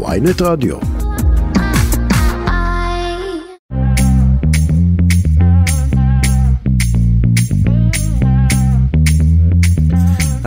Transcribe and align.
ויינט 0.00 0.42
רדיו. 0.42 0.76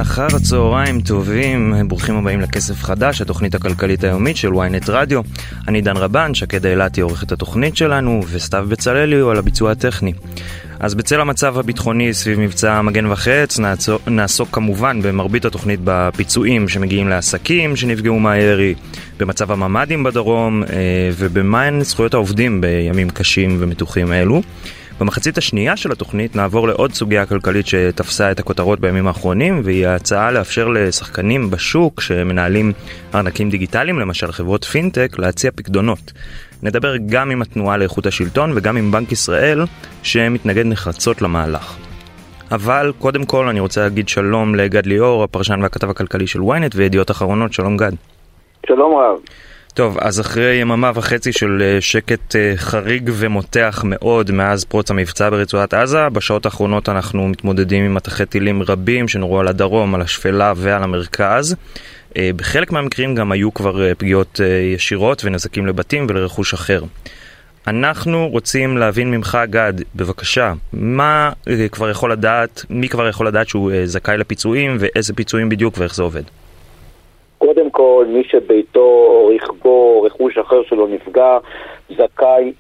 אחר 0.02 0.28
הצהריים 0.36 1.02
טובים, 1.02 1.74
ברוכים 1.88 2.16
הבאים 2.16 2.42
לכסף 2.42 2.84
חדש, 2.84 3.22
התוכנית 3.22 3.56
הכלכלית 3.56 4.04
היומית 4.04 4.38
של 4.38 4.50
ynet 4.50 4.86
רדיו. 4.88 5.22
אני 5.68 5.82
דן 5.82 5.98
רבן, 5.98 6.34
שקד 6.34 6.66
אילתי 6.66 7.02
עורך 7.02 7.24
את 7.24 7.32
התוכנית 7.32 7.78
שלנו, 7.78 8.22
וסתיו 8.32 8.66
בצללי 8.70 9.16
הוא 9.16 9.32
על 9.32 9.38
הביצוע 9.38 9.72
הטכני. 9.72 10.14
אז 10.80 10.96
בצל 10.96 11.22
המצב 11.22 11.58
הביטחוני 11.58 12.14
סביב 12.14 12.40
מבצע 12.40 12.82
מגן 12.82 13.12
וחץ, 13.12 13.60
נעסוק 14.08 14.50
כמובן 14.52 15.02
במרבית 15.02 15.46
התוכנית 15.46 15.80
בפיצויים 15.84 16.70
שמגיעים 16.70 17.08
לעסקים 17.08 17.76
שנפגעו 17.76 18.20
מהירי, 18.20 18.76
במצב 19.20 19.52
הממ"דים 19.52 20.04
בדרום, 20.04 20.64
אה, 20.64 20.68
ובמהן 21.18 21.82
זכויות 21.82 22.14
העובדים 22.14 22.62
בימים 22.62 23.10
קשים 23.10 23.58
ומתוחים 23.60 24.14
אלו. 24.14 24.42
במחצית 25.00 25.38
השנייה 25.38 25.78
של 25.78 25.92
התוכנית 25.92 26.36
נעבור 26.36 26.68
לעוד 26.68 26.94
סוגיה 26.94 27.26
כלכלית 27.26 27.68
שתפסה 27.68 28.32
את 28.32 28.40
הכותרות 28.40 28.80
בימים 28.80 29.08
האחרונים 29.08 29.62
והיא 29.64 29.88
ההצעה 29.88 30.32
לאפשר 30.32 30.68
לשחקנים 30.68 31.50
בשוק 31.52 32.02
שמנהלים 32.02 32.74
ארנקים 33.16 33.50
דיגיטליים, 33.50 34.00
למשל 34.00 34.32
חברות 34.32 34.64
פינטק, 34.64 35.16
להציע 35.20 35.52
פקדונות. 35.56 36.12
נדבר 36.66 36.98
גם 36.98 37.32
עם 37.32 37.42
התנועה 37.42 37.78
לאיכות 37.78 38.06
השלטון 38.06 38.52
וגם 38.56 38.78
עם 38.78 38.92
בנק 38.92 39.12
ישראל 39.12 39.66
שמתנגד 40.04 40.66
נחרצות 40.66 41.22
למהלך. 41.22 41.78
אבל 42.52 42.92
קודם 43.00 43.26
כל 43.26 43.48
אני 43.48 43.60
רוצה 43.60 43.82
להגיד 43.82 44.10
שלום 44.10 44.56
לגד 44.56 44.86
ליאור, 44.86 45.24
הפרשן 45.24 45.60
והכתב 45.62 45.90
הכלכלי 45.90 46.28
של 46.28 46.40
ynet 46.40 46.72
וידיעות 46.76 47.12
אחרונות, 47.12 47.54
שלום 47.54 47.78
גד. 47.78 47.92
שלום 48.68 48.96
רב. 48.96 49.20
טוב, 49.74 49.98
אז 50.02 50.22
אחרי 50.22 50.56
יממה 50.56 50.92
וחצי 50.96 51.32
של 51.32 51.62
אה, 51.62 51.82
שקט 51.82 52.36
אה, 52.36 52.54
חריג 52.56 53.10
ומותח 53.14 53.82
מאוד 53.86 54.32
מאז 54.32 54.66
פרוץ 54.66 54.92
המבצע 54.92 55.30
ברצועת 55.30 55.74
עזה, 55.74 56.10
בשעות 56.10 56.46
האחרונות 56.46 56.90
אנחנו 56.90 57.28
מתמודדים 57.28 57.86
עם 57.86 57.94
מטחי 57.94 58.26
טילים 58.26 58.64
רבים 58.64 59.08
שנורו 59.08 59.40
על 59.40 59.48
הדרום, 59.48 59.96
על 59.96 60.02
השפלה 60.02 60.54
ועל 60.56 60.84
המרכז. 60.84 61.56
אה, 62.18 62.30
בחלק 62.36 62.72
מהמקרים 62.72 63.16
גם 63.16 63.32
היו 63.32 63.54
כבר 63.54 63.94
פגיעות 63.98 64.40
ישירות 64.74 65.22
ונזקים 65.26 65.68
לבתים 65.68 66.08
ולרכוש 66.10 66.54
אחר. 66.54 66.82
אנחנו 67.68 68.28
רוצים 68.28 68.78
להבין 68.78 69.12
ממך, 69.12 69.38
גד, 69.50 69.74
בבקשה, 69.96 70.54
מה 70.74 71.32
כבר 71.72 71.90
יכול 71.90 72.12
לדעת, 72.12 72.62
מי 72.70 72.90
כבר 72.90 73.08
יכול 73.08 73.28
לדעת 73.28 73.48
שהוא 73.48 73.72
זכאי 73.84 74.18
לפיצויים 74.18 74.78
ואיזה 74.80 75.14
פיצויים 75.14 75.50
בדיוק 75.50 75.74
ואיך 75.78 75.96
זה 75.96 76.04
עובד? 76.04 76.24
קודם 77.38 77.70
כל, 77.70 78.06
מי 78.10 78.24
שביתו 78.24 79.30
רכבו 79.36 80.02
רכוש 80.02 80.38
אחר 80.38 80.64
שלו 80.70 80.88
נפגע, 80.88 81.38
זכאי 81.90 82.54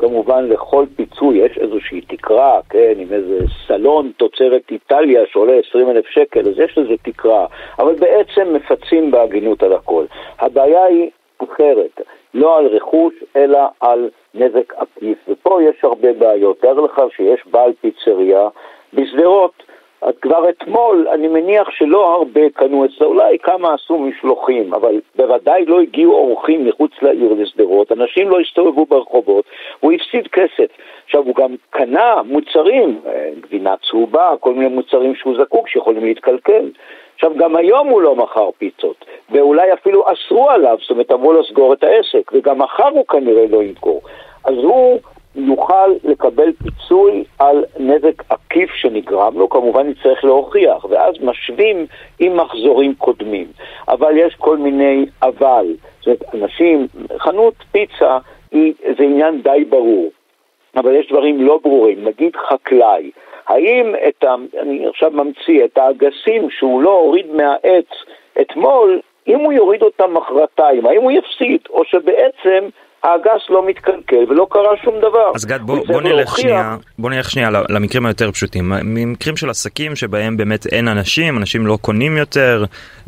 כמובן 0.00 0.48
לכל 0.48 0.84
פיצוי, 0.96 1.38
יש 1.38 1.58
איזושהי 1.58 2.00
תקרה, 2.00 2.60
כן, 2.70 2.92
עם 2.96 3.12
איזה 3.12 3.38
סלון 3.66 4.12
תוצרת 4.16 4.62
איטליה 4.70 5.22
שעולה 5.32 5.52
20 5.68 5.90
אלף 5.90 6.06
שקל, 6.06 6.40
אז 6.40 6.58
יש 6.58 6.78
לזה 6.78 6.94
תקרה, 7.02 7.46
אבל 7.78 7.94
בעצם 7.94 8.52
מפצים 8.52 9.10
בהגינות 9.10 9.62
על 9.62 9.72
הכל. 9.72 10.04
הבעיה 10.38 10.84
היא 10.84 11.10
אחרת, 11.44 12.00
לא 12.34 12.58
על 12.58 12.66
רכוש, 12.66 13.14
אלא 13.36 13.60
על 13.80 14.08
נזק 14.34 14.74
עקיף, 14.76 15.18
ופה 15.28 15.62
יש 15.62 15.84
הרבה 15.84 16.12
בעיות. 16.12 16.60
תאר 16.60 16.80
לך 16.80 17.02
שיש 17.16 17.40
בעל 17.50 17.72
פיצריה 17.80 18.48
בשדרות, 18.94 19.62
אז 20.02 20.14
כבר 20.22 20.48
אתמול 20.48 21.08
אני 21.14 21.28
מניח 21.28 21.70
שלא 21.70 22.14
הרבה 22.14 22.50
קנו 22.50 22.84
אצלו, 22.84 23.06
אולי 23.06 23.38
כמה 23.38 23.74
עשו 23.74 23.98
משלוחים, 23.98 24.74
אבל 24.74 25.00
בוודאי 25.16 25.64
לא 25.64 25.80
הגיעו 25.80 26.12
אורחים 26.12 26.64
מחוץ 26.64 26.90
לעיר 27.02 27.32
לשדרות, 27.32 27.92
אנשים 27.92 28.28
לא 28.28 28.40
הסתובבו 28.40 28.86
ברחובות, 28.86 29.44
הוא 29.80 29.92
הפסיד 29.92 30.28
כסף. 30.28 30.70
עכשיו 31.04 31.22
הוא 31.22 31.34
גם 31.34 31.54
קנה 31.70 32.22
מוצרים, 32.24 33.00
אה, 33.06 33.28
גבינה 33.40 33.74
צהובה, 33.90 34.30
כל 34.40 34.54
מיני 34.54 34.74
מוצרים 34.74 35.14
שהוא 35.14 35.34
זקוק 35.42 35.68
שיכולים 35.68 36.04
להתקלקל. 36.04 36.70
עכשיו 37.14 37.32
גם 37.36 37.56
היום 37.56 37.88
הוא 37.88 38.02
לא 38.02 38.16
מכר 38.16 38.50
פיצות, 38.58 39.04
ואולי 39.30 39.72
אפילו 39.72 40.04
אסרו 40.12 40.50
עליו, 40.50 40.76
זאת 40.80 40.90
אומרת 40.90 41.12
אמרו 41.12 41.32
לו 41.32 41.44
סגור 41.44 41.72
את 41.72 41.84
העסק, 41.84 42.32
וגם 42.32 42.58
מחר 42.58 42.88
הוא 42.88 43.06
כנראה 43.06 43.46
לא 43.50 43.62
ימכור. 43.62 44.00
אז 44.44 44.54
הוא 44.54 45.00
יוכל 45.34 45.90
לקבל 46.04 46.52
פיצוי 46.52 47.24
על 47.38 47.64
נזק 47.78 48.22
עקיף 48.28 48.70
שנגרם 48.74 49.38
לו, 49.38 49.48
כמובן 49.48 49.90
יצטרך 49.90 50.24
להוכיח, 50.24 50.84
ואז 50.84 51.14
משווים 51.20 51.86
עם 52.18 52.36
מחזורים 52.36 52.94
קודמים. 52.94 53.46
אבל 53.88 54.16
יש 54.16 54.34
כל 54.34 54.56
מיני 54.56 55.06
אבל, 55.22 55.66
זאת 56.00 56.06
אומרת, 56.06 56.34
אנשים, 56.34 56.86
חנות 57.18 57.54
פיצה 57.72 58.18
היא, 58.52 58.74
זה 58.98 59.04
עניין 59.04 59.42
די 59.42 59.64
ברור, 59.68 60.10
אבל 60.76 60.94
יש 60.94 61.08
דברים 61.08 61.40
לא 61.40 61.58
ברורים, 61.62 62.04
נגיד 62.04 62.36
חקלאי, 62.36 63.10
האם 63.46 63.94
את 64.08 64.24
ה... 64.24 64.34
אני 64.60 64.86
עכשיו 64.86 65.10
ממציא, 65.10 65.64
את 65.64 65.78
האגסים 65.78 66.50
שהוא 66.50 66.82
לא 66.82 66.90
הוריד 66.90 67.26
מהעץ 67.34 67.88
אתמול, 68.40 69.00
אם 69.28 69.38
הוא 69.38 69.52
יוריד 69.52 69.82
אותם 69.82 70.14
מחרתיים, 70.14 70.86
האם 70.86 71.02
הוא 71.02 71.10
יפסיד, 71.10 71.60
או 71.70 71.84
שבעצם 71.84 72.68
האגס 73.02 73.50
לא 73.50 73.66
מתקלקל 73.66 74.24
ולא 74.28 74.46
קרה 74.50 74.76
שום 74.84 74.94
דבר. 74.98 75.32
אז 75.34 75.44
גד, 75.44 75.60
בוא, 75.62 75.78
בוא, 75.86 76.02
נלך 76.02 76.12
להוכיח... 76.12 76.36
שנייה, 76.36 76.76
בוא 76.98 77.10
נלך 77.10 77.30
שנייה 77.30 77.50
למקרים 77.68 78.06
היותר 78.06 78.32
פשוטים. 78.32 78.72
ממקרים 78.84 79.36
של 79.36 79.50
עסקים 79.50 79.96
שבהם 79.96 80.36
באמת 80.36 80.66
אין 80.66 80.88
אנשים, 80.88 81.38
אנשים 81.38 81.66
לא 81.66 81.78
קונים 81.80 82.16
יותר, 82.16 82.64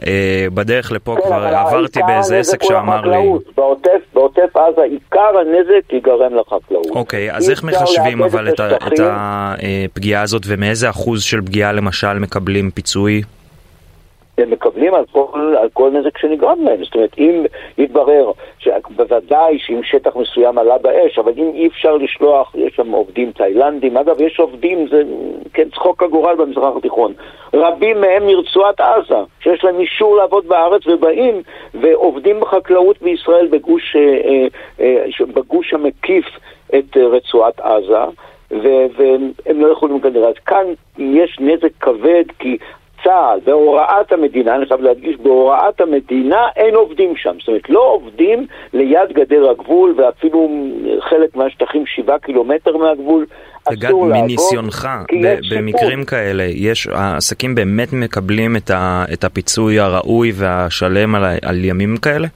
אה, 0.07 0.47
בדרך 0.55 0.93
לפה 0.93 1.17
כן, 1.17 1.27
כבר 1.27 1.47
עברתי 1.47 2.01
באיזה 2.07 2.39
עסק 2.39 2.63
שאמר 2.63 3.01
לי... 3.01 3.17
בעוטף, 3.57 3.91
בעוטף 4.15 4.57
עזה 4.57 4.83
עיקר 4.83 5.39
הנזק 5.41 5.93
ייגרם 5.93 6.35
לחקלאות. 6.35 6.87
אוקיי, 6.91 7.33
אז 7.33 7.51
איך 7.51 7.65
מחשבים 7.65 8.23
אבל 8.23 8.49
את, 8.49 8.61
את 8.61 9.01
הפגיעה 9.01 10.23
הזאת 10.23 10.43
ומאיזה 10.47 10.91
אחוז 10.91 11.23
של 11.23 11.41
פגיעה 11.43 11.73
למשל 11.73 12.19
מקבלים 12.19 12.71
פיצוי? 12.71 13.23
הם 14.39 14.51
מקבלים 14.51 14.95
על 14.95 15.05
כל, 15.13 15.55
על 15.59 15.69
כל 15.73 15.91
נזק 15.91 16.19
שנגרם 16.19 16.65
להם. 16.65 16.85
זאת 16.85 16.95
אומרת, 16.95 17.19
אם 17.19 17.45
יתברר, 17.79 18.31
בוודאי 18.97 19.59
שאם 19.59 19.83
שטח 19.83 20.17
מסוים 20.17 20.59
עלה 20.59 20.79
באש, 20.79 21.19
אבל 21.19 21.33
אם 21.37 21.51
אי 21.55 21.67
אפשר 21.67 21.97
לשלוח, 21.97 22.55
יש 22.55 22.77
שם 22.77 22.91
עובדים 22.91 23.33
תאילנדים, 23.33 23.97
אגב, 23.97 24.21
יש 24.21 24.41
עובדים, 24.41 24.89
זה 24.89 25.03
כן 25.53 25.69
צחוק 25.71 26.03
הגורל 26.03 26.35
במזרח 26.37 26.77
התיכון, 26.77 27.13
רבים 27.55 28.01
מהם 28.01 28.27
מרצועת 28.27 28.81
עזה, 28.81 29.19
שיש 29.41 29.65
להם 29.65 29.81
אישור 29.81 30.17
לעבוד 30.17 30.49
בארץ 30.49 30.87
ובאים 30.87 31.43
ועובדים 31.75 32.41
בחקלאות 32.41 33.03
בישראל 33.03 33.47
בגוש, 33.47 33.97
אה, 33.97 34.01
אה, 34.01 34.47
אה, 34.81 35.27
בגוש 35.35 35.75
המקיף 35.75 36.27
את 36.75 36.97
רצועת 36.97 37.61
עזה. 37.61 38.05
והם 38.97 39.61
לא 39.61 39.69
יכולים 39.69 40.01
כנראה. 40.01 40.29
אז 40.29 40.35
כאן 40.47 40.65
יש 40.99 41.37
נזק 41.41 41.73
כבד, 41.81 42.25
כי 42.39 42.59
צה"ל, 43.05 43.41
בהוראת 43.45 44.13
המדינה, 44.13 44.57
אני 44.57 44.67
חייב 44.67 44.81
להדגיש, 44.81 45.17
בהוראת 45.17 45.81
המדינה 45.81 46.49
אין 46.57 46.75
עובדים 46.75 47.17
שם. 47.17 47.37
זאת 47.39 47.49
אומרת, 47.49 47.71
לא 47.71 47.81
עובדים 47.81 48.47
ליד 48.73 49.13
גדר 49.13 49.51
הגבול, 49.51 49.95
ואפילו 49.97 50.49
חלק 51.01 51.37
מהשטחים 51.37 51.87
שבעה 51.87 52.19
קילומטר 52.19 52.77
מהגבול. 52.77 53.27
אגב, 53.65 53.95
מניסיונך, 53.95 54.89
במקרים 55.51 56.05
כאלה, 56.05 56.43
יש, 56.43 56.87
העסקים 56.87 57.55
באמת 57.55 57.89
מקבלים 57.93 58.57
את, 58.57 58.71
ה, 58.71 59.05
את 59.13 59.25
הפיצוי 59.25 59.81
הראוי 59.81 60.33
והשלם 60.35 61.15
על, 61.15 61.25
על 61.43 61.65
ימים 61.65 61.97
כאלה? 61.97 62.29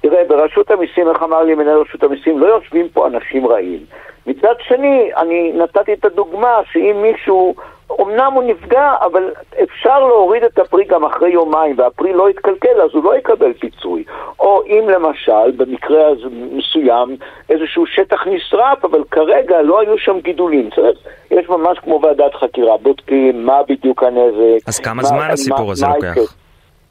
תראה, 0.00 0.24
ברשות 0.28 0.70
המיסים, 0.70 1.08
איך 1.08 1.22
אמר 1.22 1.42
לי 1.42 1.54
מנהל 1.54 1.78
רשות 1.78 2.02
המיסים, 2.02 2.38
לא 2.38 2.46
יושבים 2.46 2.88
פה 2.92 3.06
אנשים 3.06 3.46
רעים. 3.46 3.80
מצד 4.26 4.54
שני, 4.68 5.10
אני 5.16 5.52
נתתי 5.54 5.92
את 5.92 6.04
הדוגמה 6.04 6.60
שאם 6.72 6.96
מישהו 7.02 7.54
אמנם 8.00 8.32
הוא 8.32 8.42
נפגע, 8.42 8.94
אבל 9.00 9.32
אפשר 9.62 9.98
להוריד 9.98 10.44
את 10.44 10.58
הפרי 10.58 10.84
גם 10.84 11.04
אחרי 11.04 11.30
יומיים, 11.30 11.78
והפרי 11.78 12.12
לא 12.12 12.30
יתקלקל, 12.30 12.80
אז 12.84 12.90
הוא 12.92 13.04
לא 13.04 13.16
יקבל 13.16 13.52
פיצוי. 13.52 14.04
או 14.40 14.62
אם 14.66 14.88
למשל, 14.88 15.50
במקרה 15.56 16.08
מסוים, 16.52 17.16
איזשהו 17.50 17.86
שטח 17.86 18.26
נשרף, 18.26 18.84
אבל 18.84 19.04
כרגע 19.10 19.62
לא 19.62 19.80
היו 19.80 19.98
שם 19.98 20.20
גידולים. 20.20 20.70
צריך, 20.74 20.98
יש 21.30 21.48
ממש 21.48 21.78
כמו 21.78 22.00
ועדת 22.02 22.34
חקירה, 22.34 22.76
בודקים 22.76 23.46
מה 23.46 23.62
בדיוק 23.68 24.02
הנזק. 24.02 24.68
אז 24.68 24.78
כמה 24.78 24.94
מה, 24.94 25.02
זמן 25.02 25.30
הסיפור 25.30 25.66
מה, 25.66 25.72
הזה 25.72 25.86
מה 25.86 25.94
לוקח? 25.94 26.34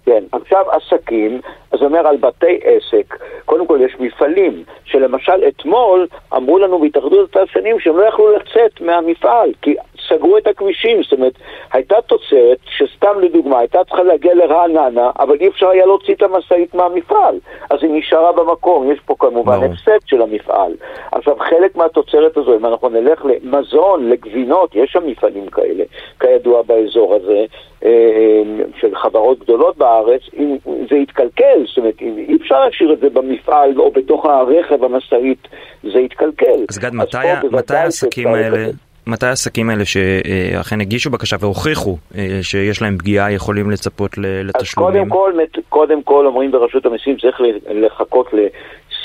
כן, 0.05 0.23
עכשיו 0.31 0.65
עסקים, 0.71 1.41
זה 1.71 1.85
אומר 1.85 2.07
על 2.07 2.17
בתי 2.17 2.59
עסק, 2.63 3.17
קודם 3.45 3.67
כל 3.67 3.79
יש 3.81 3.95
מפעלים, 3.99 4.63
שלמשל 4.85 5.43
אתמול 5.47 6.07
אמרו 6.35 6.59
לנו 6.59 6.79
בהתאחדות 6.79 7.29
התעשיינים 7.29 7.79
שהם 7.79 7.97
לא 7.97 8.03
יכלו 8.03 8.35
לצאת 8.35 8.81
מהמפעל, 8.81 9.51
כי 9.61 9.75
סגרו 10.07 10.37
את 10.37 10.47
הכבישים, 10.47 11.03
זאת 11.03 11.13
אומרת, 11.13 11.33
הייתה 11.73 11.95
תוצרת 12.01 12.57
שסתם 12.65 13.19
לדוגמה 13.21 13.59
הייתה 13.59 13.83
צריכה 13.83 14.03
להגיע 14.03 14.33
לרעננה, 14.33 15.11
אבל 15.19 15.37
אי 15.41 15.47
אפשר 15.47 15.69
היה 15.69 15.85
להוציא 15.85 16.13
את 16.13 16.21
המשאית 16.21 16.75
מהמפעל, 16.75 17.39
אז 17.69 17.79
היא 17.81 17.91
נשארה 17.93 18.31
במקום, 18.31 18.91
יש 18.91 18.99
פה 19.05 19.15
כמובן 19.19 19.59
הפסד 19.63 19.99
של 20.05 20.21
המפעל. 20.21 20.71
עכשיו, 21.11 21.35
חלק 21.39 21.75
מהתוצרת 21.75 22.37
הזו, 22.37 22.55
אם 22.55 22.65
אנחנו 22.65 22.89
נלך 22.89 23.25
למזון, 23.25 24.09
לגבינות, 24.09 24.75
יש 24.75 24.91
שם 24.91 25.07
מפעלים 25.07 25.47
כאלה, 25.47 25.83
כידוע 26.19 26.61
באזור 26.61 27.15
הזה, 27.15 27.45
אה, 27.85 28.41
של 28.79 28.95
חברות 28.95 29.39
גדולות 29.39 29.77
בארץ, 29.77 30.21
אם 30.37 30.57
זה 30.89 30.95
יתקלקל, 30.95 31.56
זאת 31.65 31.77
אומרת, 31.77 32.01
אי 32.01 32.37
אפשר 32.41 32.59
להשאיר 32.65 32.93
את 32.93 32.99
זה 32.99 33.09
במפעל 33.09 33.79
או 33.79 33.91
בתוך 33.91 34.25
הרכב, 34.25 34.83
המשאית, 34.83 35.47
זה 35.83 35.99
יתקלקל. 35.99 36.65
אז 36.69 36.77
גד, 36.77 36.93
מתי, 36.93 37.17
מתי 37.51 37.75
העסקים 37.75 38.27
האלה... 38.27 38.65
מתי 39.07 39.25
העסקים 39.25 39.69
האלה 39.69 39.85
שאכן 39.85 40.81
הגישו 40.81 41.09
בקשה 41.09 41.35
והוכיחו 41.39 41.97
אה, 42.17 42.39
שיש 42.41 42.81
להם 42.81 42.97
פגיעה 42.97 43.31
יכולים 43.31 43.71
לצפות 43.71 44.11
לתשלומים? 44.17 45.03
אז 45.03 45.09
קודם 45.09 45.09
כל, 45.09 45.61
קודם 45.69 46.03
כל 46.03 46.25
אומרים 46.25 46.51
ברשות 46.51 46.85
המיסים 46.85 47.17
צריך 47.17 47.41
לחכות 47.69 48.33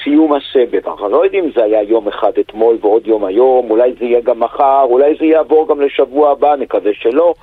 סיום 0.04 0.32
הסבב. 0.32 0.88
אנחנו 0.88 1.08
לא 1.08 1.24
יודעים 1.24 1.44
אם 1.44 1.50
זה 1.56 1.64
היה 1.64 1.82
יום 1.82 2.08
אחד 2.08 2.32
אתמול 2.40 2.76
ועוד 2.80 3.06
יום 3.06 3.24
היום, 3.24 3.70
אולי 3.70 3.92
זה 3.98 4.04
יהיה 4.04 4.20
גם 4.20 4.40
מחר, 4.40 4.82
אולי 4.82 5.14
זה 5.20 5.24
יעבור 5.24 5.68
גם 5.68 5.80
לשבוע 5.80 6.30
הבא, 6.30 6.56
נקווה 6.56 6.90
שלא. 6.94 7.34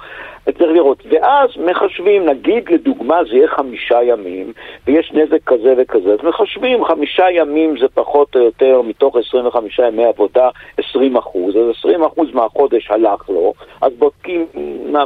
צריך 0.58 0.72
לראות. 0.72 1.04
ואז 1.10 1.50
מחשבים, 1.66 2.26
נגיד 2.26 2.70
לדוגמה 2.70 3.24
זה 3.30 3.36
יהיה 3.36 3.48
חמישה 3.48 4.04
ימים, 4.04 4.54
ויש 4.88 5.12
נזק 5.14 5.44
כזה 5.46 5.74
וכזה, 5.78 6.14
אז 6.14 6.20
מחשבים 6.24 6.86
חמישה 6.86 7.32
ימים 7.32 7.78
זה 7.78 7.88
פחות 7.94 8.36
או 8.36 8.42
יותר 8.42 8.82
מתוך 8.82 9.16
25 9.28 9.80
ימי 9.80 10.06
עבודה 10.06 10.50
20 10.78 11.18
אחוז, 11.18 11.56
אז 11.56 11.76
20 11.80 12.04
אחוז 12.04 12.28
מהחודש 12.34 12.92
הלך 12.92 13.30
לו, 13.30 13.54
אז 13.82 13.94
בודקים 13.94 14.46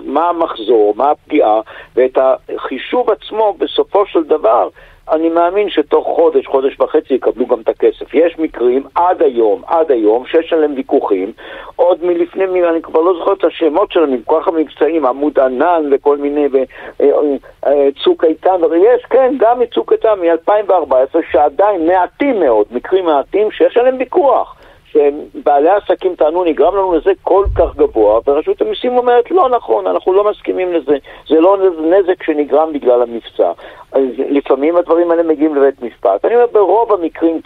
מה 0.06 0.30
המחזור, 0.30 0.94
מה 0.98 1.12
הפגיעה, 1.12 1.62
ואת 1.96 2.18
החישוב 2.18 3.10
עצמו 3.10 3.56
בסופו 3.60 4.06
של 4.06 4.24
דבר 4.24 4.70
אני 5.12 5.30
מאמין 5.30 5.70
שתוך 5.70 6.08
חודש, 6.16 6.48
חודש 6.48 6.80
וחצי 6.80 7.14
יקבלו 7.14 7.46
גם 7.46 7.62
את 7.62 7.70
הכסף. 7.70 8.14
יש 8.14 8.40
מקרים 8.40 8.84
עד 8.96 9.22
היום, 9.22 9.62
עד 9.68 9.92
היום, 9.92 10.26
שיש 10.26 10.54
עליהם 10.54 10.74
ויכוחים, 10.76 11.32
עוד 11.76 12.06
מלפני, 12.06 12.64
אני 12.70 12.82
כבר 12.82 13.02
לא 13.02 13.14
זוכר 13.20 13.34
את 13.34 13.44
השמות 13.44 13.92
שלהם, 13.92 14.14
עם 14.14 14.22
כוח 14.26 14.48
המבצעים, 14.48 15.06
עמוד 15.06 15.40
ענן 15.40 15.90
וכל 15.92 16.18
מיני, 16.18 16.46
וצוק 16.46 18.24
אה, 18.24 18.30
אה, 18.30 18.32
איתן, 18.32 18.64
ויש, 18.72 19.06
כן, 19.10 19.34
גם 19.38 19.60
מצוק 19.60 19.94
איתן 19.94 20.20
מ-2014, 20.20 21.20
שעדיין 21.32 21.88
מעטים 21.88 22.40
מאוד, 22.40 22.66
מקרים 22.72 23.06
מעטים, 23.06 23.52
שיש 23.52 23.78
עליהם 23.78 23.96
ויכוח. 24.00 24.63
שבעלי 24.94 25.70
העסקים 25.70 26.16
טענו, 26.16 26.44
נגרם 26.44 26.76
לנו 26.76 26.94
לזה 26.94 27.12
כל 27.22 27.46
כך 27.56 27.76
גבוה, 27.76 28.20
ורשות 28.28 28.62
המיסים 28.62 28.98
אומרת, 28.98 29.32
לא 29.32 29.50
נכון, 29.50 29.88
אנחנו 29.88 30.14
לא 30.14 30.30
מסכימים 30.32 30.74
לזה, 30.74 30.98
זה 31.28 31.40
לא 31.40 31.58
נזק 31.80 32.24
שנגרם 32.24 32.74
בגלל 32.74 33.02
המבצע. 33.02 33.52
אז 33.94 34.04
לפעמים 34.30 34.78
הדברים 34.78 35.12
האלה 35.12 35.24
מגיעים 35.24 35.56
לבית 35.56 35.82
משפט. 35.82 36.26
אני 36.26 36.36
אומר, 36.36 36.46
ברוב 36.52 36.94
המקרים, 36.94 37.40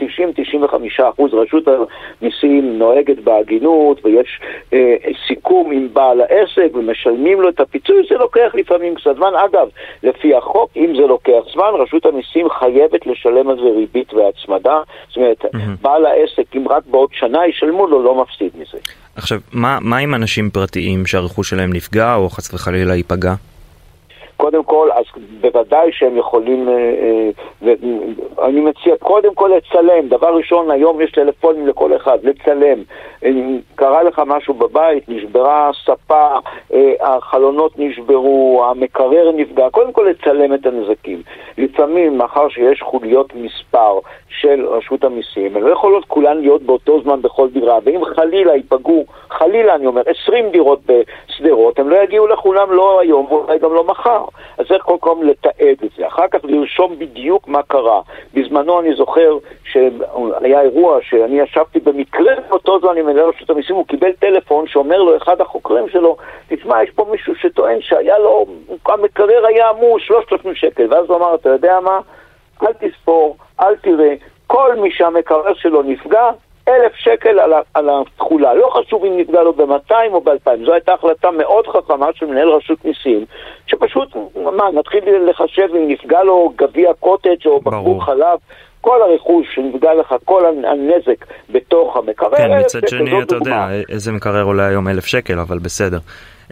90-95 1.04 1.10
אחוז, 1.10 1.34
רשות 1.34 1.64
המיסים 2.22 2.80
נוהגת 2.80 3.20
בהגינות, 3.20 4.06
ויש 4.06 4.40
אה, 4.74 4.96
סיכום 5.28 5.72
עם 5.72 5.88
בעל 5.94 6.22
העסק, 6.22 6.70
ומשלמים 6.74 7.42
לו 7.42 7.50
את 7.50 7.60
הפיצוי, 7.60 7.96
זה 8.10 8.16
לוקח 8.16 8.52
לפעמים 8.54 8.96
קצת 8.96 9.16
זמן. 9.16 9.32
אגב, 9.46 9.70
לפי 10.04 10.36
החוק, 10.36 10.70
אם 10.76 10.94
זה 10.96 11.08
לוקח 11.08 11.42
זמן, 11.54 11.72
רשות 11.80 12.06
המיסים 12.06 12.50
חייבת 12.50 13.08
לשלם 13.08 13.50
על 13.50 13.56
זה 13.56 13.70
ריבית 13.70 14.14
והצמדה. 14.14 14.82
זאת 15.08 15.18
אומרת, 15.18 15.46
mm-hmm. 15.46 15.82
בעל 15.82 16.06
העסק, 16.06 16.56
אם 16.56 16.68
רק 16.68 16.84
בעוד 16.86 17.10
שנה 17.14 17.37
ישלמו 17.50 17.88
לו, 17.88 18.04
לא 18.04 18.24
מפסיד 18.24 18.52
מזה. 18.56 18.78
עכשיו, 19.16 19.40
מה, 19.52 19.78
מה 19.82 19.98
עם 19.98 20.16
אנשים 20.16 20.50
פרטיים 20.50 21.06
שהרכוש 21.06 21.50
שלהם 21.50 21.74
נפגע, 21.74 22.16
או 22.16 22.30
חס 22.30 22.54
וחלילה 22.54 22.96
ייפגע? 22.96 23.34
קודם 24.38 24.64
כל, 24.64 24.90
אז 24.92 25.06
בוודאי 25.42 25.92
שהם 25.92 26.18
יכולים, 26.18 26.70
אה, 26.70 26.74
אה, 27.68 27.74
אני 28.48 28.62
מציע 28.62 28.96
קודם 28.98 29.36
כל 29.36 29.52
לצלם, 29.58 30.08
דבר 30.08 30.36
ראשון, 30.36 30.72
היום 30.72 31.02
יש 31.02 31.12
טלפונים 31.12 31.68
לכל 31.68 31.96
אחד, 31.96 32.18
לצלם. 32.24 32.80
קרה 33.76 34.04
לך 34.04 34.22
משהו 34.26 34.54
בבית, 34.54 35.10
נשברה 35.10 35.72
ספה, 35.86 36.28
אה, 36.74 36.94
החלונות 37.02 37.72
נשברו, 37.78 38.66
המקרר 38.70 39.32
נפגע, 39.36 39.70
קודם 39.70 39.92
כל 39.92 40.08
לצלם 40.10 40.54
את 40.54 40.66
הנזקים. 40.66 41.22
לפעמים, 41.58 42.18
מאחר 42.18 42.50
שיש 42.50 42.82
חוליות 42.82 43.34
מספר 43.36 44.00
של 44.30 44.66
רשות 44.68 45.04
המיסים, 45.04 45.58
הן 45.58 45.64
לא 45.64 45.70
יכולות 45.70 46.06
כולן 46.06 46.38
להיות 46.38 46.62
באותו 46.62 47.02
זמן 47.02 47.22
בכל 47.22 47.50
דירה, 47.50 47.80
ואם 47.84 48.06
חלילה 48.16 48.56
ייפגעו, 48.56 49.06
חלילה 49.30 49.76
אני 49.76 49.88
אומר, 49.88 50.02
20 50.24 50.50
דירות 50.50 50.80
בשדרות, 50.86 51.80
הם 51.80 51.90
לא 51.90 52.04
יגיעו 52.04 52.28
לכולם 52.28 52.72
לא 52.72 53.00
היום 53.00 53.26
ואולי 53.30 53.60
גם 53.60 53.74
לא 53.74 53.84
מחר. 53.84 54.24
אז 54.58 54.68
צריך 54.68 54.84
קודם 54.84 55.00
כל 55.00 55.16
לתעד 55.24 55.78
את 55.84 55.90
זה, 55.98 56.08
אחר 56.08 56.28
כך 56.32 56.40
לרשום 56.44 57.00
בדיוק 57.00 57.48
מה 57.48 57.64
קרה. 57.64 58.02
בזמנו 58.34 58.80
אני 58.80 58.96
זוכר 58.96 59.38
שהיה 59.64 60.62
אירוע 60.62 60.98
שאני 61.02 61.40
ישבתי 61.40 61.80
במקרה 61.80 62.34
באותו 62.50 62.80
זמן 62.80 62.98
עם 62.98 63.06
מנהל 63.06 63.30
רשות 63.30 63.50
המיסים, 63.50 63.76
הוא 63.76 63.86
קיבל 63.88 64.12
טלפון 64.12 64.68
שאומר 64.68 64.98
לו 64.98 65.18
אחד 65.18 65.42
החוקרים 65.42 65.90
שלו, 65.90 66.18
תשמע, 66.48 66.84
יש 66.84 66.90
פה 66.90 67.06
מישהו 67.12 67.36
שטוען 67.36 67.82
שהיה 67.82 68.20
לו, 68.20 68.46
המקרר 68.88 69.46
היה 69.46 69.70
אמור 69.70 70.00
3,000 70.00 70.56
שקל, 70.56 70.88
ואז 70.90 71.10
הוא 71.10 71.18
אמר, 71.18 71.36
אתה 71.36 71.50
יודע 71.50 71.80
מה? 71.80 72.00
אל 72.64 72.74
תספור, 72.74 73.38
אל 73.60 73.76
תראה, 73.76 74.14
כל 74.48 74.76
מי 74.76 74.92
שהמקרר 74.92 75.54
שלו 75.54 75.82
נפגע, 75.82 76.30
אלף 76.68 76.96
שקל 76.96 77.40
על, 77.40 77.54
על 77.74 77.90
התכולה. 77.90 78.54
לא 78.54 78.70
חשוב 78.70 79.06
אם 79.06 79.18
נפגע 79.18 79.42
לו 79.42 79.54
ב-200 79.54 79.94
או 80.12 80.22
ב-2,000. 80.22 80.66
זו 80.66 80.74
הייתה 80.74 80.94
החלטה 80.94 81.32
מאוד 81.32 81.68
חכמה 81.68 82.08
של 82.14 82.26
מנהל 82.26 82.50
רשות 82.50 82.86
מיסים, 82.86 83.26
שפשוט, 83.68 84.16
מה, 84.36 84.72
נתחיל 84.74 85.04
לחשב 85.30 85.68
אם 85.76 85.88
נפגע 85.88 86.24
לו 86.24 86.54
גביע 86.56 86.94
קוטג' 86.94 87.48
או 87.48 87.60
בקבוק 87.60 88.04
חלב. 88.04 88.40
כל 88.88 89.02
הרכוש 89.02 89.56
שנפגע 89.56 89.94
לך, 89.94 90.16
כל 90.26 90.44
הנזק 90.46 91.26
בתוך 91.50 91.98
המקרר. 91.98 92.38
כן, 92.38 92.60
מצד 92.60 92.88
שני, 92.88 93.22
אתה 93.22 93.36
יודע, 93.36 93.68
איזה 93.90 94.12
מקרר 94.12 94.44
עולה 94.44 94.68
היום 94.68 94.88
אלף 94.88 95.06
שקל, 95.06 95.40
אבל 95.40 95.60
בסדר. 95.60 95.98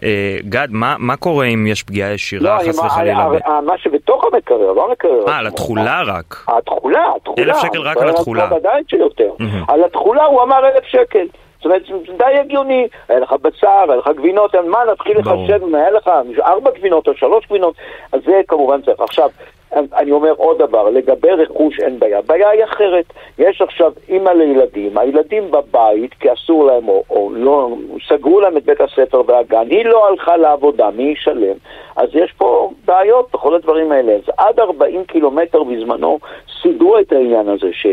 אה, 0.04 0.38
גד, 0.50 0.68
מה, 0.72 0.96
מה 1.00 1.16
קורה 1.16 1.46
אם 1.46 1.68
יש 1.68 1.84
פגיעה 1.84 2.14
ישירה, 2.14 2.58
לא, 2.64 2.70
חס 2.70 2.80
וחלילה? 2.80 3.28
לא, 3.28 3.62
מה 3.66 3.78
שבתוך 3.78 4.26
המקרר, 4.34 4.72
לא 4.72 4.88
המקרר. 4.90 5.28
אה, 5.28 5.38
על 5.38 5.48
התכולה 5.48 6.02
רק. 6.06 6.46
התכולה, 6.48 7.12
התכולה. 7.16 7.44
אלף 7.44 7.58
שקל 7.62 7.82
רק 7.82 7.98
על 7.98 8.10
התכולה. 8.10 8.50
ודאי 8.58 8.84
שיותר. 8.88 9.32
על 9.68 9.84
התכולה 9.84 10.26
הוא 10.26 10.44
אמר 10.44 10.68
אלף 10.68 10.84
שקל. 10.86 11.26
זאת 11.56 11.66
אומרת, 11.66 11.82
זה 11.88 12.14
די 12.18 12.40
הגיוני, 12.40 12.88
היה 13.10 13.20
לך 13.20 13.36
בשר, 13.42 13.86
היה 13.88 13.96
לך 13.96 14.10
גבינות, 14.18 14.56
מה 14.56 14.78
נתחיל 14.92 15.18
לחשב 15.18 15.76
היה 15.76 15.92
לך 15.92 16.10
ארבע 16.46 16.72
גבינות 16.80 17.08
או 17.08 17.14
שלוש 17.14 17.46
גבינות, 17.46 17.76
אז 18.12 18.22
זה 18.26 18.42
כמובן 18.48 18.82
צריך. 18.82 19.00
עכשיו, 19.00 19.30
אני 19.76 20.12
אומר 20.12 20.32
עוד 20.38 20.58
דבר, 20.58 20.90
לגבי 20.90 21.32
רכוש 21.32 21.80
אין 21.80 22.00
בעיה. 22.00 22.22
בעיה 22.22 22.50
היא 22.50 22.64
אחרת. 22.64 23.06
יש 23.38 23.62
עכשיו 23.62 23.92
אימא 24.10 24.30
לילדים, 24.30 24.98
הילדים 24.98 25.52
בבית, 25.52 26.14
כי 26.14 26.34
אסור 26.34 26.66
להם, 26.66 26.88
או, 26.88 27.04
או 27.10 27.30
לא, 27.34 27.70
סגרו 28.08 28.40
להם 28.40 28.58
את 28.58 28.66
בית 28.66 28.82
הספר 28.82 29.22
והגן, 29.28 29.68
היא 29.70 29.86
לא 29.86 30.08
הלכה 30.08 30.38
לעבודה, 30.38 30.90
מי 30.90 31.04
ישלם? 31.04 31.56
אז 31.96 32.10
יש 32.14 32.34
פה 32.38 32.72
בעיות 32.86 33.30
בכל 33.34 33.56
הדברים 33.56 33.92
האלה. 33.92 34.14
אז 34.14 34.22
עד 34.38 34.60
40 34.60 35.06
קילומטר 35.06 35.64
בזמנו 35.64 36.20
סידרו 36.62 37.00
את 37.00 37.12
העניין 37.12 37.50
הזה, 37.50 37.68
ש, 37.72 37.88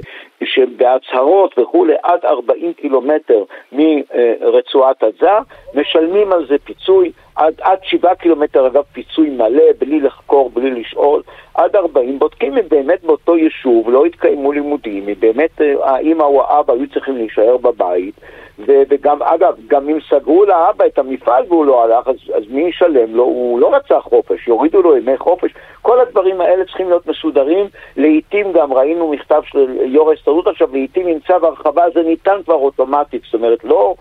שבהצהרות 0.44 1.58
וכולי, 1.58 1.94
עד 2.02 2.24
40 2.24 2.72
קילומטר 2.72 3.44
מרצועת 3.72 5.02
עזה, 5.02 5.38
משלמים 5.74 6.32
על 6.32 6.46
זה 6.46 6.56
פיצוי. 6.64 7.12
עד, 7.36 7.54
עד 7.60 7.78
שבעה 7.82 8.14
קילומטר, 8.14 8.66
אגב, 8.66 8.82
פיצוי 8.92 9.30
מלא, 9.30 9.64
בלי 9.78 10.00
לחקור, 10.00 10.50
בלי 10.54 10.70
לשאול, 10.70 11.22
עד 11.54 11.76
ארבעים, 11.76 12.18
בודקים 12.18 12.58
אם 12.58 12.68
באמת 12.68 13.04
באותו 13.04 13.36
יישוב 13.36 13.90
לא 13.90 14.04
התקיימו 14.04 14.52
לימודים, 14.52 15.08
אם 15.08 15.14
באמת 15.20 15.60
אה, 15.60 15.74
האמא 15.84 16.22
או 16.22 16.42
האבא 16.42 16.72
היו 16.72 16.88
צריכים 16.88 17.16
להישאר 17.16 17.56
בבית, 17.56 18.14
וגם, 18.58 19.22
אגב, 19.22 19.54
גם 19.68 19.88
אם 19.88 19.98
סגרו 20.10 20.44
לאבא 20.44 20.86
את 20.86 20.98
המפעל 20.98 21.44
והוא 21.48 21.66
לא 21.66 21.84
הלך, 21.84 22.08
אז, 22.08 22.16
אז 22.34 22.42
מי 22.50 22.62
ישלם 22.62 23.14
לו? 23.14 23.22
הוא 23.22 23.60
לא 23.60 23.74
רצה 23.74 24.00
חופש, 24.00 24.48
יורידו 24.48 24.82
לו 24.82 24.96
ימי 24.96 25.16
חופש. 25.18 25.50
כל 25.82 26.00
הדברים 26.00 26.40
האלה 26.40 26.64
צריכים 26.64 26.88
להיות 26.88 27.06
מסודרים. 27.06 27.66
לעיתים 27.96 28.52
גם 28.52 28.72
ראינו 28.72 29.10
מכתב 29.10 29.40
של 29.44 29.76
יו"ר 29.84 30.10
ההסתדרות 30.10 30.46
עכשיו, 30.46 30.68
לעיתים 30.72 31.06
עם 31.06 31.18
צו 31.26 31.46
הרחבה 31.46 31.82
זה 31.94 32.02
ניתן 32.02 32.36
כבר 32.44 32.54
אוטומטית, 32.54 33.22
זאת 33.24 33.34
אומרת, 33.34 33.64
לא... 33.64 33.94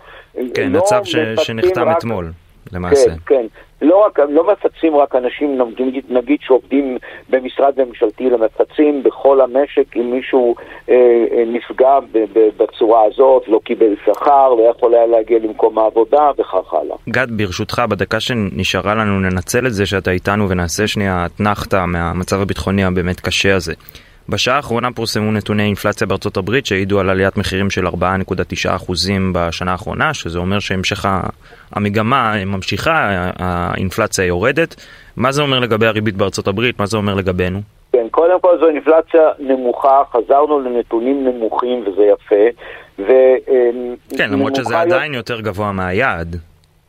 כן, 0.54 0.72
לא 0.72 0.78
הצו 0.78 0.96
ש... 1.04 1.16
שנחתם 1.42 1.88
רק... 1.88 1.96
אתמול. 1.98 2.30
למעשה. 2.72 3.10
כן, 3.10 3.16
כן. 3.26 3.46
לא, 3.82 4.06
רק, 4.06 4.18
לא 4.18 4.52
מפצים 4.52 4.96
רק 4.96 5.14
אנשים, 5.14 5.58
נגיד, 5.78 6.04
נגיד 6.08 6.38
שעובדים 6.40 6.98
במשרד 7.28 7.74
ממשלתי, 7.84 8.28
אלא 8.28 8.38
מפצים 8.38 9.02
בכל 9.02 9.40
המשק 9.40 9.96
אם 9.96 10.10
מישהו 10.10 10.54
אה, 10.88 10.94
אה, 11.32 11.44
נפגע 11.46 12.00
ב, 12.12 12.18
ב, 12.18 12.48
בצורה 12.62 13.04
הזאת, 13.04 13.48
לא 13.48 13.60
קיבל 13.64 13.94
שכר, 14.06 14.54
לא 14.54 14.70
יכול 14.70 14.94
היה 14.94 15.06
להגיע 15.06 15.38
למקום 15.38 15.78
העבודה 15.78 16.30
וכך 16.38 16.74
הלאה. 16.74 16.96
גד, 17.08 17.26
ברשותך, 17.30 17.82
בדקה 17.88 18.20
שנשארה 18.20 18.94
לנו 18.94 19.20
ננצל 19.20 19.66
את 19.66 19.72
זה 19.72 19.86
שאתה 19.86 20.10
איתנו 20.10 20.48
ונעשה 20.48 20.86
שנייה 20.86 21.26
אתנחתא 21.26 21.84
מהמצב 21.86 22.40
הביטחוני 22.40 22.84
הבאמת 22.84 23.20
קשה 23.20 23.56
הזה. 23.56 23.74
בשעה 24.28 24.56
האחרונה 24.56 24.92
פורסמו 24.92 25.32
נתוני 25.32 25.62
אינפלציה 25.62 26.06
בארצות 26.06 26.36
הברית 26.36 26.66
שהעידו 26.66 27.00
על 27.00 27.10
עליית 27.10 27.36
מחירים 27.36 27.70
של 27.70 27.86
4.9% 27.86 27.92
בשנה 29.32 29.72
האחרונה, 29.72 30.14
שזה 30.14 30.38
אומר 30.38 30.58
שהמשך 30.58 31.06
המגמה 31.72 32.34
ממשיכה, 32.46 33.30
האינפלציה 33.38 34.24
יורדת. 34.24 34.74
מה 35.16 35.32
זה 35.32 35.42
אומר 35.42 35.60
לגבי 35.60 35.86
הריבית 35.86 36.16
בארצות 36.16 36.48
הברית? 36.48 36.80
מה 36.80 36.86
זה 36.86 36.96
אומר 36.96 37.14
לגבינו? 37.14 37.60
כן, 37.92 38.06
קודם 38.10 38.40
כל 38.40 38.58
זו 38.60 38.68
אינפלציה 38.68 39.22
נמוכה, 39.38 40.02
חזרנו 40.12 40.60
לנתונים 40.60 41.28
נמוכים 41.28 41.84
וזה 41.86 42.02
יפה. 42.02 42.62
ו, 42.98 43.12
כן, 44.16 44.30
למרות 44.30 44.56
שזה 44.56 44.80
עדיין 44.80 45.14
יותר 45.14 45.40
גבוה 45.40 45.72
מהיעד. 45.72 46.36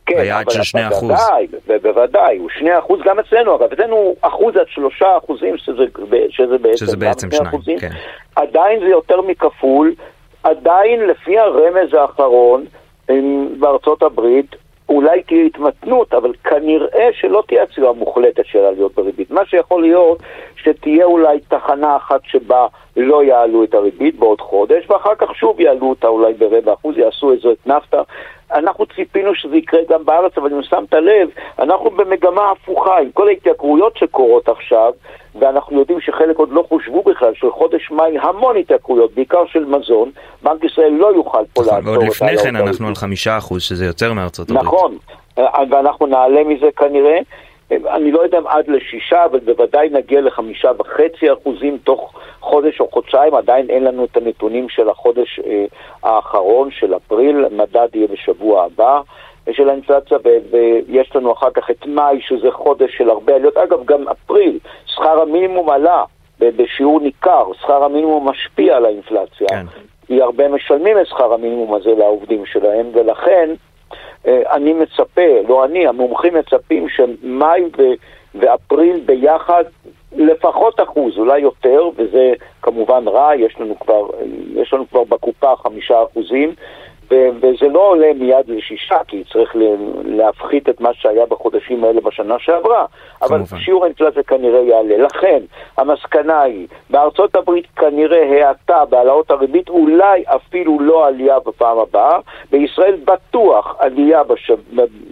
כן, 0.06 0.18
היעד 0.18 0.50
של 0.50 0.62
2 0.62 0.86
אחוז. 0.86 1.10
בוודאי, 1.10 1.46
בוודאי, 1.82 2.38
הוא 2.38 2.50
2 2.50 2.72
אחוז 2.78 3.00
גם 3.04 3.18
אצלנו, 3.18 3.56
אגב, 3.56 3.72
אצלנו 3.72 4.14
אחוז 4.20 4.56
עד 4.56 4.68
3 4.68 5.02
אחוזים, 5.18 5.56
שזה, 5.56 5.84
שזה 6.28 6.58
בעצם, 6.58 6.76
שזה 6.76 6.96
בעצם 6.96 7.28
2, 7.30 7.78
כן. 7.78 7.90
עדיין 8.36 8.80
זה 8.80 8.86
יותר 8.86 9.20
מכפול, 9.20 9.94
עדיין 10.42 11.00
לפי 11.00 11.38
הרמז 11.38 11.94
האחרון 11.94 12.64
בארצות 13.58 14.02
הברית, 14.02 14.56
אולי 14.88 15.22
תהיה 15.22 15.44
התמתנות, 15.44 16.14
אבל 16.14 16.32
כנראה 16.44 17.08
שלא 17.12 17.42
תהיה 17.46 17.62
עצירה 17.62 17.92
מוחלטת 17.92 18.46
של 18.46 18.58
עליות 18.58 18.94
בריבית. 18.94 19.30
מה 19.30 19.46
שיכול 19.46 19.82
להיות, 19.82 20.18
שתהיה 20.64 21.04
אולי 21.04 21.40
תחנה 21.48 21.96
אחת 21.96 22.20
שבה 22.24 22.66
לא 22.96 23.24
יעלו 23.24 23.64
את 23.64 23.74
הריבית 23.74 24.18
בעוד 24.18 24.40
חודש, 24.40 24.90
ואחר 24.90 25.14
כך 25.18 25.34
שוב 25.34 25.60
יעלו 25.60 25.86
אותה 25.86 26.06
אולי 26.06 26.32
ברבע 26.34 26.72
אחוז, 26.72 26.98
יעשו 26.98 27.32
איזו 27.32 27.52
אתנפתא. 27.52 28.02
אנחנו 28.54 28.86
ציפינו 28.96 29.34
שזה 29.34 29.56
יקרה 29.56 29.80
גם 29.90 30.04
בארץ, 30.04 30.32
אבל 30.38 30.54
אם 30.54 30.62
שמת 30.62 30.94
לב, 30.94 31.28
אנחנו 31.58 31.90
במגמה 31.90 32.50
הפוכה 32.50 32.98
עם 32.98 33.10
כל 33.14 33.28
ההתייקרויות 33.28 33.96
שקורות 33.96 34.48
עכשיו, 34.48 34.92
ואנחנו 35.38 35.78
יודעים 35.78 36.00
שחלק 36.00 36.36
עוד 36.36 36.52
לא 36.52 36.64
חושבו 36.68 37.02
בכלל, 37.02 37.34
של 37.34 37.50
חודש 37.50 37.90
מאי 37.90 38.18
המון 38.18 38.56
התייקרויות, 38.56 39.14
בעיקר 39.14 39.46
של 39.46 39.64
מזון, 39.64 40.10
בנק 40.42 40.64
ישראל 40.64 40.92
לא 40.92 41.06
יוכל 41.06 41.38
פה 41.52 41.62
נכון, 41.62 41.74
לעצור 41.74 41.94
את 41.94 41.98
ועוד 41.98 42.08
לפני 42.08 42.38
כן 42.38 42.56
אנחנו 42.56 42.88
על 42.88 42.94
חמישה 42.94 43.38
אחוז, 43.38 43.62
שזה 43.62 43.86
יותר 43.86 44.12
מארצות 44.12 44.50
הברית. 44.50 44.64
נכון, 44.64 44.96
ואנחנו 45.70 46.06
נעלה 46.06 46.44
מזה 46.44 46.66
כנראה. 46.76 47.18
אני 47.70 48.12
לא 48.12 48.20
יודע 48.20 48.38
אם 48.38 48.46
עד 48.46 48.68
לשישה, 48.68 49.24
אבל 49.24 49.38
בוודאי 49.38 49.88
נגיע 49.88 50.20
לחמישה 50.20 50.70
וחצי 50.78 51.32
אחוזים 51.32 51.78
תוך 51.78 52.12
חודש 52.40 52.80
או 52.80 52.88
חודשיים, 52.90 53.34
עדיין 53.34 53.70
אין 53.70 53.84
לנו 53.84 54.04
את 54.04 54.16
הנתונים 54.16 54.68
של 54.68 54.88
החודש 54.88 55.40
אה, 55.46 55.64
האחרון, 56.02 56.70
של 56.70 56.96
אפריל, 56.96 57.48
מדד 57.50 57.88
יהיה 57.94 58.08
בשבוע 58.08 58.64
הבא. 58.64 59.00
של 59.52 59.68
האינפלציה, 59.68 60.18
ויש 60.50 61.16
לנו 61.16 61.32
אחר 61.32 61.50
כך 61.50 61.70
את 61.70 61.86
מאי, 61.86 62.20
שזה 62.20 62.50
חודש 62.50 62.96
של 62.98 63.10
הרבה 63.10 63.34
עליות. 63.34 63.56
אגב, 63.56 63.84
גם 63.84 64.08
אפריל, 64.08 64.58
שכר 64.86 65.20
המינימום 65.20 65.70
עלה 65.70 66.04
בשיעור 66.38 67.00
ניכר, 67.00 67.44
שכר 67.60 67.84
המינימום 67.84 68.28
משפיע 68.28 68.76
על 68.76 68.84
האינפלציה. 68.84 69.48
כן. 69.48 69.66
כי 70.06 70.22
הרבה 70.22 70.48
משלמים 70.48 70.98
את 70.98 71.06
שכר 71.06 71.32
המינימום 71.32 71.74
הזה 71.74 71.90
לעובדים 71.94 72.46
שלהם, 72.46 72.86
ולכן 72.92 73.50
אני 74.26 74.72
מצפה, 74.72 75.40
לא 75.48 75.64
אני, 75.64 75.86
המומחים 75.86 76.34
מצפים 76.34 76.88
שמאי 76.88 77.62
ואפריל 78.34 79.00
ביחד 79.06 79.64
לפחות 80.16 80.80
אחוז, 80.80 81.18
אולי 81.18 81.38
יותר, 81.38 81.88
וזה 81.96 82.32
כמובן 82.62 83.08
רע, 83.08 83.36
יש 83.36 83.60
לנו 83.60 83.78
כבר, 83.78 84.06
יש 84.54 84.72
לנו 84.72 84.88
כבר 84.90 85.04
בקופה 85.04 85.56
חמישה 85.56 86.02
אחוזים, 86.02 86.54
וזה 87.10 87.68
לא 87.72 87.88
עולה 87.88 88.12
מיד 88.14 88.48
לשישה, 88.48 88.96
כי 89.08 89.24
צריך 89.32 89.56
להפחית 90.04 90.68
את 90.68 90.80
מה 90.80 90.90
שהיה 90.94 91.26
בחודשים 91.26 91.84
האלה 91.84 92.00
בשנה 92.00 92.38
שעברה, 92.38 92.84
אבל 93.22 93.36
כמובן. 93.36 93.58
שיעור 93.58 93.84
האינפלציה 93.84 94.22
כנראה 94.22 94.60
יעלה. 94.60 94.96
לכן, 94.98 95.42
המסקנה 95.76 96.40
היא, 96.40 96.66
בארצות 96.90 97.34
הברית 97.34 97.66
כנראה 97.76 98.48
האטה 98.48 98.84
בהעלאות 98.84 99.30
הריבית, 99.30 99.68
אולי 99.68 100.24
אפילו 100.26 100.80
לא 100.80 101.06
עלייה 101.06 101.38
בפעם 101.46 101.78
הבאה, 101.78 102.18
בישראל 102.50 102.96
בטוח 103.04 103.76
עלייה 103.78 104.24
בש... 104.24 104.50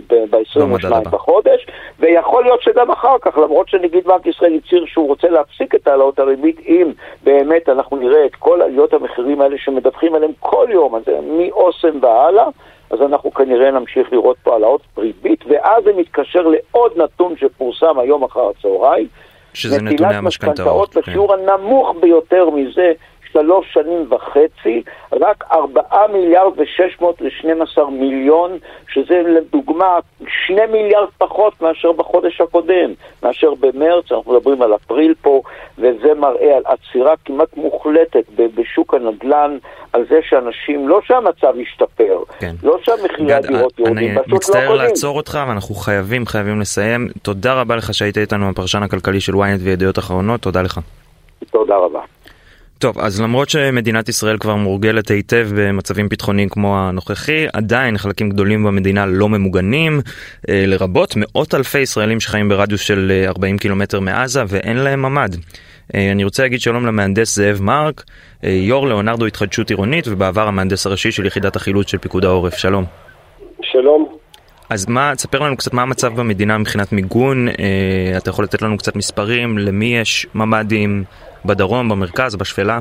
ב-22 0.09 0.89
לא 0.89 0.99
בחודש, 1.01 1.67
ויכול 2.01 2.45
להיות 2.45 2.63
שגם 2.63 2.91
אחר 2.91 3.19
כך, 3.21 3.39
למרות 3.39 3.69
שנגיד 3.69 4.05
בנק 4.05 4.27
ישראל 4.27 4.55
הצהיר 4.55 4.85
שהוא 4.87 5.09
רוצה 5.09 5.29
להפסיק 5.29 5.75
את 5.75 5.89
העלאות 5.89 6.19
הריבית, 6.19 6.61
אם 6.61 6.93
באמת 7.23 7.69
אנחנו 7.69 7.97
נראה 7.97 8.27
את 8.27 8.35
כל 8.35 8.63
עליות 8.63 8.93
המחירים 8.93 9.41
האלה 9.41 9.59
שמדווחים 9.59 10.15
עליהם 10.15 10.33
כל 10.41 10.67
יום, 10.71 10.95
אז 10.95 11.03
מאוסם 11.85 11.99
והלאה, 12.03 12.47
אז 12.91 13.03
אנחנו 13.03 13.35
כנראה 13.35 13.71
נמשיך 13.71 14.13
לראות 14.13 14.37
פה 14.43 14.53
העלאות 14.53 14.81
ריבית, 14.99 15.45
ואז 15.49 15.85
זה 15.85 15.91
מתקשר 15.97 16.43
לעוד 16.43 16.93
נתון 16.97 17.35
שפורסם 17.37 17.99
היום 17.99 18.25
אחר 18.25 18.51
הצהריים, 18.59 19.07
שזה 19.55 19.83
נתוני 19.83 20.15
המשכנתאות. 20.15 20.89
נטילת 20.89 21.05
כן. 21.05 21.11
בשיעור 21.11 21.35
הנמוך 21.35 21.95
ביותר 22.01 22.51
מזה 22.51 22.93
שלוש 23.33 23.67
שנים 23.73 24.07
וחצי, 24.13 24.83
רק 25.13 25.45
ארבעה 25.53 26.09
מיליארד 26.13 26.53
ושש 26.57 27.01
מאות 27.01 27.21
לשנים 27.21 27.63
עשר 27.63 27.87
מיליון, 27.87 28.59
שזה 28.93 29.23
לדוגמה 29.27 29.99
שני 30.47 30.67
מיליארד 30.73 31.09
פחות 31.19 31.63
מאשר 31.63 31.93
בחודש 31.93 32.41
הקודם, 32.41 32.93
מאשר 33.23 33.55
במרץ, 33.61 34.13
אנחנו 34.13 34.33
מדברים 34.33 34.63
על 34.63 34.75
אפריל 34.75 35.15
פה, 35.23 35.43
וזה 35.79 36.15
מראה 36.17 36.57
על 36.57 36.63
עצירה 36.65 37.15
כמעט 37.25 37.57
מוחלטת 37.57 38.25
בשוק 38.55 38.95
הנדל"ן, 38.95 39.59
על 39.93 40.05
זה 40.11 40.21
שאנשים, 40.29 40.89
לא 40.89 41.01
שהמצב 41.05 41.55
ישתפר, 41.59 42.19
כן. 42.39 42.55
לא 42.63 42.79
שהמחירי 42.83 43.33
הדירות 43.33 43.79
יורדים, 43.79 43.79
פשוט 43.85 43.89
לא 43.89 43.89
קונים. 43.89 44.19
אני 44.25 44.35
מצטער 44.35 44.75
לעצור 44.75 45.17
אותך, 45.17 45.39
ואנחנו 45.49 45.75
חייבים, 45.75 46.27
חייבים 46.27 46.61
לסיים. 46.61 47.09
תודה 47.23 47.55
רבה 47.61 47.77
לך 47.77 47.95
שהיית 47.95 48.19
איתנו, 48.19 48.49
הפרשן 48.49 48.83
הכלכלי 48.83 49.21
של 49.21 49.33
ynet 49.33 49.61
וידיעות 49.61 49.99
אחרונות, 49.99 50.41
תודה 50.41 50.63
לך. 50.63 50.81
תודה 51.51 51.77
רבה. 51.77 52.01
טוב, 52.83 52.99
אז 52.99 53.21
למרות 53.21 53.51
שמדינת 53.51 54.09
ישראל 54.09 54.39
כבר 54.39 54.57
מורגלת 54.57 55.11
היטב 55.11 55.49
במצבים 55.55 56.09
ביטחוניים 56.09 56.49
כמו 56.49 56.79
הנוכחי, 56.79 57.47
עדיין 57.53 57.99
חלקים 57.99 58.31
גדולים 58.31 58.65
במדינה 58.65 59.07
לא 59.07 59.29
ממוגנים, 59.29 60.01
אה, 60.49 60.65
לרבות 60.67 61.15
מאות 61.17 61.55
אלפי 61.55 61.79
ישראלים 61.79 62.21
שחיים 62.21 62.49
ברדיוס 62.49 62.81
של 62.81 63.25
40 63.27 63.55
אה, 63.55 63.61
קילומטר 63.61 64.01
מעזה 64.01 64.43
ואין 64.49 64.77
להם 64.77 65.03
ממ"ד. 65.03 65.37
אה, 65.95 66.13
אני 66.13 66.25
רוצה 66.25 66.43
להגיד 66.43 66.61
שלום 66.61 66.87
למהנדס 66.87 67.37
זאב 67.37 67.63
מרק, 67.63 68.05
יו"ר 68.43 68.85
לאונרדו 68.85 69.27
התחדשות 69.27 69.71
עירונית 69.71 70.09
ובעבר 70.09 70.49
המהנדס 70.49 70.87
הראשי 70.87 71.13
של 71.13 71.27
יחידת 71.27 71.57
החילוץ 71.57 71.91
של 71.91 71.99
פיקוד 71.99 72.25
העורף. 72.25 72.57
שלום. 72.57 72.85
שלום. 73.63 74.17
אז 74.71 74.89
מה, 74.89 75.13
תספר 75.17 75.39
לנו 75.39 75.57
קצת 75.57 75.73
מה 75.73 75.83
המצב 75.83 76.15
במדינה 76.21 76.59
מבחינת 76.59 76.93
מיגון, 76.93 77.49
אתה 78.17 78.31
יכול 78.31 78.45
לתת 78.45 78.63
לנו 78.63 78.79
קצת 78.79 78.97
מספרים, 78.97 79.59
למי 79.59 79.97
יש 79.97 80.27
ממ"דים, 80.35 81.05
בדרום, 81.45 81.89
במרכז, 81.89 82.37
בשפלה? 82.37 82.79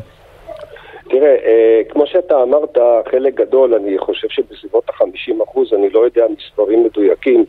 תראה, 1.10 1.36
אה, 1.46 1.82
כמו 1.90 2.08
שאתה 2.08 2.44
אמרת, 2.44 2.78
חלק 3.12 3.34
גדול, 3.34 3.74
אני 3.74 3.98
חושב 3.98 4.28
שבסביבות 4.30 4.90
ה-50 4.90 5.44
אחוז, 5.44 5.74
אני 5.74 5.90
לא 5.90 6.00
יודע 6.00 6.26
מספרים 6.38 6.84
מדויקים, 6.84 7.46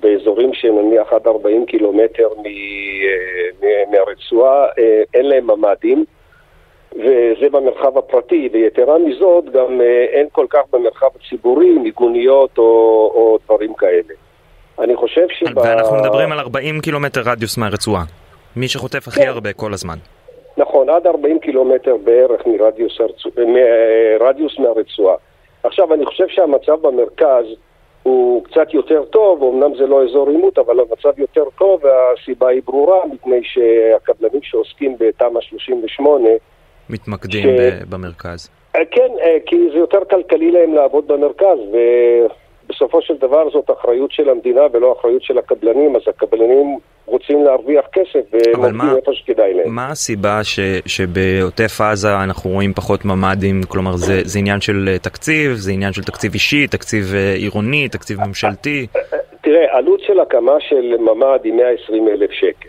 באזורים 0.00 0.54
שהם 0.54 0.78
נניח 0.78 1.12
עד 1.12 1.26
40 1.26 1.66
קילומטר 1.66 2.28
אה, 2.46 3.82
מהרצועה, 3.90 4.66
אה, 4.78 5.02
אין 5.14 5.28
להם 5.28 5.46
ממ"דים, 5.46 6.04
וזה 6.92 7.48
במרחב 7.52 7.98
הפרטי, 7.98 8.48
ויתרה 8.52 8.98
מזאת, 8.98 9.44
גם 9.44 9.80
אין 10.12 10.26
כל 10.32 10.46
כך 10.50 10.60
במרחב 10.72 11.06
הציבורי 11.20 11.70
מיגוניות 11.70 12.58
או, 12.58 12.64
או 13.14 13.38
דברים 13.44 13.74
כאלה. 13.74 14.14
אני 14.78 14.96
חושב 14.96 15.26
ש... 15.28 15.44
ואנחנו 15.56 15.96
מדברים 15.96 16.32
על 16.32 16.38
40 16.38 16.80
קילומטר 16.80 17.20
רדיוס 17.24 17.58
מהרצועה. 17.58 18.04
מי 18.56 18.68
שחוטף 18.68 19.08
הכי 19.08 19.20
כן. 19.20 19.28
הרבה 19.28 19.52
כל 19.52 19.74
הזמן. 19.74 19.96
נכון, 20.76 20.88
עד 20.88 21.06
40 21.06 21.38
קילומטר 21.38 21.96
בערך 22.04 22.46
מרדיוס, 22.46 23.00
הרצוע, 23.00 23.32
מרדיוס 24.20 24.58
מהרצועה. 24.58 25.16
עכשיו, 25.62 25.94
אני 25.94 26.06
חושב 26.06 26.28
שהמצב 26.28 26.80
במרכז 26.82 27.44
הוא 28.02 28.44
קצת 28.44 28.74
יותר 28.74 29.04
טוב, 29.04 29.42
אמנם 29.42 29.76
זה 29.76 29.86
לא 29.86 30.04
אזור 30.04 30.28
עימות, 30.28 30.58
אבל 30.58 30.80
המצב 30.80 31.18
יותר 31.18 31.44
טוב, 31.58 31.80
והסיבה 31.84 32.48
היא 32.48 32.62
ברורה, 32.64 33.06
מפני 33.12 33.40
שהקבלנים 33.42 34.42
שעוסקים 34.42 34.96
בתמ"א 34.98 35.40
38... 35.40 36.28
מתמקדים 36.90 37.42
ש... 37.42 37.82
במרכז. 37.90 38.50
אה, 38.76 38.80
כן, 38.90 39.10
אה, 39.20 39.36
כי 39.46 39.56
זה 39.72 39.78
יותר 39.78 40.04
כלכלי 40.10 40.50
להם 40.50 40.74
לעבוד 40.74 41.08
במרכז, 41.08 41.58
ובסופו 42.66 43.02
של 43.02 43.14
דבר 43.16 43.50
זאת 43.50 43.70
אחריות 43.70 44.12
של 44.12 44.28
המדינה 44.28 44.60
ולא 44.72 44.96
אחריות 45.00 45.22
של 45.22 45.38
הקבלנים, 45.38 45.96
אז 45.96 46.02
הקבלנים 46.06 46.78
רוצים 47.06 47.44
להרוויח 47.44 47.84
כסף 47.92 48.34
ומוצאים 48.34 48.96
איפה 48.96 49.12
שכדאי 49.14 49.54
להם. 49.54 49.74
מה 49.74 49.88
הסיבה 49.88 50.44
ש, 50.44 50.60
שבעוטף 50.86 51.80
עזה 51.80 52.16
אנחנו 52.24 52.50
רואים 52.50 52.72
פחות 52.72 53.04
ממ"דים? 53.04 53.60
כלומר 53.68 53.96
זה, 53.96 54.20
זה 54.24 54.38
עניין 54.38 54.60
של 54.60 54.88
אה, 54.88 54.98
תקציב, 54.98 55.52
זה 55.52 55.72
עניין 55.72 55.92
של 55.92 56.02
תקציב 56.02 56.32
אישי, 56.32 56.66
תקציב 56.66 57.04
אה, 57.14 57.34
עירוני, 57.34 57.88
תקציב 57.88 58.18
ממשלתי? 58.20 58.86
אה, 58.96 59.18
תראה, 59.40 59.76
עלות 59.76 60.00
של 60.00 60.20
הקמה 60.20 60.60
של 60.60 60.96
ממ"ד 60.98 61.40
היא 61.44 61.52
120 61.52 62.08
אלף 62.08 62.30
שקל. 62.30 62.68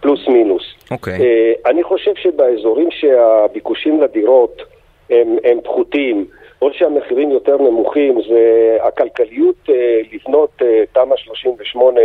פלוס 0.00 0.28
מינוס. 0.28 0.62
אוקיי. 0.90 1.18
Okay. 1.18 1.70
אני 1.70 1.82
חושב 1.82 2.10
שבאזורים 2.14 2.88
שהביקושים 2.90 4.00
לדירות 4.00 4.62
הם, 5.10 5.36
הם 5.44 5.58
פחותים, 5.64 6.26
או 6.62 6.68
שהמחירים 6.72 7.30
יותר 7.30 7.56
נמוכים, 7.56 8.18
זה 8.28 8.76
הכלכליות 8.82 9.68
לבנות 10.12 10.62
תמ"א 10.92 11.16
38 11.16 12.00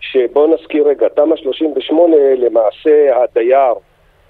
שבואו 0.00 0.54
נזכיר 0.54 0.88
רגע, 0.88 1.08
תמ"א 1.08 1.36
38 1.36 2.16
למעשה 2.36 3.22
הדייר 3.22 3.74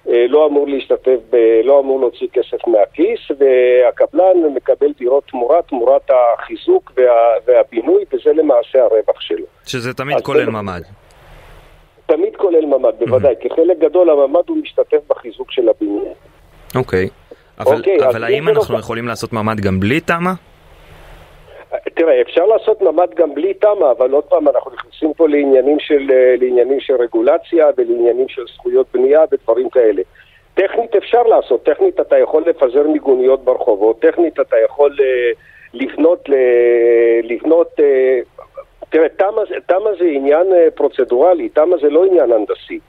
אה, 0.09 0.25
לא 0.29 0.45
אמור 0.45 0.67
להשתתף, 0.67 1.17
ב, 1.29 1.35
לא 1.63 1.79
אמור 1.79 1.99
להוציא 1.99 2.27
כסף 2.33 2.67
מהכיס 2.67 3.19
והקבלן 3.39 4.53
מקבל 4.55 4.91
דירות 4.97 5.23
תמורה, 5.27 5.61
תמורת 5.61 6.09
החיזוק 6.09 6.91
וה, 6.97 7.03
והבינוי 7.45 8.03
וזה 8.13 8.33
למעשה 8.33 8.83
הרווח 8.83 9.21
שלו. 9.21 9.45
שזה 9.65 9.93
תמיד 9.93 10.21
כולל 10.21 10.45
זה... 10.45 10.51
ממ"ד. 10.51 10.81
תמיד 12.05 12.35
כולל 12.35 12.65
ממ"ד, 12.65 12.93
בוודאי, 12.99 13.33
mm-hmm. 13.33 13.41
כי 13.41 13.49
חלק 13.49 13.79
גדול 13.79 14.09
הממ"ד 14.09 14.43
הוא 14.47 14.57
משתתף 14.57 14.99
בחיזוק 15.09 15.51
של 15.51 15.69
הבינוי. 15.69 16.09
אוקיי, 16.75 17.09
אבל, 17.59 17.81
okay, 17.81 18.05
אבל 18.09 18.23
האם 18.23 18.49
אנחנו 18.49 18.73
לא... 18.75 18.79
יכולים 18.79 19.07
לעשות 19.07 19.33
ממ"ד 19.33 19.59
גם 19.59 19.79
בלי 19.79 19.99
תמ"א? 19.99 20.31
תראה, 21.95 22.21
אפשר 22.21 22.45
לעשות 22.45 22.81
ממ"ד 22.81 23.13
גם 23.15 23.35
בלי 23.35 23.53
תמ"א, 23.53 23.91
אבל 23.97 24.11
עוד 24.11 24.23
פעם, 24.23 24.47
אנחנו 24.47 24.71
נכנסים 24.71 25.13
פה 25.13 25.27
לעניינים 25.27 25.79
של, 25.79 26.11
לעניינים 26.39 26.79
של 26.79 26.93
רגולציה 26.93 27.67
ולעניינים 27.77 28.29
של 28.29 28.41
זכויות 28.55 28.87
בנייה 28.93 29.21
ודברים 29.31 29.69
כאלה. 29.69 30.01
טכנית 30.53 30.95
אפשר 30.95 31.23
לעשות, 31.23 31.63
טכנית 31.63 31.99
אתה 31.99 32.17
יכול 32.17 32.43
לפזר 32.47 32.87
מיגוניות 32.87 33.43
ברחובות, 33.43 33.99
טכנית 34.01 34.39
אתה 34.39 34.55
יכול 34.65 34.97
לבנות, 35.73 36.29
לבנות 37.23 37.79
תראה, 38.89 39.09
תמ"א 39.65 39.89
זה 39.99 40.05
עניין 40.05 40.47
פרוצדורלי, 40.75 41.49
תמ"א 41.49 41.77
זה 41.81 41.89
לא 41.89 42.05
עניין 42.05 42.31
הנדסי. 42.31 42.79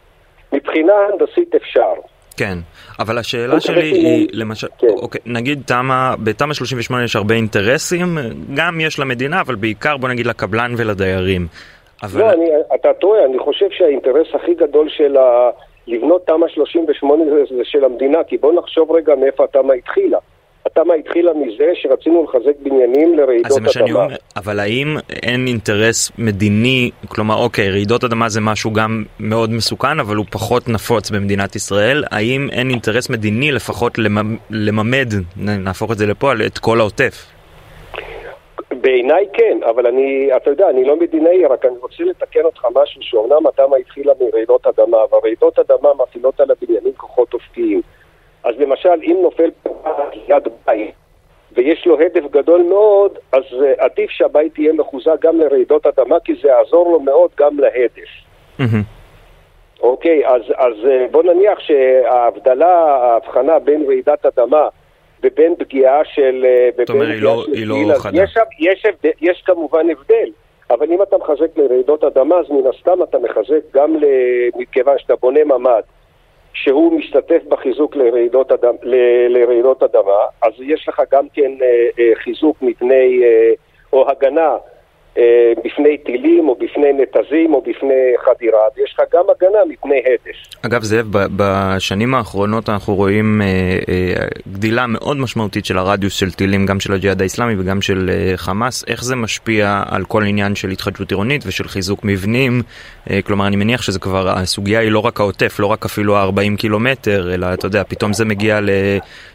מבחינה 0.52 0.92
הנדסית 0.92 1.54
אפשר. 1.54 1.92
כן, 2.36 2.58
אבל 2.98 3.18
השאלה 3.18 3.60
שלי 3.60 3.82
היא, 3.82 4.28
למשל, 4.32 4.66
כן. 4.78 4.86
אוקיי, 4.88 5.20
נגיד 5.26 5.62
תמה, 5.66 6.14
בתמ"א 6.24 6.54
38 6.54 7.04
יש 7.04 7.16
הרבה 7.16 7.34
אינטרסים, 7.34 8.18
גם 8.54 8.80
יש 8.80 8.98
למדינה, 8.98 9.40
אבל 9.40 9.54
בעיקר 9.54 9.96
בוא 9.96 10.08
נגיד 10.08 10.26
לקבלן 10.26 10.74
ולדיירים. 10.76 11.46
אבל... 12.02 12.20
לא, 12.20 12.30
אני, 12.30 12.50
אתה 12.74 12.92
טועה, 12.92 13.24
אני 13.24 13.38
חושב 13.38 13.66
שהאינטרס 13.70 14.26
הכי 14.34 14.54
גדול 14.54 14.88
של 14.88 15.16
ה... 15.16 15.50
לבנות 15.86 16.26
תמ"א 16.26 16.48
38 16.48 17.24
זה, 17.24 17.56
זה 17.56 17.64
של 17.64 17.84
המדינה, 17.84 18.18
כי 18.24 18.38
בוא 18.38 18.52
נחשוב 18.52 18.92
רגע 18.92 19.14
מאיפה 19.14 19.44
התמ"א 19.44 19.72
התחילה. 19.72 20.18
התמ"א 20.68 20.94
התחילה 20.94 21.32
מזה 21.34 21.70
שרצינו 21.74 22.24
לחזק 22.24 22.56
בניינים 22.62 23.18
לרעידות 23.18 23.58
אדמה. 23.76 24.04
אומר, 24.04 24.16
אבל 24.36 24.60
האם 24.60 24.96
אין 25.22 25.46
אינטרס 25.46 26.12
מדיני, 26.18 26.90
כלומר 27.08 27.34
אוקיי, 27.34 27.70
רעידות 27.70 28.04
אדמה 28.04 28.28
זה 28.28 28.40
משהו 28.40 28.72
גם 28.72 29.04
מאוד 29.20 29.50
מסוכן, 29.50 30.00
אבל 30.00 30.16
הוא 30.16 30.26
פחות 30.30 30.68
נפוץ 30.68 31.10
במדינת 31.10 31.56
ישראל, 31.56 32.04
האם 32.10 32.48
אין 32.52 32.70
אינטרס 32.70 33.10
מדיני 33.10 33.52
לפחות 33.52 33.98
למ, 33.98 34.36
לממד, 34.50 35.08
נהפוך 35.36 35.92
את 35.92 35.98
זה 35.98 36.06
לפועל, 36.06 36.42
את 36.46 36.58
כל 36.58 36.80
העוטף? 36.80 37.26
בעיניי 38.80 39.26
כן, 39.32 39.58
אבל 39.70 39.86
אני, 39.86 40.28
אתה 40.36 40.50
יודע, 40.50 40.70
אני 40.70 40.84
לא 40.84 40.96
מדינאי, 40.96 41.46
רק 41.46 41.64
אני 41.64 41.78
רוצה 41.80 42.04
לתקן 42.04 42.44
אותך 42.44 42.66
משהו, 42.74 43.02
שאומנם 43.02 43.46
התמ"א 43.46 43.76
התחילה 43.76 44.12
מרעידות 44.20 44.66
אדמה, 44.66 44.98
אבל 45.10 45.18
רעידות 45.24 45.58
אדמה 45.58 45.88
מפעילות 46.02 46.40
על 46.40 46.50
הבניינים 46.50 46.92
כוחות 46.96 47.34
אופקיים. 47.34 47.82
אז 48.44 48.54
למשל, 48.58 49.02
אם 49.02 49.16
נופל 49.22 49.50
ליד 50.28 50.48
בית 50.66 50.94
ויש 51.52 51.86
לו 51.86 52.00
הדף 52.00 52.30
גדול 52.30 52.62
מאוד, 52.62 53.18
אז 53.32 53.42
uh, 53.52 53.64
עדיף 53.78 54.10
שהבית 54.10 54.58
יהיה 54.58 54.72
מחוזק 54.72 55.20
גם 55.20 55.40
לרעידות 55.40 55.86
אדמה, 55.86 56.16
כי 56.24 56.34
זה 56.42 56.48
יעזור 56.48 56.92
לו 56.92 57.00
מאוד 57.00 57.30
גם 57.38 57.58
להדף. 57.58 58.08
אוקיי, 59.82 60.26
אז, 60.26 60.42
אז 60.56 60.72
uh, 60.84 61.10
בוא 61.10 61.22
נניח 61.22 61.58
שההבדלה, 61.58 62.74
ההבחנה 62.78 63.58
בין 63.58 63.84
רעידת 63.86 64.26
אדמה 64.26 64.68
ובין 65.22 65.54
פגיעה 65.58 66.00
של... 66.04 66.44
אה, 66.48 66.68
זאת 66.78 66.90
אומרת, 66.90 67.08
היא 67.08 67.22
לא, 67.22 67.44
היא 67.52 67.66
לא 67.66 67.94
חדה. 67.98 68.22
יש, 68.22 68.36
יש, 68.60 68.84
יש, 68.84 69.12
יש 69.20 69.42
כמובן 69.46 69.90
הבדל, 69.90 70.30
אבל 70.70 70.92
אם 70.92 71.02
אתה 71.02 71.16
מחזק 71.18 71.56
לרעידות 71.56 72.04
אדמה, 72.04 72.36
אז 72.36 72.50
מן 72.50 72.70
הסתם 72.74 73.02
אתה 73.02 73.18
מחזק 73.18 73.74
גם 73.74 73.96
מכיוון 74.56 74.98
שאתה 74.98 75.16
בונה 75.16 75.44
ממ"ד. 75.44 75.82
שהוא 76.52 76.98
משתתף 76.98 77.42
בחיזוק 77.48 77.96
לרעידות, 77.96 78.52
אדמה, 78.52 78.78
ל, 78.82 78.94
לרעידות 79.28 79.82
אדמה, 79.82 80.20
אז 80.42 80.52
יש 80.60 80.88
לך 80.88 81.02
גם 81.10 81.28
כן 81.34 81.52
אה, 81.62 81.88
אה, 81.98 82.14
חיזוק 82.14 82.56
מפני, 82.62 83.20
אה, 83.24 83.52
או 83.92 84.10
הגנה 84.10 84.56
בפני 85.64 85.98
טילים 85.98 86.48
או 86.48 86.54
בפני 86.54 86.92
נתזים 86.92 87.54
או 87.54 87.60
בפני 87.60 88.12
חדירה, 88.24 88.60
ויש 88.76 88.94
לך 88.94 89.14
גם 89.14 89.24
הגנה 89.30 89.58
מפני 89.68 89.98
הדף. 89.98 90.66
אגב 90.66 90.82
זאב, 90.82 91.06
בשנים 91.36 92.14
האחרונות 92.14 92.68
אנחנו 92.68 92.94
רואים 92.94 93.42
אה, 93.42 93.46
אה, 93.88 94.26
גדילה 94.52 94.86
מאוד 94.86 95.16
משמעותית 95.16 95.64
של 95.64 95.78
הרדיוס 95.78 96.14
של 96.14 96.32
טילים, 96.32 96.66
גם 96.66 96.80
של 96.80 96.92
הג'יהאד 96.92 97.20
האיסלאמי 97.20 97.54
וגם 97.58 97.82
של 97.82 98.10
אה, 98.12 98.32
חמאס. 98.36 98.84
איך 98.88 99.04
זה 99.04 99.16
משפיע 99.16 99.82
על 99.90 100.04
כל 100.04 100.22
עניין 100.24 100.54
של 100.54 100.70
התחדשות 100.70 101.10
עירונית 101.10 101.42
ושל 101.46 101.68
חיזוק 101.68 102.00
מבנים? 102.04 102.62
אה, 103.10 103.22
כלומר, 103.22 103.46
אני 103.46 103.56
מניח 103.56 103.82
שזה 103.82 103.98
כבר, 103.98 104.28
הסוגיה 104.28 104.80
היא 104.80 104.90
לא 104.90 104.98
רק 104.98 105.20
העוטף, 105.20 105.60
לא 105.60 105.66
רק 105.66 105.84
אפילו 105.84 106.16
ה-40 106.16 106.56
קילומטר, 106.56 107.34
אלא 107.34 107.46
אתה 107.54 107.66
יודע, 107.66 107.82
פתאום 107.84 108.12
זה 108.12 108.24
מגיע 108.24 108.60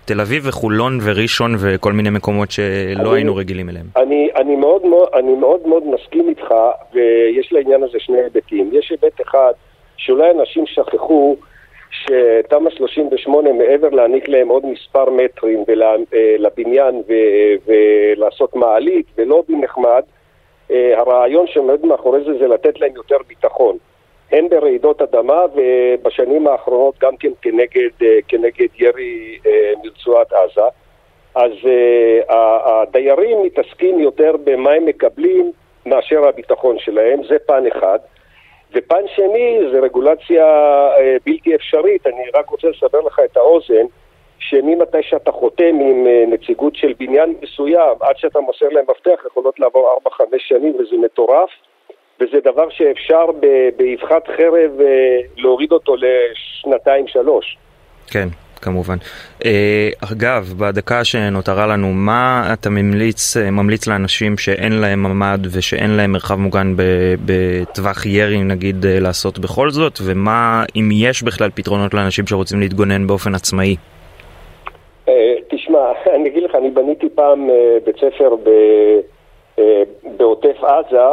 לתל 0.03 0.21
אביב 0.21 0.43
וחולון 0.47 0.99
וראשון 1.03 1.55
וכל 1.59 1.93
מיני 1.93 2.09
מקומות 2.09 2.51
שלא 2.51 3.09
אני, 3.09 3.15
היינו 3.15 3.35
רגילים 3.35 3.69
אליהם. 3.69 3.85
אני, 3.95 4.29
אני 4.35 4.55
מאוד 4.55 4.81
אני 5.13 5.35
מאוד 5.35 5.67
מאוד 5.67 5.83
מסכים 5.87 6.29
איתך, 6.29 6.53
ויש 6.93 7.53
לעניין 7.53 7.83
הזה 7.83 7.99
שני 7.99 8.17
היבטים. 8.17 8.69
יש 8.73 8.91
היבט 8.91 9.21
אחד, 9.21 9.51
שאולי 9.97 10.31
אנשים 10.31 10.65
שכחו 10.65 11.35
שתמ"א 11.91 12.69
38, 12.69 13.53
מעבר 13.53 13.89
להעניק 13.89 14.27
להם 14.27 14.47
עוד 14.47 14.65
מספר 14.65 15.09
מטרים 15.09 15.63
אה, 16.13 16.35
לבניין 16.37 17.01
ולעשות 17.67 18.55
מעלית 18.55 19.05
ולובי 19.17 19.55
נחמד, 19.55 20.01
אה, 20.71 20.99
הרעיון 20.99 21.47
שעומד 21.47 21.85
מאחורי 21.85 22.19
זה 22.23 22.37
זה 22.39 22.47
לתת 22.47 22.79
להם 22.79 22.95
יותר 22.95 23.17
ביטחון. 23.27 23.77
הן 24.33 24.49
ברעידות 24.49 25.01
אדמה 25.01 25.45
ובשנים 25.55 26.47
האחרונות 26.47 26.95
גם 26.99 27.17
כן 27.17 27.31
כנגד, 27.41 27.89
אה, 28.01 28.17
כנגד 28.27 28.67
ירי 28.79 29.37
מרצועת 29.83 30.33
עזה. 30.33 30.61
אז 31.35 31.51
uh, 31.51 32.33
הדיירים 32.33 33.43
מתעסקים 33.43 33.99
יותר 33.99 34.35
במה 34.43 34.71
הם 34.71 34.85
מקבלים 34.85 35.51
מאשר 35.85 36.27
הביטחון 36.27 36.79
שלהם, 36.79 37.23
זה 37.29 37.35
פן 37.45 37.63
אחד. 37.67 37.99
ופן 38.73 39.01
שני 39.15 39.59
זה 39.71 39.79
רגולציה 39.79 40.45
בלתי 41.25 41.55
אפשרית, 41.55 42.07
אני 42.07 42.23
רק 42.35 42.49
רוצה 42.49 42.67
לסבר 42.67 43.01
לך 43.01 43.21
את 43.25 43.37
האוזן, 43.37 43.85
שממתי 44.39 44.97
שאתה 45.01 45.31
חותם 45.31 45.79
עם 45.79 46.07
נציגות 46.27 46.75
של 46.75 46.93
בניין 46.99 47.35
מסוים, 47.41 47.97
עד 47.99 48.17
שאתה 48.17 48.39
מוסר 48.39 48.69
להם 48.69 48.85
מפתח, 48.89 49.25
יכולות 49.25 49.59
לעבור 49.59 49.99
4-5 50.07 50.09
שנים 50.37 50.75
וזה 50.79 50.95
מטורף, 50.97 51.49
וזה 52.19 52.37
דבר 52.43 52.69
שאפשר 52.69 53.25
באבחת 53.77 54.27
חרב 54.27 54.71
uh, 54.79 55.41
להוריד 55.41 55.71
אותו 55.71 55.95
לשנתיים-שלוש. 55.95 57.57
כן. 58.07 58.27
כמובן. 58.63 58.97
אה, 59.45 59.89
אגב, 60.11 60.53
בדקה 60.59 61.03
שנותרה 61.03 61.67
לנו, 61.67 61.87
מה 61.87 62.49
אתה 62.53 62.69
ממליץ, 62.69 63.37
אה, 63.37 63.51
ממליץ 63.51 63.87
לאנשים 63.87 64.37
שאין 64.37 64.73
להם 64.73 65.03
ממ"ד 65.03 65.39
ושאין 65.57 65.89
להם 65.97 66.11
מרחב 66.11 66.35
מוגן 66.35 66.73
בטווח 67.25 68.05
ירי, 68.05 68.43
נגיד, 68.43 68.85
אה, 68.85 68.99
לעשות 68.99 69.39
בכל 69.39 69.69
זאת? 69.69 69.93
ומה, 70.05 70.63
אם 70.75 70.89
יש 70.93 71.23
בכלל 71.23 71.49
פתרונות 71.55 71.93
לאנשים 71.93 72.27
שרוצים 72.27 72.59
להתגונן 72.59 73.07
באופן 73.07 73.35
עצמאי? 73.35 73.75
תשמע, 75.49 75.91
אני 76.15 76.29
אגיד 76.29 76.43
לך, 76.43 76.55
אני 76.55 76.69
בניתי 76.69 77.09
פעם 77.15 77.49
בית 77.85 77.95
ספר 77.95 78.35
בעוטף 80.17 80.57
עזה, 80.63 81.07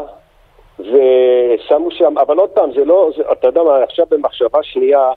ושמו 0.81 1.91
שם, 1.91 2.19
אבל 2.19 2.39
עוד 2.39 2.51
פעם, 2.51 2.71
זה 2.75 2.85
לא, 2.85 3.11
זה, 3.17 3.23
אתה 3.33 3.47
יודע 3.47 3.63
מה, 3.63 3.83
עכשיו 3.83 4.07
במחשבה 4.11 4.59
שנייה, 4.63 5.13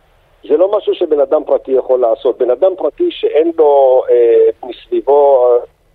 זה 0.49 0.57
לא 0.57 0.77
משהו 0.77 0.93
שבן 0.95 1.19
אדם 1.19 1.43
פרטי 1.45 1.71
יכול 1.71 1.99
לעשות. 1.99 2.37
בן 2.37 2.49
אדם 2.49 2.71
פרטי 2.77 3.07
שאין 3.11 3.51
לו 3.57 4.03
אה, 4.11 4.69
מסביבו 4.69 5.47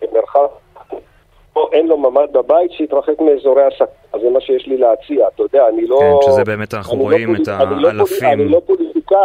אה, 0.03 0.09
מרחב, 0.13 0.47
או 1.57 1.69
אין 1.73 1.87
לו 1.87 1.97
ממ"ד 1.97 2.33
בבית, 2.33 2.73
שיתרחק 2.73 3.21
מאזורי. 3.21 3.63
אז 4.13 4.21
זה 4.21 4.31
מה 4.31 4.41
שיש 4.41 4.67
לי 4.67 4.77
להציע, 4.77 5.29
אתה 5.35 5.43
יודע, 5.43 5.69
אני 5.69 5.87
לא... 5.87 5.99
כן, 6.01 6.31
שזה 6.31 6.45
באמת, 6.45 6.75
אנחנו 6.75 6.99
לא 6.99 7.03
רואים 7.03 7.35
לא 7.35 7.43
את 7.43 7.49
האלפים. 7.49 8.29
אני 8.29 8.49
לא 8.49 8.61
פוליטיקאי. 8.67 9.19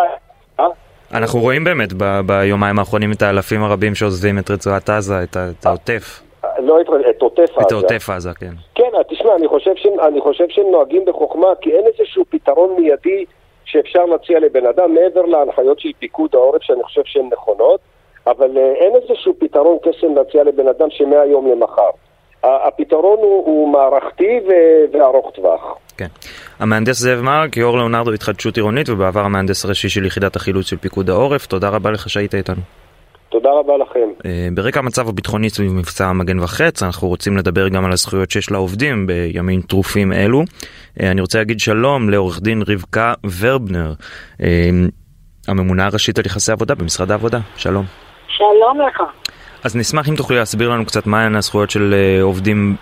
אה? 0.59 0.67
אנחנו 1.13 1.39
רואים 1.39 1.63
באמת 1.63 1.93
ב- 1.97 2.21
ביומיים 2.25 2.79
האחרונים 2.79 3.11
את 3.11 3.21
האלפים 3.21 3.63
הרבים 3.63 3.95
שעוזבים 3.95 4.39
את 4.39 4.51
רצועת 4.51 4.89
עזה, 4.89 5.23
את, 5.23 5.37
את 5.37 5.65
העוטף. 5.65 6.21
לא 6.59 6.81
את, 6.81 6.87
את 7.09 7.21
עוטף 7.21 7.57
עזה. 7.57 7.67
את 7.67 7.71
עוטף 7.71 8.09
עזה, 8.09 8.29
כן. 8.39 8.53
כן, 8.75 8.89
תשמע, 9.09 9.35
אני 9.35 9.47
חושב, 9.47 9.75
שהם, 9.75 9.99
אני 9.99 10.21
חושב 10.21 10.45
שהם 10.49 10.65
נוהגים 10.71 11.05
בחוכמה, 11.05 11.47
כי 11.61 11.71
אין 11.71 11.85
איזשהו 11.85 12.25
פתרון 12.29 12.75
מיידי 12.79 13.25
שאפשר 13.65 14.05
להציע 14.05 14.39
לבן 14.39 14.65
אדם 14.65 14.93
מעבר 14.93 15.21
להנחיות 15.21 15.79
של 15.79 15.89
פיקוד 15.99 16.29
העורף 16.33 16.61
שאני 16.61 16.83
חושב 16.83 17.01
שהן 17.05 17.29
נכונות, 17.31 17.79
אבל 18.27 18.57
אה, 18.57 18.73
אין 18.73 18.91
איזשהו 18.95 19.33
פתרון 19.39 19.77
קסם 19.81 20.15
להציע 20.15 20.43
לבן 20.43 20.67
אדם 20.67 20.87
שמהיום 20.89 21.51
למחר. 21.51 21.89
הפתרון 22.43 23.17
הוא, 23.17 23.45
הוא 23.45 23.69
מערכתי 23.69 24.39
וארוך 24.91 25.31
טווח. 25.35 25.61
כן. 25.97 26.07
המהנדס 26.59 26.99
זאב 26.99 27.21
מרק, 27.21 27.57
יו"ר 27.57 27.75
לאונרדו 27.75 28.13
התחדשות 28.13 28.57
עירונית 28.57 28.89
ובעבר 28.89 29.19
המהנדס 29.19 29.65
הראשי 29.65 29.89
של 29.89 30.05
יחידת 30.05 30.35
החילוץ 30.35 30.65
של 30.65 30.77
פיקוד 30.77 31.09
העורף, 31.09 31.45
תודה 31.45 31.69
רבה 31.69 31.91
לך 31.91 32.09
שהיית 32.09 32.35
איתנו. 32.35 32.82
תודה 33.33 33.49
רבה 33.51 33.77
לכם. 33.77 34.09
אה, 34.25 34.47
ברקע 34.53 34.79
המצב 34.79 35.09
הביטחוני 35.09 35.49
סביב 35.49 35.73
מבצע 35.73 36.11
מגן 36.13 36.39
וחץ, 36.39 36.83
אנחנו 36.83 37.07
רוצים 37.07 37.37
לדבר 37.37 37.67
גם 37.67 37.85
על 37.85 37.91
הזכויות 37.91 38.31
שיש 38.31 38.51
לעובדים 38.51 39.07
בימים 39.07 39.61
טרופים 39.61 40.13
אלו. 40.13 40.43
אה, 41.01 41.11
אני 41.11 41.21
רוצה 41.21 41.37
להגיד 41.37 41.59
שלום 41.59 42.09
לעורך 42.09 42.41
דין 42.41 42.61
רבקה 42.67 43.13
ורבנר, 43.39 43.93
אה, 44.41 44.69
הממונה 45.47 45.85
הראשית 45.85 46.17
על 46.19 46.25
יחסי 46.25 46.51
עבודה 46.51 46.75
במשרד 46.75 47.11
העבודה. 47.11 47.39
שלום. 47.55 47.85
שלום 48.27 48.81
לך. 48.87 49.03
אז 49.63 49.75
נשמח 49.75 50.09
אם 50.09 50.15
תוכלי 50.15 50.37
להסביר 50.37 50.69
לנו 50.69 50.85
קצת 50.85 51.07
מהן 51.07 51.35
הזכויות 51.35 51.69
של 51.69 51.95
עובדים 52.21 52.75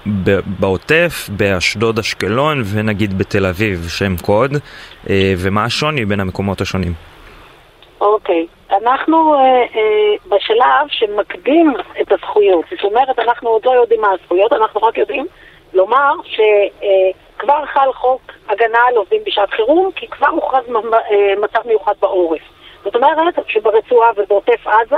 בעוטף, 0.59 1.29
באשדוד, 1.37 1.99
אשקלון 1.99 2.61
ונגיד 2.73 3.17
בתל 3.17 3.45
אביב, 3.45 3.87
שם 3.89 4.17
קוד, 4.17 4.51
ומה 5.37 5.63
השוני 5.63 6.05
בין 6.05 6.19
המקומות 6.19 6.61
השונים. 6.61 6.93
אוקיי. 8.01 8.47
אנחנו 8.71 9.33
אה, 9.33 9.39
אה, 9.39 10.13
בשלב 10.27 10.87
שמקדים 10.87 11.73
את 12.01 12.11
הזכויות. 12.11 12.65
זאת 12.71 12.83
אומרת, 12.83 13.19
אנחנו 13.19 13.49
עוד 13.49 13.65
לא 13.65 13.71
יודעים 13.71 14.01
מה 14.01 14.11
הזכויות, 14.11 14.53
אנחנו 14.53 14.81
רק 14.81 14.97
יודעים 14.97 15.25
לומר 15.73 16.13
שכבר 16.23 17.61
אה, 17.61 17.65
חל 17.65 17.93
חוק 17.93 18.21
הגנה 18.49 18.79
על 18.87 18.95
עובדים 18.95 19.21
בשעת 19.25 19.49
חירום, 19.49 19.91
כי 19.95 20.07
כבר 20.07 20.27
הוכרז 20.27 20.63
אה, 20.93 21.33
מצב 21.41 21.59
מיוחד 21.65 21.93
בעורף. 22.01 22.41
זאת 22.83 22.95
אומרת 22.95 23.33
שברצועה 23.47 24.11
ובעוטף 24.15 24.67
עזה 24.67 24.95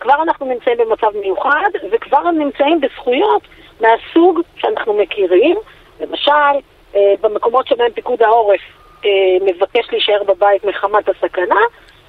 כבר 0.00 0.22
אנחנו 0.22 0.46
נמצאים 0.46 0.76
במצב 0.78 1.10
מיוחד, 1.20 1.70
וכבר 1.90 2.30
נמצאים 2.30 2.80
בזכויות 2.80 3.42
מהסוג 3.80 4.40
שאנחנו 4.56 4.94
מכירים. 4.94 5.56
למשל, 6.00 6.60
אה, 6.94 7.14
במקומות 7.20 7.66
שבהם 7.66 7.92
פיקוד 7.92 8.22
העורף 8.22 8.60
אה, 9.04 9.10
מבקש 9.40 9.86
להישאר 9.92 10.22
בבית 10.26 10.64
מחמת 10.64 11.08
הסכנה, 11.08 11.60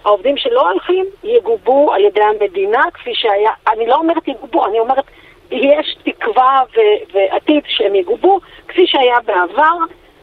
העובדים 0.05 0.38
שלא 0.38 0.69
הולכים 0.69 1.05
יגובו 1.23 1.93
על 1.93 2.01
ידי 2.01 2.21
המדינה, 2.21 2.81
כפי 2.93 3.12
שהיה, 3.13 3.51
אני 3.73 3.88
לא 3.88 3.95
אומרת 3.95 4.27
יגובו, 4.27 4.65
אני 4.65 4.79
אומרת 4.79 5.03
יש 5.51 5.97
תקווה 6.03 6.62
ו- 6.77 7.13
ועתיד 7.13 7.63
שהם 7.67 7.95
יגובו, 7.95 8.39
כפי 8.67 8.88
שהיה 8.88 9.19
בעבר. 9.25 9.77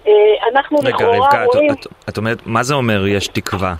אה, 0.07 0.13
אנחנו 0.53 0.79
רגע, 0.79 0.89
לכאורה 0.89 1.19
רבקה, 1.19 1.45
רואים... 1.45 1.71
את, 1.71 1.87
את, 1.87 2.09
את 2.09 2.17
אומרת, 2.17 2.39
מה 2.47 2.63
זה 2.63 2.75
אומר 2.75 3.07
יש 3.07 3.29
תקווה? 3.29 3.75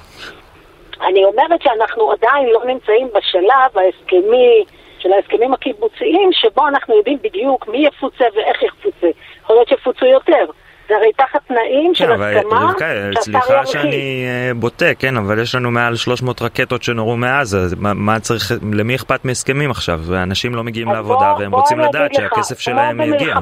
אני 1.03 1.25
אומרת 1.25 1.63
שאנחנו 1.63 2.13
עדיין 2.13 2.49
לא 2.49 2.65
נמצאים 2.65 3.09
בשלב 3.15 3.79
ההסכמי, 3.79 4.65
של 4.99 5.13
ההסכמים 5.13 5.55
הקיבוציים, 5.55 6.31
שבו 6.33 6.69
אנחנו 6.69 6.97
יודעים 6.97 7.19
בדיוק 7.23 7.69
מי 7.69 7.87
יפוצה 7.87 8.25
ואיך 8.35 8.63
יפוצה. 8.63 9.07
יכול 9.43 9.57
להיות 9.57 9.69
שיפוצו 9.69 10.07
יותר. 10.07 10.45
זה 10.89 10.97
הרי 10.97 11.13
תחת 11.17 11.41
תנאים 11.49 11.95
של 11.95 12.05
כן, 12.79 13.11
הסכמה 13.19 13.41
סליחה. 13.41 13.67
שאני 13.67 13.97
אה, 14.27 14.55
בוטה, 14.55 14.95
כן, 14.99 15.17
אבל 15.17 15.39
יש 15.43 15.55
לנו 15.55 15.71
מעל 15.71 15.97
300 15.97 16.43
רקטות 16.43 16.83
שנורו 16.83 17.17
מעזה, 17.17 17.77
מה, 17.79 17.95
מה 17.95 18.21
צריך, 18.21 18.53
למי 18.73 18.95
אכפת 18.97 19.25
מהסכמים 19.25 19.71
עכשיו? 19.71 20.01
ואנשים 20.03 20.55
לא 20.55 20.65
מגיעים 20.65 20.89
לעבודה 20.89 21.33
בוא- 21.33 21.41
והם 21.41 21.51
בוא 21.51 21.61
רוצים 21.61 21.79
לדעת 21.81 22.15
שהכסף 22.15 22.59
שלהם 22.59 23.01
יגיע. 23.01 23.35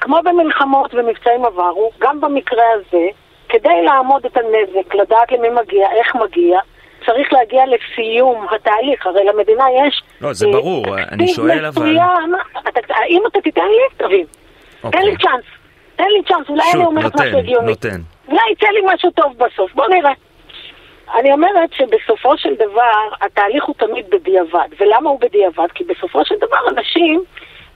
כמו 0.00 0.20
במלחמות 0.24 0.94
ומבצעים 0.94 1.44
עברו, 1.44 1.90
גם 2.00 2.20
במקרה 2.20 2.62
הזה, 2.74 3.06
כדי 3.48 3.82
לעמוד 3.84 4.24
את 4.26 4.36
הנזק, 4.36 4.94
לדעת 4.94 5.32
למי 5.32 5.48
מגיע, 5.50 5.88
איך 5.98 6.14
מגיע, 6.24 6.58
צריך 7.06 7.32
להגיע 7.32 7.62
לסיום 7.66 8.46
התהליך. 8.54 9.06
הרי 9.06 9.24
למדינה 9.24 9.64
יש... 9.86 10.02
לא, 10.20 10.32
זה 10.32 10.46
אה, 10.46 10.52
ברור, 10.52 10.84
אני 11.12 11.28
שואל 11.28 11.66
אבל- 11.66 11.82
מצוין. 11.82 12.34
אתה- 12.68 12.94
האם 12.94 13.22
אתה 13.32 13.40
תיתן 13.40 13.60
לי? 13.62 14.06
תבין. 14.06 14.24
תן 14.80 14.86
אוקיי. 14.86 15.02
לי 15.02 15.16
צ'אנס. 15.16 15.44
תן 15.98 16.08
לי 16.08 16.22
צ'אנס, 16.28 16.48
אולי 16.48 16.62
אני 16.74 16.84
אומרת 16.84 17.20
משהו 17.20 17.38
הגיוני. 17.38 17.66
נותן. 17.66 18.00
אולי 18.28 18.40
יצא 18.52 18.66
לי 18.68 18.80
משהו 18.94 19.10
טוב 19.10 19.32
בסוף, 19.38 19.74
בוא 19.74 19.88
נראה. 19.88 20.12
אני 21.18 21.32
אומרת 21.32 21.72
שבסופו 21.72 22.38
של 22.38 22.54
דבר 22.54 23.08
התהליך 23.20 23.64
הוא 23.64 23.74
תמיד 23.78 24.10
בדיעבד. 24.10 24.68
ולמה 24.80 25.10
הוא 25.10 25.20
בדיעבד? 25.20 25.66
כי 25.74 25.84
בסופו 25.84 26.24
של 26.24 26.34
דבר 26.36 26.68
אנשים 26.68 27.22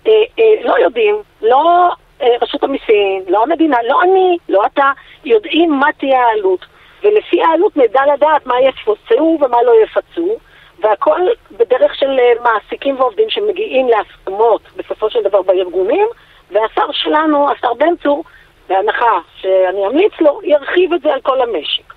אה, 0.06 0.12
אה, 0.38 0.44
לא 0.64 0.78
יודעים, 0.78 1.16
לא 1.42 1.88
אה, 2.22 2.26
רשות 2.42 2.62
המיסים, 2.62 3.22
לא 3.28 3.42
המדינה, 3.42 3.76
לא 3.88 4.02
אני, 4.02 4.36
לא 4.48 4.66
אתה, 4.66 4.90
יודעים 5.24 5.70
מה 5.72 5.86
תהיה 5.98 6.20
העלות. 6.20 6.66
ולפי 7.02 7.42
העלות 7.42 7.76
נדע 7.76 8.00
לדעת 8.14 8.46
מה 8.46 8.54
יפצו 8.60 9.38
ומה 9.40 9.62
לא 9.62 9.72
יפצו. 9.84 10.36
והכל 10.82 11.20
בדרך 11.50 11.94
של 11.94 12.18
אה, 12.18 12.32
מעסיקים 12.42 13.00
ועובדים 13.00 13.30
שמגיעים 13.30 13.88
להסכמות 13.88 14.62
בסופו 14.76 15.10
של 15.10 15.22
דבר 15.22 15.42
בארגונים, 15.42 16.06
והשר 16.52 16.92
שלנו, 16.92 17.50
השר 17.50 17.74
בן 17.74 17.96
צור, 18.02 18.24
בהנחה 18.68 19.18
שאני 19.40 19.86
אמליץ 19.86 20.12
לו, 20.20 20.40
ירחיב 20.44 20.92
את 20.92 21.00
זה 21.02 21.12
על 21.14 21.20
כל 21.20 21.40
המשק. 21.42 21.92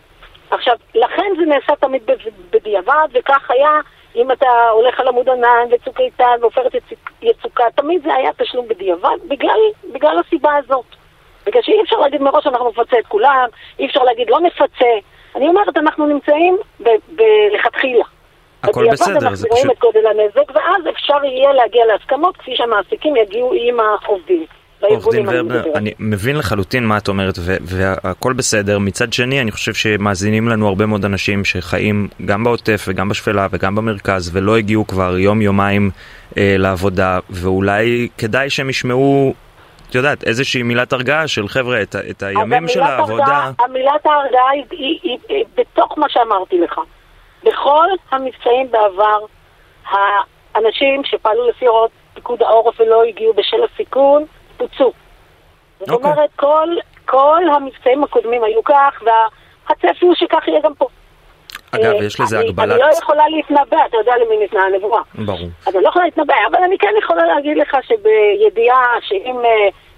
עכשיו, 0.52 0.76
לכן 0.96 1.32
זה 1.40 1.46
נעשה 1.46 1.76
תמיד 1.76 2.06
בד- 2.06 2.18
בדיעבד, 2.52 3.08
וכך 3.14 3.52
היה 3.52 3.80
אם 4.16 4.32
אתה 4.32 4.70
הולך 4.72 5.00
על 5.00 5.08
עמוד 5.08 5.30
ענן 5.30 5.68
וצוק 5.72 6.00
איתן 6.00 6.38
ועופרת 6.42 6.74
יצוק- 6.76 7.12
יצוקה, 7.22 7.64
תמיד 7.76 8.04
זה 8.04 8.14
היה 8.16 8.34
תשלום 8.34 8.68
בדיעבד 8.68 9.18
בגלל, 9.28 9.60
בגלל 9.94 10.20
הסיבה 10.20 10.56
הזאת. 10.56 10.86
בגלל 11.46 11.62
שאי 11.62 11.82
אפשר 11.82 11.98
להגיד 11.98 12.22
מראש 12.22 12.48
אנחנו 12.48 12.70
נפצה 12.70 13.00
את 13.00 13.08
כולם, 13.08 13.48
אי 13.80 13.86
אפשר 13.86 14.04
להגיד 14.04 14.30
לא 14.30 14.40
נפצה. 14.40 14.92
אני 15.36 15.48
אומרת, 15.48 15.78
אנחנו 15.78 16.06
נמצאים 16.06 16.58
ב- 16.84 16.90
הכל 18.70 18.80
בדיעבד 18.80 18.94
בסדר, 18.94 19.18
אנחנו 19.18 19.36
זה 19.36 19.48
רואים 19.50 19.64
פשוט... 19.64 19.78
את 19.78 19.82
גודל 19.82 20.08
הנזק, 20.08 20.56
ואז 20.56 20.84
אפשר 20.90 21.24
יהיה 21.24 21.54
להגיע 21.54 21.86
להסכמות 21.86 22.38
כפי 22.38 22.52
שהמעסיקים 22.56 23.16
יגיעו 23.16 23.54
עם 23.54 23.80
העובדים. 23.80 24.46
עורך 24.82 25.08
דין 25.12 25.26
בארגונים 25.26 25.76
אני 25.76 25.94
מבין 26.00 26.38
לחלוטין 26.38 26.86
מה 26.86 26.98
את 26.98 27.08
אומרת 27.08 27.36
והכל 27.62 28.34
בסדר. 28.34 28.80
מצד 28.80 29.14
שני, 29.14 29.42
אני 29.42 29.52
חושב 29.52 29.74
שמאזינים 29.74 30.50
לנו 30.50 30.68
הרבה 30.68 30.86
מאוד 30.86 31.06
אנשים 31.06 31.46
שחיים 31.46 32.08
גם 32.26 32.44
בעוטף 32.44 32.86
וגם 32.88 33.10
בשפלה 33.10 33.48
וגם 33.52 33.76
במרכז 33.76 34.36
ולא 34.36 34.58
הגיעו 34.58 34.88
כבר 34.88 35.18
יום-יומיים 35.18 35.92
אה, 36.38 36.56
לעבודה, 36.58 37.20
ואולי 37.30 38.08
כדאי 38.18 38.50
שהם 38.50 38.70
ישמעו, 38.70 39.34
את 39.90 39.96
יודעת, 39.96 40.24
איזושהי 40.24 40.64
מילת 40.64 40.94
הרגעה 40.94 41.28
של 41.28 41.48
חבר'ה, 41.48 41.82
את, 41.82 41.96
את 42.10 42.24
הימים 42.24 42.68
של 42.68 42.82
העבודה. 42.82 43.52
המילת 43.60 44.06
ההרגעה 44.06 44.50
היא, 44.50 44.64
היא, 44.72 45.00
היא, 45.04 45.18
היא 45.30 45.46
בתוך 45.58 45.98
מה 45.98 46.10
שאמרתי 46.10 46.60
לך. 46.60 46.80
בכל 47.46 47.88
המבצעים 48.12 48.72
בעבר, 48.72 49.20
האנשים 49.92 51.04
שפעלו 51.04 51.50
לפי 51.50 51.66
הוראות 51.68 51.92
פיקוד 52.14 52.42
העורף 52.44 52.80
ולא 52.80 53.04
הגיעו 53.04 53.34
בשל 53.34 53.58
הסיכון, 53.64 54.26
פוצו. 54.58 54.92
זאת 55.80 55.90
אוקיי. 55.90 56.12
אומרת, 56.12 56.30
כל, 56.36 56.70
כל 57.06 57.42
המבצעים 57.56 58.04
הקודמים 58.04 58.44
היו 58.44 58.64
כך, 58.64 59.04
והצפי 59.70 60.06
הוא 60.06 60.16
שכך 60.16 60.48
יהיה 60.48 60.60
גם 60.62 60.74
פה. 60.74 60.88
אגב, 61.72 61.86
אה, 61.86 62.04
יש 62.06 62.20
לזה 62.20 62.40
אני- 62.40 62.48
הגבלת... 62.48 62.72
אני 62.72 62.80
לא 62.80 62.98
יכולה 62.98 63.24
להתנבא, 63.30 63.78
אתה 63.90 63.98
יודע 63.98 64.14
למי 64.18 64.38
ניתנה 64.38 64.64
הנבואה. 64.66 65.02
ברור. 65.16 65.48
אז 65.68 65.76
אני 65.76 65.84
לא 65.84 65.90
יכולה 65.90 66.06
להתנבא, 66.06 66.34
אבל 66.52 66.64
אני 66.64 66.78
כן 66.78 66.94
יכולה 67.04 67.26
להגיד 67.26 67.58
לך 67.58 67.78
שבידיעה 67.88 68.88
שאם 69.02 69.36
אה, 69.46 69.50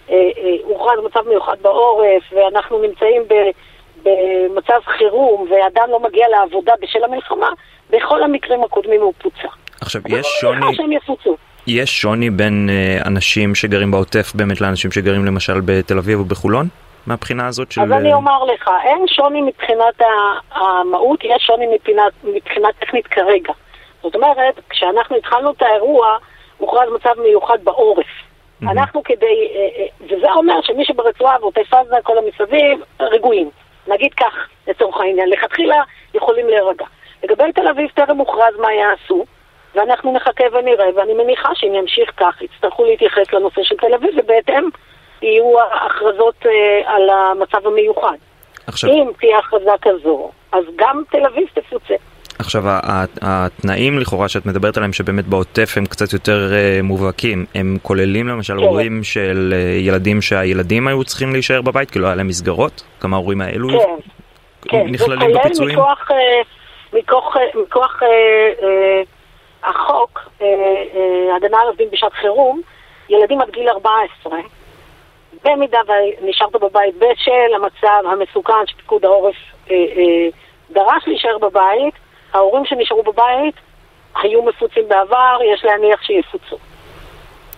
אה, 0.10 0.16
אה, 0.38 0.56
הוכרז 0.64 1.00
מצב 1.06 1.28
מיוחד 1.28 1.56
בעורף 1.62 2.24
ואנחנו 2.32 2.82
נמצאים 2.82 3.24
ב, 3.28 3.34
במצב 4.04 4.80
חירום 4.98 5.48
ואדם 5.52 5.90
לא 5.90 6.00
מגיע 6.00 6.28
לעבודה 6.28 6.74
בשל 6.82 7.04
המלחמה, 7.04 7.50
בכל 7.90 8.24
המקרים 8.24 8.64
הקודמים 8.64 9.02
הוא 9.02 9.14
פוצע. 9.22 9.48
עכשיו, 9.82 10.02
יש 10.06 10.12
מניחה 10.12 10.30
שוני... 10.40 10.76
שהם 10.76 10.92
יפוצו. 10.92 11.38
יש 11.68 12.02
שוני 12.02 12.30
בין 12.30 12.70
אה, 12.70 12.98
אנשים 13.06 13.56
שגרים 13.56 13.92
בעוטף 13.92 14.32
באמת 14.36 14.62
לאנשים 14.62 14.92
שגרים 14.92 15.26
למשל 15.26 15.62
בתל 15.66 15.98
אביב 15.98 16.20
או 16.20 16.26
בחולון? 16.26 16.68
מהבחינה 17.08 17.48
הזאת 17.48 17.72
של... 17.72 17.82
אז 17.82 17.92
אני 17.92 18.12
אה, 18.12 18.16
אומר 18.16 18.44
לך, 18.44 18.70
אין 18.84 19.06
שוני 19.08 19.42
מבחינת 19.42 20.02
המהות, 20.52 21.24
יש 21.24 21.44
שוני 21.48 21.66
מבחינת, 21.76 22.14
מבחינה 22.24 22.68
טכנית 22.80 23.08
כרגע. 23.08 23.54
זאת 24.04 24.16
אומרת, 24.16 24.60
כשאנחנו 24.70 25.16
התחלנו 25.16 25.52
את 25.52 25.62
האירוע, 25.62 26.18
הוכרז 26.58 26.90
מצב 26.96 27.22
מיוחד 27.22 27.58
בעורף. 27.64 28.06
מהמם. 28.62 28.78
אנחנו 28.78 29.04
כדי, 29.04 29.48
אה, 29.56 29.86
וזה 30.02 30.32
אומר 30.32 30.62
שמי 30.62 30.86
שברצועה 30.86 31.36
ועוטף 31.42 31.74
עזה, 31.74 31.96
כל 32.04 32.14
המסביב, 32.18 32.80
רגועים. 33.00 33.50
נגיד 33.88 34.14
כך, 34.14 34.48
לצורך 34.68 34.98
העניין. 34.98 35.30
לכתחילה 35.30 35.84
יכולים 36.14 36.48
להירגע. 36.48 36.86
לגבי 37.24 37.52
תל 37.52 37.68
אביב 37.68 37.90
טרם 37.94 38.18
הוכרז 38.18 38.58
מה 38.60 38.74
יעשו, 38.74 39.26
ואנחנו 39.76 40.14
נחכה 40.14 40.44
ונראה, 40.54 40.86
ואני 40.96 41.14
מניחה 41.14 41.50
שאם 41.56 41.76
ימשיך 41.76 42.12
כך, 42.18 42.42
יצטרכו 42.42 42.86
להתייחס 42.86 43.34
לנושא 43.34 43.64
של 43.64 43.76
תל 43.78 43.94
אביב, 43.94 44.10
ובהתאם 44.18 44.70
יהיו 45.22 45.60
ההכרזות 45.62 46.46
אה, 46.46 46.82
על 46.86 47.10
המצב 47.10 47.68
המיוחד. 47.68 48.18
עכשיו, 48.68 48.90
אם 48.90 49.12
תהיה 49.20 49.38
הכרזה 49.38 49.72
כזו, 49.82 50.32
אז 50.52 50.64
גם 50.76 51.04
תל 51.12 51.26
אביב 51.26 51.48
תפוצה. 51.54 51.96
עכשיו, 52.40 52.64
התנאים 53.22 54.00
לכאורה 54.00 54.28
שאת 54.28 54.46
מדברת 54.46 54.78
עליהם 54.78 54.94
שבאמת 54.94 55.26
בעוטף 55.26 55.74
הם 55.78 55.86
קצת 55.86 56.14
יותר 56.14 56.54
אה, 56.54 56.80
מובהקים, 56.84 57.46
הם 57.56 57.78
כוללים 57.82 58.28
למשל 58.28 58.54
כן. 58.54 58.64
הורים 58.64 59.04
של 59.04 59.54
אה, 59.56 59.60
ילדים 59.60 60.22
שהילדים 60.22 60.88
היו 60.88 61.04
צריכים 61.04 61.34
להישאר 61.34 61.62
בבית 61.62 61.92
כי 61.92 62.00
לא 62.00 62.08
היה 62.08 62.16
להם 62.16 62.28
מסגרות? 62.28 62.84
כמה 63.00 63.16
ההורים 63.16 63.42
האלו 63.42 63.70
כן, 63.70 63.78
כן. 64.62 64.86
זה 64.86 64.92
נכללים 64.92 65.20
כולל 65.20 65.40
בפיצויים? 65.40 65.80
מכוח, 65.80 66.12
אה, 66.12 66.42
מכוח, 66.94 67.36
מכוח 67.66 68.00
החוק, 69.64 70.20
הגנה 71.36 71.58
על 71.62 71.68
עובדים 71.68 71.88
בשעת 71.92 72.14
חירום, 72.14 72.62
ילדים 73.10 73.42
עד 73.42 73.50
גיל 73.50 73.70
14, 73.70 74.38
במידה 75.46 75.80
ונשארת 76.22 76.52
בבית 76.52 76.96
בשל 76.96 77.56
המצב 77.56 78.10
המסוכן 78.12 78.54
שפיקוד 78.68 79.06
העורף 79.06 79.36
דרש 80.72 81.08
להישאר 81.08 81.38
בבית, 81.38 81.94
ההורים 82.38 82.66
שנשארו 82.66 83.04
בבית 83.04 83.56
היו 84.24 84.44
מפוצים 84.44 84.88
בעבר, 84.88 85.38
יש 85.54 85.66
להניח 85.66 86.02
שיפוצו. 86.02 86.58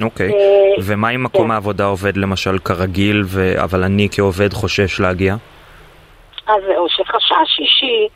אוקיי. 0.04 0.32
אה, 0.32 0.76
ומה 0.86 1.10
אם 1.10 1.24
מקום 1.24 1.46
כן. 1.46 1.52
העבודה 1.52 1.86
עובד 1.86 2.18
למשל 2.18 2.60
כרגיל, 2.60 3.22
ו- 3.26 3.64
אבל 3.64 3.84
אני 3.84 4.08
כעובד 4.12 4.54
חושש 4.54 5.00
להגיע? 5.00 5.36
אז 6.48 6.64
זהו, 6.68 6.90
שחשש 6.90 7.60
אישי, 7.60 8.08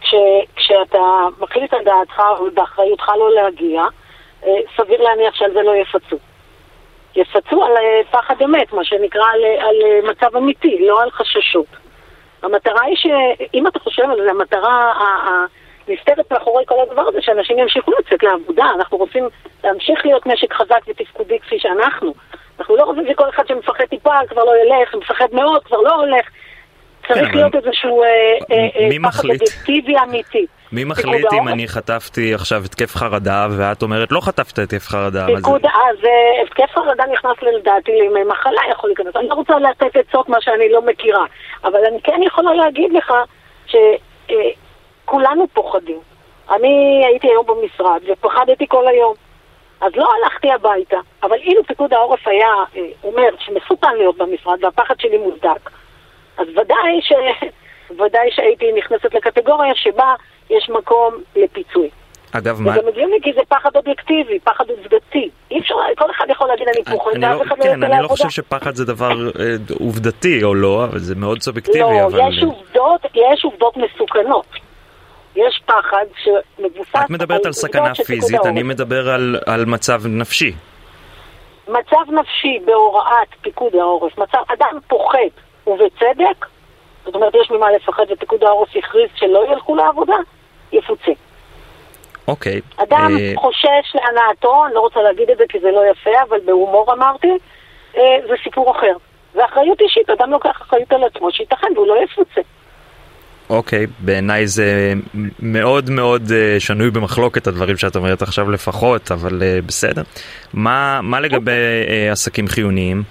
כש, 0.00 0.14
כשאתה 0.56 0.98
מחליט 1.40 1.74
על 1.74 1.84
דעתך 1.84 2.22
ובאחריותך 2.46 3.08
לא 3.08 3.34
להגיע, 3.34 3.82
אה, 4.44 4.50
סביר 4.76 5.02
להניח 5.02 5.34
שעל 5.34 5.52
זה 5.52 5.62
לא 5.62 5.72
יפצו. 5.76 6.16
יפצו 7.16 7.64
על 7.64 7.72
אה, 7.76 8.00
פחד 8.10 8.34
אמת, 8.44 8.72
מה 8.72 8.84
שנקרא, 8.84 9.24
על, 9.32 9.44
על 9.44 10.10
מצב 10.10 10.36
אמיתי, 10.36 10.78
לא 10.86 11.02
על 11.02 11.10
חששות. 11.10 11.66
המטרה 12.42 12.82
היא 12.82 12.96
שאם 12.96 13.66
אתה 13.66 13.78
חושב 13.78 14.02
על 14.02 14.18
זה, 14.24 14.30
המטרה 14.30 14.92
נסתרת 15.88 16.32
מאחורי 16.32 16.64
כל 16.66 16.74
הדבר 16.88 17.02
הזה 17.08 17.18
שאנשים 17.22 17.58
ימשיכו 17.58 17.90
לצאת 17.98 18.22
לעבודה. 18.22 18.64
אנחנו 18.76 18.98
רוצים 18.98 19.28
להמשיך 19.64 20.06
להיות 20.06 20.26
משק 20.26 20.52
חזק 20.52 20.80
ותפקודי 20.88 21.38
כפי 21.38 21.58
שאנחנו. 21.58 22.14
אנחנו 22.58 22.76
לא 22.76 22.82
רוצים 22.82 23.06
שכל 23.12 23.28
אחד 23.28 23.46
שמפחד 23.46 23.84
טיפה 23.84 24.14
כבר 24.28 24.44
לא 24.44 24.52
ילך, 24.56 24.94
מפחד 24.94 25.26
מאוד 25.32 25.64
כבר 25.64 25.80
לא 25.80 25.94
הולך. 25.94 26.26
צריך 27.08 27.28
כן, 27.28 27.38
להיות 27.38 27.54
איזשהו 27.54 28.02
אה, 28.02 28.08
אה, 28.52 28.56
אה, 28.56 29.10
פחד? 29.10 29.24
אובייקטיבי 29.24 29.98
אמיתי. 29.98 30.46
מי 30.72 30.84
מחליט 30.84 31.26
אם? 31.32 31.48
אני 31.48 31.68
חטפתי 31.68 32.34
עכשיו 32.34 32.62
התקף 32.64 32.96
חרדה 32.96 33.46
ואת 33.58 33.82
אומרת 33.82 34.12
לא 34.12 34.20
חטפת 34.20 34.58
התקף 34.58 34.86
חרדה? 34.88 35.26
פיקוד, 35.26 35.64
אז 35.64 35.96
התקף 36.42 36.74
חרדה 36.74 37.04
נכנס 37.12 37.36
לדעתי 37.42 37.92
לימי 37.92 38.24
מחלה 38.24 38.60
יכול 38.70 38.90
להיכנס. 38.90 39.16
אני 39.16 39.28
לא 39.28 39.34
רוצה 39.34 39.58
לתת 39.58 39.96
עצות 39.96 40.28
מה 40.28 40.36
שאני 40.40 40.68
לא 40.72 40.82
מכירה, 40.82 41.24
אבל 41.64 41.78
אני 41.88 42.00
כן 42.02 42.20
יכולה 42.26 42.54
להגיד 42.54 42.92
לך 42.92 43.12
שכולנו 45.04 45.46
פוחדים. 45.52 45.98
אני 46.50 47.02
הייתי 47.06 47.28
היום 47.28 47.46
במשרד 47.46 48.00
ופחדתי 48.08 48.66
כל 48.68 48.88
היום. 48.88 49.14
אז 49.80 49.92
לא 49.96 50.08
הלכתי 50.14 50.50
הביתה, 50.50 50.96
אבל 51.22 51.36
אילו 51.36 51.64
פיקוד 51.64 51.92
העורף 51.92 52.28
היה 52.28 52.46
אה, 52.76 52.82
אומר 53.04 53.28
שמסוכן 53.38 53.96
להיות 53.96 54.16
במשרד 54.16 54.64
והפחד 54.64 54.94
שלי 54.98 55.18
מוצדק, 55.18 55.70
אז 56.38 56.46
ודאי, 56.48 57.00
ש... 57.00 57.12
ודאי 58.00 58.30
שהייתי 58.30 58.72
נכנסת 58.72 59.14
לקטגוריה 59.14 59.74
שבה 59.74 60.14
יש 60.50 60.70
מקום 60.70 61.14
לפיצוי. 61.36 61.90
אגב, 62.32 62.60
מה... 62.60 62.70
וזה 62.70 62.88
הגיוני 62.88 63.16
כי 63.22 63.32
זה 63.32 63.40
פחד 63.48 63.76
אובייקטיבי, 63.76 64.38
פחד 64.40 64.64
עובדתי. 64.70 65.30
אי 65.50 65.58
אפשר, 65.60 65.74
כל 65.98 66.10
אחד 66.10 66.24
יכול 66.28 66.48
להגיד 66.48 66.68
אני 66.68 66.84
פוחד, 66.84 67.10
אני 67.14 67.22
לא, 67.22 67.42
אחד 67.42 67.58
לא 67.58 67.64
כן, 67.64 67.82
אני 67.82 68.02
לא. 68.02 68.08
חושב 68.08 68.30
שפחד 68.30 68.74
זה 68.74 68.84
דבר 68.84 69.30
אה, 69.40 69.54
עובדתי 69.80 70.44
או 70.44 70.54
לא, 70.54 70.84
אבל 70.84 70.98
זה 70.98 71.14
מאוד 71.14 71.42
סובייקטיבי, 71.42 71.78
לא, 71.78 72.06
אבל... 72.06 72.20
יש 72.28 72.42
עובדות, 72.42 73.00
יש 73.14 73.44
עובדות 73.44 73.76
מסוכנות. 73.76 74.46
יש 75.36 75.62
פחד 75.66 76.04
שמבוסס 76.24 76.96
את 77.04 77.10
מדברת 77.10 77.46
על 77.46 77.52
סכנה 77.52 77.94
פיזית, 77.94 78.46
אני. 78.46 78.62
מדבר 78.62 79.08
על, 79.08 79.36
על 79.46 79.64
מצב 79.64 80.06
נפשי. 80.06 80.52
מצב 81.68 82.10
נפשי 82.20 82.58
בהוראת 82.64 83.28
פיקוד 83.40 83.74
העורף, 83.74 84.18
מצב 84.18 84.38
אדם 84.48 84.78
פוחד, 84.88 85.18
ובצדק, 85.66 86.46
זאת 87.04 87.14
אומרת 87.14 87.34
יש 87.34 87.50
ממה 87.50 87.70
לפחד 87.70 88.02
ופיקוד 88.10 88.44
העורף 88.44 88.76
הכריז 88.76 89.10
שלא 89.14 89.52
ילכו 89.52 89.74
לעבודה, 89.74 90.16
יפוצה. 90.72 91.12
אוקיי. 92.28 92.60
אדם 92.76 93.16
אה, 93.20 93.32
חושש 93.36 93.94
להנאתו, 93.94 94.66
אני 94.66 94.74
לא 94.74 94.80
רוצה 94.80 95.02
להגיד 95.02 95.30
את 95.30 95.38
זה 95.38 95.44
כי 95.48 95.60
זה 95.60 95.70
לא 95.70 95.82
יפה, 95.90 96.10
אבל 96.28 96.38
בהומור 96.44 96.92
אמרתי, 96.92 97.32
אה, 97.96 98.02
זה 98.28 98.34
סיפור 98.44 98.70
אחר. 98.70 98.96
ואחריות 99.34 99.80
אישית, 99.80 100.10
אדם 100.10 100.30
לוקח 100.30 100.62
אחריות 100.62 100.92
על 100.92 101.04
עצמו, 101.04 101.32
שייתכן 101.32 101.66
והוא 101.74 101.86
לא 101.86 102.02
יפוצה. 102.04 102.40
אוקיי, 103.52 103.86
בעיניי 103.98 104.46
זה 104.46 104.92
מאוד 105.42 105.90
מאוד 105.90 106.22
אה, 106.34 106.60
שנוי 106.60 106.90
במחלוקת 106.90 107.46
הדברים 107.46 107.76
שאת 107.76 107.96
אומרת 107.96 108.22
עכשיו 108.22 108.50
לפחות, 108.50 109.10
אבל 109.10 109.42
אה, 109.42 109.58
בסדר. 109.66 110.02
מה, 110.54 111.00
מה 111.02 111.20
לגבי 111.20 111.50
אה, 111.88 112.12
עסקים 112.12 112.48
חיוניים? 112.48 113.02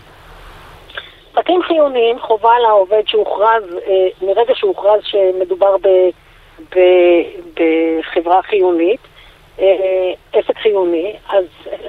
עסקים 1.36 1.62
חיוניים, 1.63 2.19
חובה 2.19 2.60
לעובד 2.60 3.01
שהוכרז, 3.08 3.63
אה, 3.88 4.27
מרגע 4.27 4.54
שהוכרז 4.56 5.01
שמדובר 5.04 5.77
ב, 5.77 5.88
ב, 6.75 6.80
בחברה 7.54 8.41
חיונית, 8.41 8.99
עסק 10.34 10.58
חיוני, 10.62 11.13
אז 11.30 11.45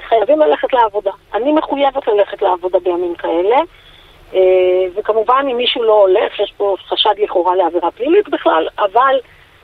חייבים 0.09 0.39
ללכת 0.39 0.73
לעבודה. 0.73 1.11
אני 1.33 1.51
מחויבת 1.51 2.07
ללכת 2.07 2.41
לעבודה 2.41 2.79
בימים 2.79 3.15
כאלה, 3.15 3.57
וכמובן 4.95 5.45
אם 5.51 5.57
מישהו 5.57 5.83
לא 5.83 6.01
הולך, 6.01 6.39
יש 6.39 6.53
פה 6.57 6.75
חשד 6.87 7.13
לכאורה 7.23 7.55
לעבירה 7.55 7.91
פלילית 7.91 8.29
בכלל, 8.29 8.67
אבל 8.79 9.15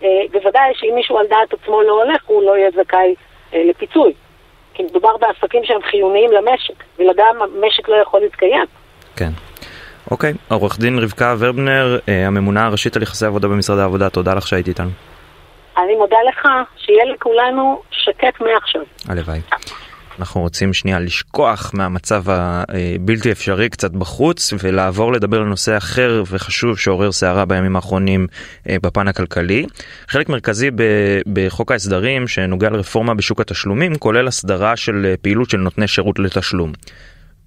אה, 0.04 0.08
בוודאי 0.32 0.72
שאם 0.76 0.92
מישהו 0.96 1.18
על 1.18 1.28
דעת 1.28 1.54
עצמו 1.54 1.82
לא 1.82 2.04
הולך, 2.04 2.22
הוא 2.26 2.44
לא 2.44 2.58
יהיה 2.58 2.70
זכאי 2.72 3.16
אה, 3.54 3.64
לפיצוי. 3.70 4.14
כי 4.74 4.84
מדובר 4.84 5.18
בעסקים 5.18 5.64
שהם 5.64 5.82
חיוניים 5.82 6.32
למשק, 6.32 6.84
בלעדם 6.98 7.36
המשק 7.42 7.90
לא 7.90 7.96
יכול 7.96 8.20
להתקיים. 8.20 8.66
כן. 9.16 9.30
אוקיי, 10.12 10.34
עורך 10.50 10.80
דין 10.80 11.00
רבקה 11.00 11.36
ורבנר, 11.40 12.00
אה, 12.10 12.28
הממונה 12.28 12.66
הראשית 12.66 12.96
על 12.96 13.04
יחסי 13.04 13.26
עבודה 13.26 13.48
במשרד 13.48 13.80
העבודה, 13.80 14.10
תודה 14.10 14.34
לך 14.34 14.48
שהיית 14.48 14.68
איתנו. 14.68 14.90
אני 15.78 15.96
מודה 15.96 16.18
לך, 16.30 16.48
שיהיה 16.78 17.06
לכולנו 17.06 17.82
שקט 17.92 18.42
מעכשיו. 18.42 18.82
הלוואי. 19.10 19.40
אנחנו 20.20 20.42
רוצים 20.42 20.74
שנייה 20.74 21.00
לשכוח 21.00 21.72
מהמצב 21.74 22.24
הבלתי 22.28 23.32
אפשרי 23.32 23.70
קצת 23.70 23.92
בחוץ 23.92 24.54
ולעבור 24.64 25.14
לדבר 25.14 25.38
על 25.38 25.44
נושא 25.48 25.78
אחר 25.78 26.24
וחשוב 26.32 26.78
שעורר 26.78 27.12
סערה 27.12 27.46
בימים 27.46 27.76
האחרונים 27.76 28.28
אה, 28.70 28.76
בפן 28.82 29.08
הכלכלי. 29.08 29.66
חלק 30.08 30.30
מרכזי 30.30 30.70
בחוק 31.34 31.72
ההסדרים 31.72 32.28
שנוגע 32.28 32.70
לרפורמה 32.70 33.14
בשוק 33.14 33.42
התשלומים 33.42 33.96
כולל 33.96 34.28
הסדרה 34.28 34.76
של 34.76 35.06
אה, 35.06 35.18
פעילות 35.22 35.50
של 35.50 35.58
נותני 35.58 35.88
שירות 35.88 36.20
לתשלום. 36.20 36.74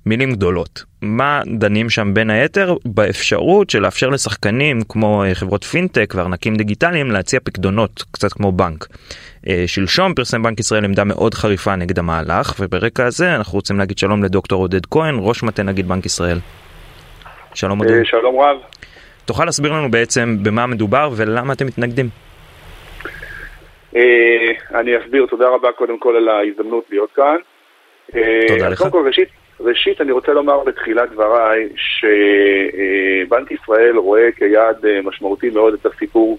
מילים 0.06 0.32
גדולות. 0.32 0.84
מה 1.02 1.42
דנים 1.58 1.90
שם 1.90 2.14
בין 2.14 2.30
היתר? 2.30 2.76
באפשרות 2.84 3.70
של 3.70 3.78
לאפשר 3.78 4.08
לשחקנים 4.08 4.82
כמו 4.88 5.24
אה, 5.24 5.34
חברות 5.34 5.64
פינטק 5.64 6.14
וארנקים 6.16 6.56
דיגיטליים 6.56 7.10
להציע 7.10 7.40
פקדונות, 7.44 8.04
קצת 8.10 8.32
כמו 8.32 8.52
בנק. 8.52 8.86
אה, 9.48 9.64
שלשום 9.66 10.14
פרסם 10.14 10.42
בנק 10.42 10.60
ישראל 10.60 10.84
עמדה 10.84 11.04
מאוד 11.04 11.34
חריפה 11.34 11.76
נגד 11.76 11.98
המהלך, 11.98 12.54
וברקע 12.60 13.06
הזה 13.06 13.34
אנחנו 13.34 13.56
רוצים 13.58 13.78
להגיד 13.78 13.98
שלום 13.98 14.24
לדוקטור 14.24 14.62
עודד 14.62 14.86
כהן, 14.86 15.14
ראש 15.18 15.42
מטה 15.42 15.62
נגיד 15.62 15.88
בנק 15.88 16.06
ישראל. 16.06 16.38
שלום 17.54 17.78
עודד. 17.78 17.90
אה, 17.90 18.04
שלום 18.04 18.40
רב. 18.40 18.56
תוכל 19.24 19.44
להסביר 19.44 19.72
לנו 19.72 19.90
בעצם 19.90 20.36
במה 20.42 20.66
מדובר 20.66 21.10
ולמה 21.16 21.52
אתם 21.52 21.66
מתנגדים? 21.66 22.06
אה, 23.96 24.80
אני 24.80 24.90
אסביר, 24.98 25.26
תודה 25.26 25.48
רבה 25.48 25.72
קודם 25.72 25.98
כל 25.98 26.16
על 26.16 26.28
ההזדמנות 26.28 26.84
להיות 26.90 27.10
כאן. 27.12 27.36
תודה 28.48 28.68
לך. 28.68 28.78
קודם 28.78 28.90
כל, 28.90 29.06
ראשית, 29.06 29.28
ראשית 29.60 30.00
אני 30.00 30.12
רוצה 30.12 30.32
לומר 30.32 30.64
בתחילת 30.64 31.10
דבריי 31.10 31.68
שבנק 31.76 33.50
ישראל 33.50 33.96
רואה 33.96 34.32
כיעד 34.36 34.86
משמעותי 35.04 35.50
מאוד 35.50 35.74
את 35.74 35.86
הסיפור 35.86 36.38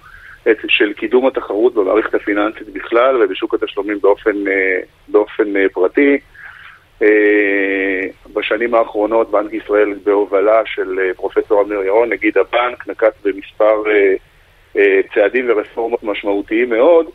של 0.68 0.94
קידום 0.94 1.28
התחרות 1.28 1.74
במערכת 1.74 2.16
הפיננסית 2.16 2.70
בכלל 2.74 3.24
ובשוק 3.24 3.54
התשלומים 3.54 4.00
באופן, 4.02 4.48
אה, 4.48 4.80
באופן 5.08 5.56
אה, 5.58 5.66
פרטי. 5.74 6.18
אה, 7.02 8.02
בשנים 8.34 8.76
האחרונות 8.76 9.32
בנק 9.32 9.54
ישראל 9.54 9.94
בהובלה 10.04 10.62
של 10.66 11.12
פרופסור 11.16 11.62
אמיר 11.62 11.84
ירון, 11.84 12.10
נגיד 12.10 12.38
הבנק, 12.38 12.88
נקט 12.88 13.14
במספר 13.24 13.84
צעדים 15.14 15.46
ורפורמות 15.50 16.04
משמעותיים 16.04 16.70
מאוד 16.70 17.06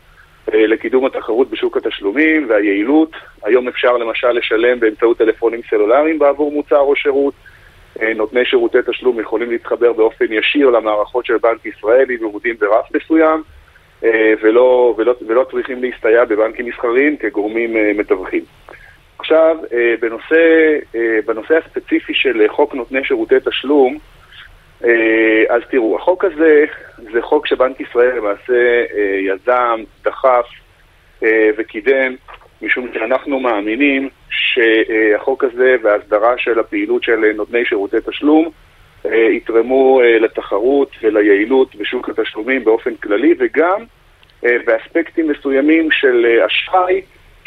לקידום 0.47 1.05
התחרות 1.05 1.49
בשוק 1.49 1.77
התשלומים 1.77 2.49
והיעילות. 2.49 3.11
היום 3.43 3.67
אפשר 3.67 3.97
למשל 3.97 4.31
לשלם 4.31 4.79
באמצעות 4.79 5.17
טלפונים 5.17 5.61
סלולריים 5.69 6.19
בעבור 6.19 6.51
מוצר 6.51 6.79
או 6.79 6.95
שירות. 6.95 7.33
אה, 8.01 8.13
נותני 8.13 8.45
שירותי 8.45 8.77
תשלום 8.87 9.19
יכולים 9.19 9.51
להתחבר 9.51 9.93
באופן 9.93 10.25
ישיר 10.29 10.69
למערכות 10.69 11.25
של 11.25 11.37
בנק 11.37 11.65
ישראל 11.65 12.05
אם 12.11 12.17
הם 12.19 12.31
עומדים 12.31 12.55
ברף 12.59 12.85
מסוים 12.95 13.43
אה, 14.03 14.33
ולא, 14.41 14.95
ולא, 14.97 15.15
ולא 15.27 15.45
צריכים 15.51 15.83
להסתייע 15.83 16.25
בבנקים 16.25 16.65
מסחריים 16.65 17.17
כגורמים 17.17 17.77
אה, 17.77 17.91
מתווכים. 17.95 18.43
עכשיו, 19.19 19.57
בנושא, 20.01 20.77
בנושא 21.25 21.57
הספציפי 21.57 22.13
של 22.13 22.45
חוק 22.47 22.73
נותני 22.73 23.03
שירותי 23.03 23.35
תשלום, 23.45 23.97
אז 25.49 25.61
תראו, 25.71 25.97
החוק 25.97 26.25
הזה 26.25 26.65
זה 27.13 27.21
חוק 27.21 27.47
שבנק 27.47 27.79
ישראל 27.79 28.17
למעשה 28.17 28.83
יזם, 29.19 29.83
דחף 30.03 30.45
וקידם, 31.57 32.15
משום 32.61 32.87
שאנחנו 32.93 33.39
מאמינים 33.39 34.09
שהחוק 34.29 35.43
הזה 35.43 35.75
וההסדרה 35.83 36.37
של 36.37 36.59
הפעילות 36.59 37.03
של 37.03 37.31
נותני 37.35 37.65
שירותי 37.65 37.97
תשלום 38.05 38.51
אה, 39.05 39.31
יתרמו 39.31 40.01
אה, 40.01 40.19
לתחרות 40.19 40.91
וליעילות 41.03 41.75
בשוק 41.75 42.09
התשלומים 42.09 42.63
באופן 42.63 42.95
כללי 42.95 43.33
וגם 43.39 43.83
אה, 44.45 44.57
באספקטים 44.65 45.27
מסוימים 45.27 45.91
של 45.91 46.25
אשראי 46.47 47.01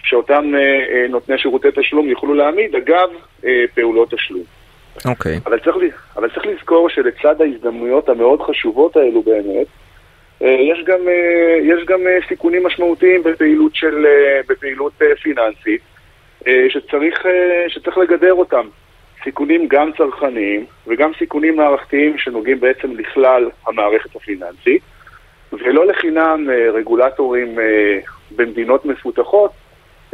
שאותם 0.04 0.52
נותני 1.08 1.38
שירותי 1.38 1.68
תשלום 1.74 2.08
יוכלו 2.08 2.34
להעמיד 2.34 2.74
אגב 2.74 3.10
פעולות 3.74 4.14
תשלום. 4.14 4.42
אוקיי. 5.04 5.40
אבל 5.46 5.58
צריך, 5.58 6.06
אבל 6.16 6.30
צריך 6.30 6.46
לזכור 6.46 6.88
שלצד 6.88 7.40
ההזדמנויות 7.40 8.08
המאוד 8.08 8.42
חשובות 8.42 8.96
האלו 8.96 9.22
באמת, 9.22 9.66
יש 10.40 10.84
גם, 10.86 11.00
יש 11.62 11.84
גם 11.84 12.00
סיכונים 12.28 12.66
משמעותיים 12.66 13.22
בפעילות, 13.22 13.74
של, 13.74 14.06
בפעילות 14.48 14.92
פיננסית, 15.22 15.80
שצריך, 16.68 17.26
אה, 17.26 17.64
שצריך 17.68 17.98
לגדר 17.98 18.32
אותם. 18.32 18.66
סיכונים 19.24 19.66
גם 19.68 19.90
צרכניים 19.96 20.64
וגם 20.86 21.10
סיכונים 21.18 21.56
מערכתיים 21.56 22.18
שנוגעים 22.18 22.60
בעצם 22.60 22.96
לכלל 22.96 23.50
המערכת 23.66 24.16
הפיננסית, 24.16 24.82
ולא 25.52 25.86
לחינם 25.86 26.50
אה, 26.50 26.70
רגולטורים 26.70 27.58
אה, 27.58 27.98
במדינות 28.36 28.84
מפותחות 28.84 29.50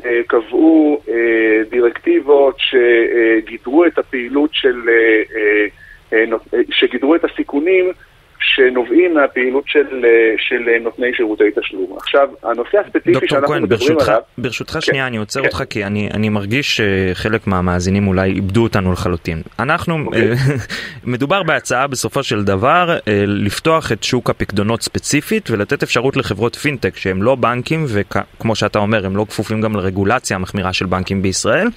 אה, 0.05 0.21
קבעו 0.27 1.03
אה, 1.09 1.63
דירקטיבות 1.71 2.57
שגידרו 2.59 3.85
את 3.85 3.99
הפעילות 3.99 4.51
של, 4.53 4.89
אה, 4.89 5.23
אה, 5.37 5.67
אה, 6.13 6.25
אה, 6.55 6.61
שגידרו 6.71 7.15
את 7.15 7.25
הסיכונים 7.25 7.93
שנובעים 8.41 9.15
מהפעילות 9.15 9.65
של, 9.67 10.05
של 10.39 10.69
נותני 10.81 11.07
שירותי 11.17 11.45
תשלום. 11.61 11.97
עכשיו, 11.97 12.29
הנושא 12.43 12.79
הספציפי 12.79 13.29
שאנחנו 13.29 13.49
כהן, 13.49 13.63
מדברים 13.63 13.89
ברשותך, 13.89 14.09
עליו... 14.09 14.21
ברשותך 14.39 14.73
כן, 14.73 14.81
שנייה, 14.81 15.07
אני 15.07 15.17
עוצר 15.17 15.41
כן. 15.41 15.47
אותך 15.47 15.63
כי 15.71 15.85
אני, 15.85 16.09
אני 16.15 16.29
מרגיש 16.29 16.81
שחלק 16.81 17.47
מהמאזינים 17.47 18.09
אולי 18.09 18.31
איבדו 18.31 18.63
אותנו 18.63 18.93
לחלוטין. 18.93 19.43
אנחנו, 19.59 19.97
okay. 19.97 20.07
אוקיי. 20.07 20.31
מדובר 21.13 21.43
בהצעה 21.43 21.87
בסופו 21.87 22.23
של 22.23 22.45
דבר 22.45 22.99
לפתוח 23.27 23.93
את 23.93 24.03
שוק 24.03 24.31
הפקדונות 24.31 24.83
ספציפית 24.83 25.51
ולתת 25.51 25.83
אפשרות 25.83 26.17
לחברות 26.17 26.57
פינטק 26.57 26.97
שהם 26.97 27.23
לא 27.23 27.35
בנקים 27.35 27.85
וכמו 27.89 28.55
שאתה 28.55 28.79
אומר, 28.79 29.07
הם 29.07 29.17
לא 29.17 29.27
כפופים 29.29 29.61
גם 29.61 29.77
לרגולציה 29.77 30.37
המחמירה 30.37 30.73
של 30.73 30.87
בנקים 30.87 31.23
בישראל. 31.23 31.69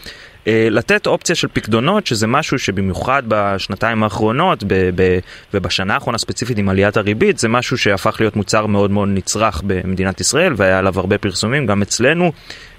אה, 0.48 0.68
לתת 0.72 1.08
אופציה 1.08 1.36
של 1.36 1.48
פקדונות, 1.54 2.08
שזה 2.08 2.28
משהו 2.28 2.60
שבמיוחד 2.60 3.24
בשנתיים 3.28 4.04
האחרונות 4.04 4.64
ב- 4.64 4.90
ב- 4.96 5.20
ובשנה 5.54 5.94
האחרונה 5.94 6.18
ספציפית 6.18 6.58
עם 6.58 6.70
עליית 6.70 6.98
הריבית, 6.98 7.38
זה 7.38 7.48
משהו 7.48 7.78
שהפך 7.78 8.18
להיות 8.20 8.36
מוצר 8.36 8.66
מאוד 8.66 8.92
מאוד 8.92 9.10
נצרך 9.12 9.62
במדינת 9.66 10.22
ישראל 10.22 10.54
והיה 10.56 10.80
עליו 10.80 10.94
הרבה 11.00 11.18
פרסומים, 11.18 11.66
גם 11.66 11.82
אצלנו, 11.82 12.32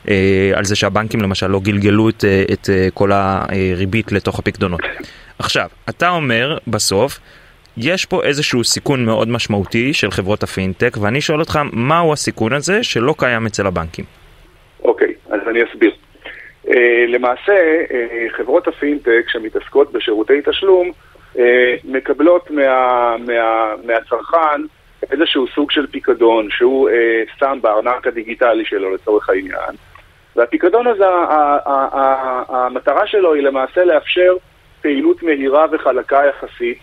אה, 0.08 0.52
על 0.54 0.64
זה 0.64 0.76
שהבנקים 0.76 1.20
למשל 1.20 1.46
לא 1.46 1.60
גלגלו 1.60 2.08
את, 2.08 2.24
אה, 2.24 2.44
את 2.52 2.70
כל 2.94 3.12
הריבית 3.12 4.12
לתוך 4.12 4.38
הפקדונות. 4.38 4.80
עכשיו, 5.38 5.68
אתה 5.88 6.08
אומר 6.08 6.58
בסוף, 6.66 7.20
יש 7.76 8.06
פה 8.06 8.22
איזשהו 8.22 8.64
סיכון 8.64 9.04
מאוד 9.04 9.28
משמעותי 9.28 9.94
של 9.94 10.10
חברות 10.10 10.42
הפינטק, 10.42 10.96
ואני 11.00 11.20
שואל 11.20 11.40
אותך, 11.40 11.60
מהו 11.72 12.12
הסיכון 12.12 12.52
הזה 12.52 12.82
שלא 12.82 13.14
קיים 13.18 13.46
אצל 13.46 13.66
הבנקים? 13.66 14.04
אוקיי, 14.84 15.08
okay, 15.08 15.34
אז 15.34 15.40
אני 15.50 15.58
אסביר. 15.70 15.90
Uh, 16.72 16.74
למעשה, 17.08 17.84
uh, 17.88 18.36
חברות 18.36 18.68
הפינטק 18.68 19.24
שמתעסקות 19.28 19.92
בשירותי 19.92 20.40
תשלום 20.44 20.90
uh, 21.34 21.38
מקבלות 21.84 22.50
מה, 22.50 23.16
מה, 23.26 23.74
מהצרכן 23.84 24.62
איזשהו 25.10 25.46
סוג 25.54 25.70
של 25.70 25.86
פיקדון 25.86 26.50
שהוא 26.50 26.88
שם 27.38 27.58
בארנק 27.62 28.06
הדיגיטלי 28.06 28.64
שלו 28.64 28.94
לצורך 28.94 29.28
העניין 29.28 29.74
והפיקדון 30.36 30.86
הזה, 30.86 31.04
המטרה 32.48 33.06
שלו 33.06 33.34
היא 33.34 33.42
למעשה 33.42 33.84
לאפשר 33.84 34.36
פעילות 34.82 35.22
מהירה 35.22 35.66
וחלקה 35.72 36.22
יחסית 36.28 36.78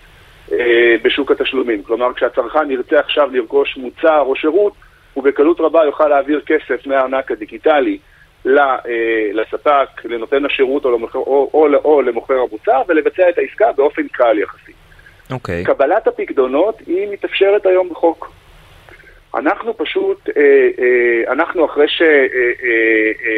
בשוק 1.04 1.32
התשלומים. 1.32 1.84
כלומר, 1.84 2.14
כשהצרכן 2.14 2.72
ירצה 2.72 3.00
עכשיו 3.00 3.30
לרכוש 3.34 3.78
מוצר 3.78 4.20
או 4.20 4.36
שירות, 4.36 4.74
הוא 5.14 5.24
בקלות 5.24 5.60
רבה 5.60 5.86
יוכל 5.86 6.08
להעביר 6.08 6.42
כסף 6.46 6.88
מהארנק 6.88 7.32
הדיגיטלי 7.32 7.98
אה, 7.98 8.09
לספק, 9.34 10.06
לנותן 10.06 10.46
השירות 10.46 10.86
או, 10.86 10.92
למוכר, 10.92 11.20
או, 11.20 11.50
או, 11.54 11.68
או 11.86 12.02
למוכר 12.02 12.34
המוצר 12.34 12.82
ולבצע 12.88 13.30
את 13.30 13.38
העסקה 13.38 13.72
באופן 13.72 14.08
קל 14.08 14.40
יחסית. 14.40 14.76
אוקיי. 15.32 15.64
Okay. 15.64 15.66
קבלת 15.66 16.08
הפקדונות 16.08 16.76
היא 16.88 17.08
מתאפשרת 17.12 17.66
היום 17.66 17.90
בחוק. 17.90 18.32
אנחנו 19.36 19.78
פשוט, 19.78 20.30
אה, 20.30 20.44
אה, 20.80 21.32
אנחנו 21.32 21.66
אחרי, 21.66 21.88
ש, 21.88 22.02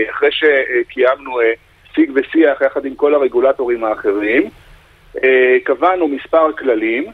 אחרי 0.09 0.29
שקיימנו 0.31 1.39
שיג 1.95 2.11
ושיח 2.15 2.61
יחד 2.61 2.85
עם 2.85 2.95
כל 2.95 3.13
הרגולטורים 3.13 3.83
האחרים, 3.83 4.49
קבענו 5.63 6.07
מספר 6.07 6.51
כללים 6.53 7.05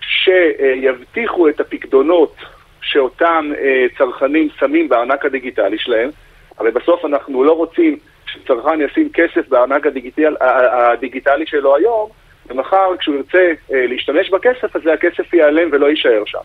שיבטיחו 0.00 1.48
את 1.48 1.60
הפקדונות 1.60 2.36
שאותם 2.82 3.50
צרכנים 3.98 4.48
שמים 4.58 4.88
בארנק 4.88 5.24
הדיגיטלי 5.24 5.78
שלהם, 5.78 6.10
הרי 6.58 6.70
בסוף 6.70 7.04
אנחנו 7.04 7.44
לא 7.44 7.52
רוצים 7.52 7.98
שצרכן 8.26 8.80
ישים 8.80 9.08
כסף 9.14 9.48
בארנק 9.48 9.86
הדיגיטל, 9.86 10.36
הדיגיטלי 10.40 11.46
שלו 11.46 11.76
היום, 11.76 12.10
ומחר 12.46 12.96
כשהוא 12.98 13.16
ירצה 13.16 13.52
אה, 13.72 13.86
להשתמש 13.86 14.30
בכסף 14.30 14.76
הזה, 14.76 14.92
הכסף 14.92 15.34
ייעלם 15.34 15.68
ולא 15.72 15.86
יישאר 15.86 16.22
שם. 16.26 16.38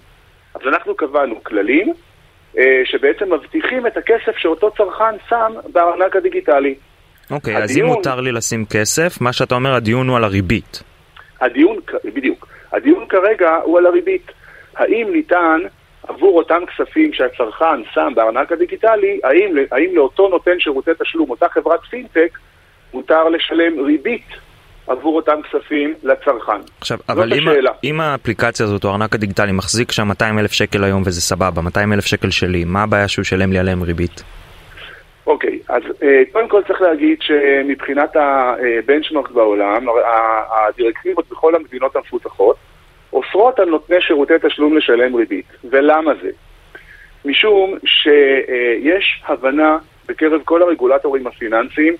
אז 0.55 0.61
אנחנו 0.67 0.95
קבענו 0.95 1.43
כללים 1.43 1.93
אה, 2.57 2.81
שבעצם 2.85 3.33
מבטיחים 3.33 3.87
את 3.87 3.97
הכסף 3.97 4.37
שאותו 4.37 4.71
צרכן 4.71 5.15
שם 5.29 5.53
בארנק 5.73 6.15
הדיגיטלי. 6.15 6.75
אוקיי, 7.31 7.55
הדיון... 7.55 7.63
אז 7.63 7.77
אם 7.77 7.85
מותר 7.85 8.21
לי 8.21 8.31
לשים 8.31 8.65
כסף, 8.65 9.21
מה 9.21 9.33
שאתה 9.33 9.55
אומר, 9.55 9.73
הדיון 9.73 10.07
הוא 10.07 10.17
על 10.17 10.23
הריבית. 10.23 10.83
הדיון, 11.41 11.77
בדיוק. 12.15 12.47
הדיון 12.73 13.05
כרגע 13.09 13.55
הוא 13.63 13.77
על 13.77 13.85
הריבית. 13.85 14.31
האם 14.75 15.07
ניתן 15.11 15.59
עבור 16.07 16.37
אותם 16.37 16.61
כספים 16.65 17.13
שהצרכן 17.13 17.83
שם 17.93 18.11
בארנק 18.15 18.51
הדיגיטלי, 18.51 19.19
האם, 19.23 19.55
האם 19.71 19.95
לאותו 19.95 20.27
נותן 20.27 20.59
שירותי 20.59 20.91
תשלום, 20.99 21.29
אותה 21.29 21.49
חברת 21.49 21.79
פינטק, 21.89 22.37
מותר 22.93 23.29
לשלם 23.29 23.85
ריבית 23.85 24.27
עבור 24.87 25.15
אותם 25.15 25.39
כספים 25.41 25.93
לצרכן. 26.03 26.61
עכשיו, 26.79 26.97
אבל 27.09 27.33
אם, 27.33 27.47
אם 27.83 28.01
האפליקציה 28.01 28.65
הזאת 28.65 28.83
או 28.83 28.89
הארנק 28.89 29.15
הדיגיטלי 29.15 29.51
מחזיק 29.51 29.91
שם 29.91 30.07
200 30.07 30.39
אלף 30.39 30.51
שקל 30.51 30.83
היום 30.83 31.01
וזה 31.05 31.21
סבבה, 31.21 31.61
200 31.61 31.93
אלף 31.93 32.05
שקל 32.05 32.29
שלי, 32.29 32.65
מה 32.65 32.83
הבעיה 32.83 33.07
שהוא 33.07 33.21
ישלם 33.21 33.51
לי 33.51 33.59
עליהם 33.59 33.83
ריבית? 33.83 34.23
אוקיי, 35.27 35.59
אז 35.69 35.83
אה, 36.03 36.21
קודם 36.31 36.49
כל 36.49 36.61
צריך 36.67 36.81
להגיד 36.81 37.17
שמבחינת 37.21 38.15
הבנצ'מרק 38.15 39.31
בעולם, 39.31 39.85
הדירקטיבות 40.49 41.25
בכל 41.31 41.55
המדינות 41.55 41.95
המפותחות, 41.95 42.55
אוסרות 43.13 43.59
על 43.59 43.69
נותני 43.69 44.01
שירותי 44.01 44.33
תשלום 44.41 44.77
לשלם 44.77 45.15
ריבית. 45.15 45.45
ולמה 45.63 46.11
זה? 46.21 46.29
משום 47.25 47.77
שיש 47.85 49.23
הבנה 49.25 49.77
בקרב 50.07 50.41
כל 50.45 50.61
הרגולטורים 50.61 51.27
הפיננסיים 51.27 51.95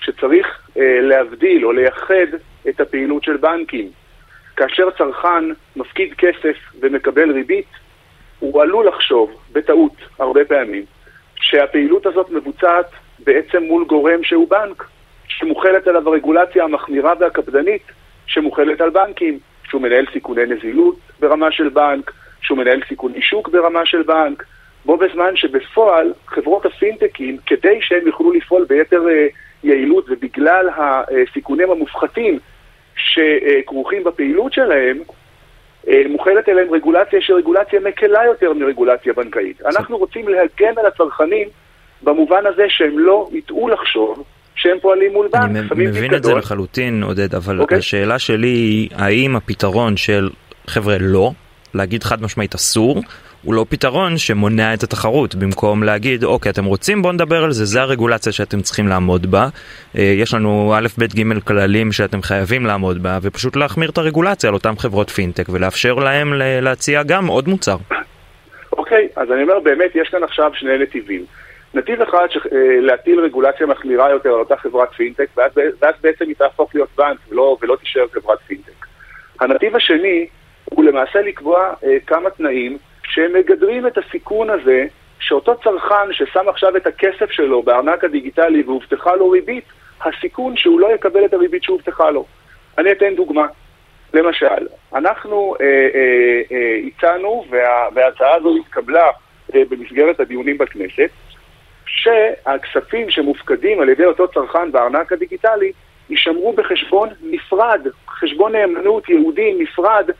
שצריך 0.00 0.60
אה, 0.76 1.00
להבדיל 1.00 1.64
או 1.64 1.72
לייחד 1.72 2.26
את 2.68 2.80
הפעילות 2.80 3.24
של 3.24 3.36
בנקים. 3.36 3.88
כאשר 4.56 4.90
צרכן 4.98 5.44
מפקיד 5.76 6.14
כסף 6.18 6.56
ומקבל 6.80 7.32
ריבית, 7.32 7.66
הוא 8.38 8.62
עלול 8.62 8.86
לחשוב, 8.86 9.30
בטעות, 9.52 9.92
הרבה 10.18 10.44
פעמים, 10.44 10.84
שהפעילות 11.40 12.06
הזאת 12.06 12.30
מבוצעת 12.30 12.90
בעצם 13.18 13.62
מול 13.62 13.84
גורם 13.84 14.22
שהוא 14.22 14.50
בנק, 14.50 14.84
שמוחלת 15.28 15.86
עליו 15.88 16.08
הרגולציה 16.08 16.64
המחמירה 16.64 17.12
והקפדנית 17.20 17.82
שמוחלת 18.26 18.80
על 18.80 18.90
בנקים. 18.90 19.38
שהוא 19.68 19.82
מנהל 19.82 20.06
סיכוני 20.12 20.46
נזילות 20.46 20.96
ברמה 21.20 21.52
של 21.52 21.68
בנק, 21.68 22.12
שהוא 22.40 22.58
מנהל 22.58 22.80
סיכוני 22.88 23.22
שוק 23.22 23.48
ברמה 23.48 23.86
של 23.86 24.02
בנק, 24.02 24.44
בו 24.84 24.96
בזמן 24.96 25.36
שבפועל 25.36 26.12
חברות 26.26 26.66
הפינטקים, 26.66 27.36
כדי 27.46 27.78
שהם 27.80 28.06
יוכלו 28.06 28.32
לפעול 28.32 28.64
ביתר 28.64 29.08
אה, 29.08 29.26
יעילות 29.64 30.06
ובגלל 30.08 30.68
הסיכונים 30.76 31.70
המופחתים 31.70 32.38
שכרוכים 32.96 34.04
בפעילות 34.04 34.52
שלהם, 34.52 34.98
אה, 35.88 36.02
מוחלת 36.08 36.48
אליהם 36.48 36.70
רגולציה 36.70 37.20
שהיא 37.20 37.36
רגולציה 37.36 37.80
מקלה 37.80 38.24
יותר 38.24 38.52
מרגולציה 38.52 39.12
בנקאית. 39.12 39.62
אנחנו 39.62 39.96
רוצים 39.98 40.28
להגן 40.28 40.78
על 40.78 40.86
הצרכנים 40.86 41.48
במובן 42.02 42.46
הזה 42.46 42.66
שהם 42.68 42.98
לא 42.98 43.28
יטעו 43.32 43.68
לחשוב 43.68 44.24
שהם 44.56 44.76
פועלים 44.82 45.12
מול 45.12 45.28
בנק. 45.32 45.72
אני 45.72 45.86
מבין 45.86 46.14
את 46.14 46.24
זה 46.24 46.34
לחלוטין, 46.34 47.02
עודד, 47.02 47.34
אבל 47.34 47.58
okay. 47.58 47.62
אוקיי. 47.62 47.78
השאלה 47.78 48.18
שלי 48.18 48.48
היא, 48.48 48.88
האם 48.94 49.36
הפתרון 49.36 49.96
של 49.96 50.30
חבר'ה 50.66 50.96
לא, 51.00 51.32
להגיד 51.74 52.04
חד 52.04 52.22
משמעית 52.22 52.54
אסור, 52.54 53.02
הוא 53.42 53.54
לא 53.54 53.66
פתרון 53.68 54.18
שמונע 54.18 54.74
את 54.74 54.82
התחרות, 54.82 55.34
במקום 55.34 55.82
להגיד, 55.82 56.24
אוקיי, 56.24 56.52
אתם 56.52 56.64
רוצים, 56.64 57.02
בואו 57.02 57.12
נדבר 57.12 57.44
על 57.44 57.52
זה, 57.52 57.64
זה 57.64 57.82
הרגולציה 57.82 58.32
שאתם 58.32 58.60
צריכים 58.60 58.88
לעמוד 58.88 59.30
בה. 59.30 59.48
אה, 59.98 60.02
יש 60.16 60.34
לנו 60.34 60.74
א', 60.76 60.86
ב', 60.98 61.04
ג' 61.04 61.38
כללים 61.38 61.92
שאתם 61.92 62.22
חייבים 62.22 62.66
לעמוד 62.66 63.02
בה, 63.02 63.18
ופשוט 63.22 63.56
להחמיר 63.56 63.90
את 63.90 63.98
הרגולציה 63.98 64.48
על 64.48 64.54
אותם 64.54 64.78
חברות 64.78 65.10
פינטק, 65.10 65.48
ולאפשר 65.48 65.94
להם 65.94 66.32
להציע 66.36 67.02
גם 67.02 67.26
עוד 67.26 67.48
מוצר. 67.48 67.76
אוקיי, 68.72 69.08
אז 69.16 69.32
אני 69.32 69.42
אומר, 69.42 69.60
באמת, 69.60 69.90
יש 69.94 70.08
כאן 70.08 70.22
עכשיו 70.22 70.50
שני 70.54 70.78
נתיבים. 70.82 71.24
נתיב 71.76 72.02
אחד, 72.02 72.26
ש... 72.30 72.36
אה, 72.36 72.80
להטיל 72.80 73.20
רגולציה 73.20 73.66
מחמירה 73.66 74.10
יותר 74.10 74.28
על 74.28 74.40
אותה 74.40 74.56
חברת 74.56 74.92
פינטק, 74.92 75.26
ואז, 75.36 75.52
ואז 75.56 75.94
בעצם 76.00 76.24
היא 76.24 76.34
תהפוך 76.38 76.74
להיות 76.74 76.88
בנק 76.96 77.18
ולא, 77.28 77.56
ולא 77.62 77.76
תישאר 77.76 78.06
חברת 78.12 78.38
פינטק. 78.46 78.86
הנתיב 79.40 79.76
השני 79.76 80.26
הוא 80.64 80.84
למעשה 80.84 81.22
לקבוע 81.22 81.74
אה, 81.84 81.96
כמה 82.06 82.30
תנאים 82.30 82.78
שמגדרים 83.02 83.86
את 83.86 83.98
הסיכון 83.98 84.50
הזה 84.50 84.86
שאותו 85.20 85.54
צרכן 85.64 86.12
ששם 86.12 86.48
עכשיו 86.48 86.76
את 86.76 86.86
הכסף 86.86 87.30
שלו 87.30 87.62
בארנק 87.62 88.04
הדיגיטלי 88.04 88.62
והובטחה 88.62 89.16
לו 89.16 89.30
ריבית, 89.30 89.64
הסיכון 90.04 90.56
שהוא 90.56 90.80
לא 90.80 90.94
יקבל 90.94 91.24
את 91.24 91.34
הריבית 91.34 91.62
שהובטחה 91.62 92.10
לו. 92.10 92.24
אני 92.78 92.92
אתן 92.92 93.14
דוגמה. 93.14 93.46
למשל, 94.14 94.66
אנחנו 94.94 95.54
אה, 95.60 95.66
אה, 95.66 96.42
אה, 96.52 96.78
הצענו, 96.86 97.44
וה, 97.50 97.88
וההצעה 97.94 98.34
הזו 98.34 98.56
התקבלה 98.56 99.10
אה, 99.54 99.62
במסגרת 99.68 100.20
הדיונים 100.20 100.58
בכנסת, 100.58 101.10
שהכספים 101.96 103.10
שמופקדים 103.10 103.80
על 103.80 103.88
ידי 103.88 104.04
אותו 104.04 104.28
צרכן 104.28 104.72
בארנק 104.72 105.12
הדיגיטלי 105.12 105.72
יישמרו 106.10 106.52
בחשבון 106.52 107.08
נפרד, 107.22 107.80
חשבון 108.08 108.52
נאמנות 108.52 109.08
יהודי 109.08 109.54
נפרד 109.58 110.10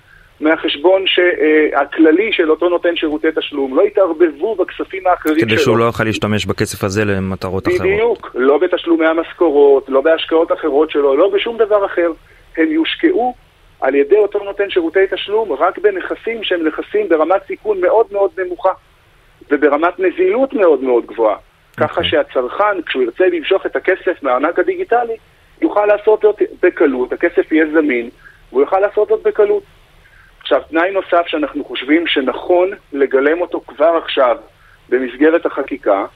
מהחשבון 0.41 1.07
ש, 1.07 1.19
uh, 1.19 1.81
הכללי 1.81 2.33
של 2.33 2.51
אותו 2.51 2.69
נותן 2.69 2.97
שירותי 2.97 3.29
תשלום. 3.37 3.77
לא 3.77 3.83
יתערבבו 3.83 4.55
בכספים 4.55 5.07
האחרים 5.07 5.39
שלו. 5.39 5.49
כדי 5.49 5.59
שהוא 5.59 5.79
לא 5.79 5.85
יוכל 5.85 6.05
להשתמש 6.05 6.47
בכסף 6.47 6.85
הזה 6.85 7.05
למטרות 7.05 7.63
בדיוק, 7.67 7.81
אחרות. 7.81 7.93
בדיוק, 7.93 8.31
לא 8.35 8.59
בתשלומי 8.59 9.07
המשכורות, 9.07 9.89
לא 9.89 10.01
בהשקעות 10.01 10.53
אחרות 10.53 10.91
שלו, 10.91 11.17
לא 11.17 11.29
בשום 11.29 11.57
דבר 11.57 11.87
אחר. 11.87 12.13
הם 12.57 12.71
יושקעו 12.71 13.35
על 13.81 13.95
ידי 13.95 14.17
אותו 14.17 14.39
נותן 14.45 14.71
שירותי 14.71 15.01
תשלום 15.11 15.53
רק 15.53 15.79
בנכסים 15.79 16.45
שהם 16.45 16.67
נכסים 16.67 17.09
ברמת 17.09 17.43
סיכון 17.47 17.81
מאוד 17.81 18.07
מאוד 18.13 18.31
נמוכה 18.39 18.71
וברמת 19.51 19.99
נזילות 19.99 20.53
מאוד 20.53 20.83
מאוד 20.83 21.07
גבוהה. 21.07 21.37
Okay. 21.77 21.85
ככה 21.85 21.95
אוקיי. 21.95 22.11
שהצרכן, 22.11 22.83
כשהוא 22.87 23.03
ירצה 23.03 23.27
למשוך 23.27 23.67
את 23.67 23.77
הכסף 23.77 24.23
מהארנק 24.23 24.59
הדיגיטלי, 24.59 25.17
יוכל 25.63 25.87
לעשות 25.87 26.23
זאת 26.23 26.43
בקלות, 26.63 27.13
הכסף 27.13 27.53
יהיה 27.53 27.67
זמין, 27.73 28.11
והוא 28.51 28.61
יוכל 28.61 28.81
לעשות 28.81 29.09
זאת 29.09 29.23
בקלות. 29.23 29.63
עכשיו, 30.41 30.63
תנאי 30.71 30.91
נוסף 30.91 31.27
שאנחנו 31.27 31.65
חושבים 31.65 32.07
שנכון 32.07 32.71
לגלם 32.93 33.41
אותו 33.41 33.61
כבר 33.67 34.01
עכשיו 34.05 34.37
במסגרת 34.89 35.47
החקיקה, 35.47 36.07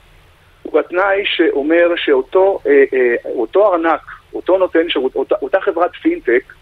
הוא 0.63 0.81
התנאי 0.81 1.23
שאומר 1.25 1.89
שאותו 1.97 2.59
אה, 2.67 2.85
אה, 2.93 3.15
אותו 3.25 3.73
ארנק, 3.73 4.01
אותו 4.35 4.59
נותן 4.59 4.89
שירות, 4.89 5.15
אותה, 5.15 5.35
אותה 5.43 5.61
חברת 5.61 5.91
פינטק, 6.03 6.53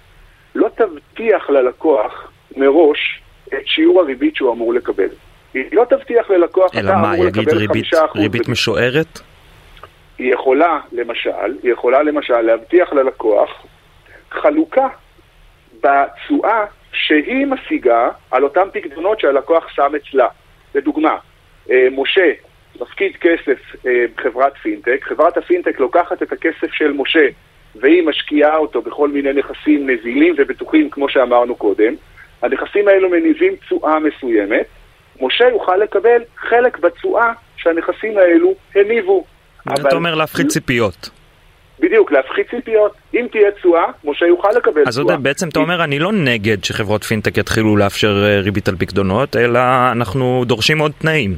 לא 0.54 0.68
תבטיח 0.74 1.50
ללקוח 1.50 2.30
מראש 2.56 3.22
את 3.48 3.66
שיעור 3.66 4.00
הריבית 4.00 4.36
שהוא 4.36 4.52
אמור 4.52 4.74
לקבל. 4.74 5.08
היא 5.54 5.64
לא 5.72 5.84
תבטיח 5.90 6.30
ללקוח, 6.30 6.70
אתה 6.70 6.82
מה, 6.82 7.14
אמור 7.14 7.24
לקבל 7.24 7.56
ריבית, 7.56 7.84
5% 7.94 7.96
ריבית 8.16 8.48
משוערת? 8.48 9.20
היא 10.18 10.32
יכולה, 10.34 10.80
למשל, 10.92 11.58
היא 11.62 11.72
יכולה 11.72 12.02
למשל 12.02 12.40
להבטיח 12.40 12.92
ללקוח 12.92 13.66
חלוקה 14.30 14.88
בתשואה 15.82 16.64
שהיא 16.92 17.46
משיגה 17.46 18.08
על 18.30 18.44
אותם 18.44 18.68
פקדונות 18.72 19.20
שהלקוח 19.20 19.68
שם 19.68 19.92
אצלה. 19.96 20.26
לדוגמה, 20.74 21.16
אה, 21.70 21.88
משה 21.92 22.32
מפקיד 22.80 23.16
כסף 23.16 23.58
אה, 23.86 24.04
בחברת 24.16 24.56
פינטק, 24.62 25.04
חברת 25.04 25.36
הפינטק 25.36 25.80
לוקחת 25.80 26.22
את 26.22 26.32
הכסף 26.32 26.72
של 26.72 26.92
משה 26.92 27.26
והיא 27.74 28.02
משקיעה 28.02 28.56
אותו 28.56 28.82
בכל 28.82 29.08
מיני 29.08 29.32
נכסים 29.32 29.90
נזילים 29.90 30.34
ובטוחים, 30.38 30.90
כמו 30.90 31.08
שאמרנו 31.08 31.54
קודם. 31.54 31.94
הנכסים 32.42 32.88
האלו 32.88 33.10
מניבים 33.10 33.56
תשואה 33.56 33.98
מסוימת, 33.98 34.66
משה 35.20 35.44
יוכל 35.44 35.76
לקבל 35.76 36.22
חלק 36.36 36.78
בתשואה 36.78 37.32
שהנכסים 37.56 38.18
האלו 38.18 38.54
הניבו. 38.74 39.24
אתה 39.74 39.96
אומר 39.96 40.14
להפחית 40.14 40.48
ציפיות. 40.48 41.10
בדיוק, 41.80 42.12
להפחית 42.12 42.50
ציפיות. 42.50 42.92
אם 43.14 43.26
תהיה 43.30 43.50
תשואה, 43.50 43.84
משה 44.04 44.26
יוכל 44.26 44.48
לקבל 44.56 44.72
תשואה. 44.72 44.88
אז 44.88 44.98
עודד, 44.98 45.22
בעצם 45.22 45.48
אתה 45.48 45.58
אומר, 45.58 45.84
אני 45.84 45.98
לא 45.98 46.12
נגד 46.12 46.64
שחברות 46.64 47.04
פינטק 47.04 47.38
יתחילו 47.38 47.76
לאפשר 47.76 48.24
אה, 48.24 48.40
ריבית 48.40 48.68
על 48.68 48.76
פקדונות, 48.78 49.36
אלא 49.36 49.60
אנחנו 49.92 50.44
דורשים 50.46 50.78
עוד 50.78 50.92
תנאים. 50.98 51.34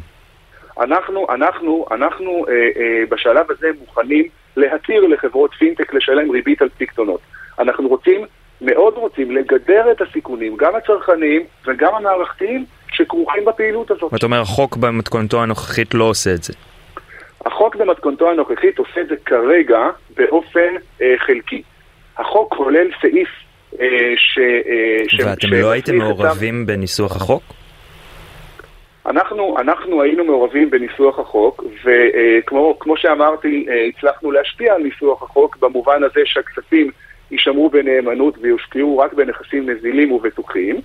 אנחנו, 0.81 1.27
אנחנו, 1.31 1.87
אנחנו 1.91 2.47
אה, 2.49 2.55
אה, 2.55 3.03
בשלב 3.09 3.47
הזה 3.51 3.69
מוכנים 3.81 4.25
להתיר 4.57 5.07
לחברות 5.07 5.51
פינטק 5.59 5.95
לשלם 5.95 6.31
ריבית 6.31 6.63
על 6.63 6.69
פקדונות. 6.79 7.21
אנחנו 7.59 7.89
רוצים, 7.89 8.21
מאוד 8.61 8.95
רוצים, 8.95 9.31
לגדר 9.31 9.91
את 9.91 10.01
הסיכונים, 10.01 10.57
גם 10.57 10.73
הצרכניים 10.75 11.43
וגם 11.67 11.95
המערכתיים, 11.95 12.65
שכרוכים 12.93 13.45
בפעילות 13.45 13.91
הזאת. 13.91 14.13
ואתה 14.13 14.27
אומר, 14.27 14.41
החוק 14.41 14.77
במתכונתו 14.77 15.43
הנוכחית 15.43 15.95
לא 15.95 16.05
עושה 16.05 16.35
את 16.35 16.43
זה. 16.43 16.53
החוק 17.47 17.77
במתכונתו 17.77 18.31
הנוכחית 18.31 18.79
עושה 18.79 19.01
את 19.01 19.09
זה 19.09 19.15
כרגע 19.25 19.79
באופן 20.17 20.75
אה, 21.03 21.15
חלקי. 21.19 21.63
החוק 22.19 22.55
כולל 22.55 22.87
סעיף 23.01 23.29
אה, 23.81 23.87
ש... 24.17 24.39
אה, 24.39 25.27
ואתם 25.27 25.49
ש... 25.49 25.53
לא 25.53 25.71
הייתם 25.71 25.97
מעורבים 25.97 26.61
אותם... 26.61 26.67
בניסוח 26.67 27.17
החוק? 27.17 27.43
אנחנו, 29.07 29.59
אנחנו 29.59 30.03
היינו 30.03 30.25
מעורבים 30.25 30.71
בניסוח 30.71 31.19
החוק, 31.19 31.65
וכמו 31.85 32.77
כמו 32.81 32.97
שאמרתי, 32.97 33.67
אה, 33.69 33.85
הצלחנו 33.89 34.31
להשפיע 34.31 34.75
על 34.75 34.83
ניסוח 34.83 35.23
החוק 35.23 35.57
במובן 35.57 36.03
הזה 36.03 36.21
שהכספים 36.25 36.91
יישמרו 37.31 37.71
בנאמנות 37.71 38.39
ויושקעו 38.41 38.99
רק 38.99 39.13
בנכסים 39.13 39.71
נזילים 39.71 40.13
ובטוחים, 40.13 40.81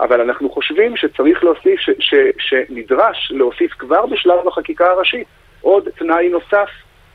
אבל 0.00 0.20
אנחנו 0.20 0.50
חושבים 0.50 0.96
שצריך 0.96 1.44
להוסיף, 1.44 1.80
ש, 1.80 1.90
ש, 1.98 2.14
שנדרש 2.38 3.32
להוסיף 3.34 3.72
כבר 3.78 4.06
בשלב 4.06 4.48
החקיקה 4.48 4.86
הראשית 4.86 5.26
עוד 5.60 5.88
תנאי 5.98 6.28
נוסף, 6.28 6.68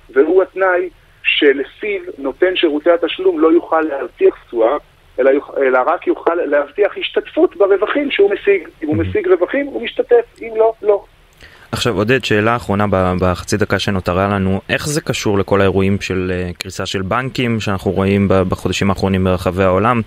והוא 0.09 0.43
התנאי 0.43 0.89
שלפיו 1.23 2.01
נותן 2.17 2.55
שירותי 2.55 2.91
התשלום 2.91 3.39
לא 3.39 3.51
יוכל 3.51 3.81
להבטיח 3.81 4.35
תשואה 4.47 4.77
אלא, 5.19 5.31
אלא 5.57 5.79
רק 5.87 6.07
יוכל 6.07 6.35
להבטיח 6.35 6.97
השתתפות 6.97 7.55
ברווחים 7.55 8.11
שהוא 8.11 8.31
משיג. 8.33 8.67
אם 8.83 8.87
הוא 8.87 8.97
משיג 8.97 9.27
רווחים, 9.27 9.65
הוא 9.65 9.83
משתתף, 9.83 10.25
אם 10.41 10.53
לא, 10.57 10.73
לא. 10.81 11.05
עכשיו 11.71 11.97
עודד, 11.97 12.23
שאלה 12.25 12.55
אחרונה 12.55 12.85
בחצי 13.19 13.57
דקה 13.57 13.79
שנותרה 13.79 14.27
לנו, 14.27 14.61
איך 14.69 14.87
זה 14.87 15.01
קשור 15.01 15.37
לכל 15.37 15.61
האירועים 15.61 16.01
של 16.01 16.31
אה, 16.33 16.51
קריסה 16.57 16.85
של 16.85 17.01
בנקים 17.01 17.59
שאנחנו 17.59 17.91
רואים 17.91 18.27
בחודשים 18.29 18.89
האחרונים 18.89 19.23
ברחבי 19.23 19.63
העולם? 19.63 20.01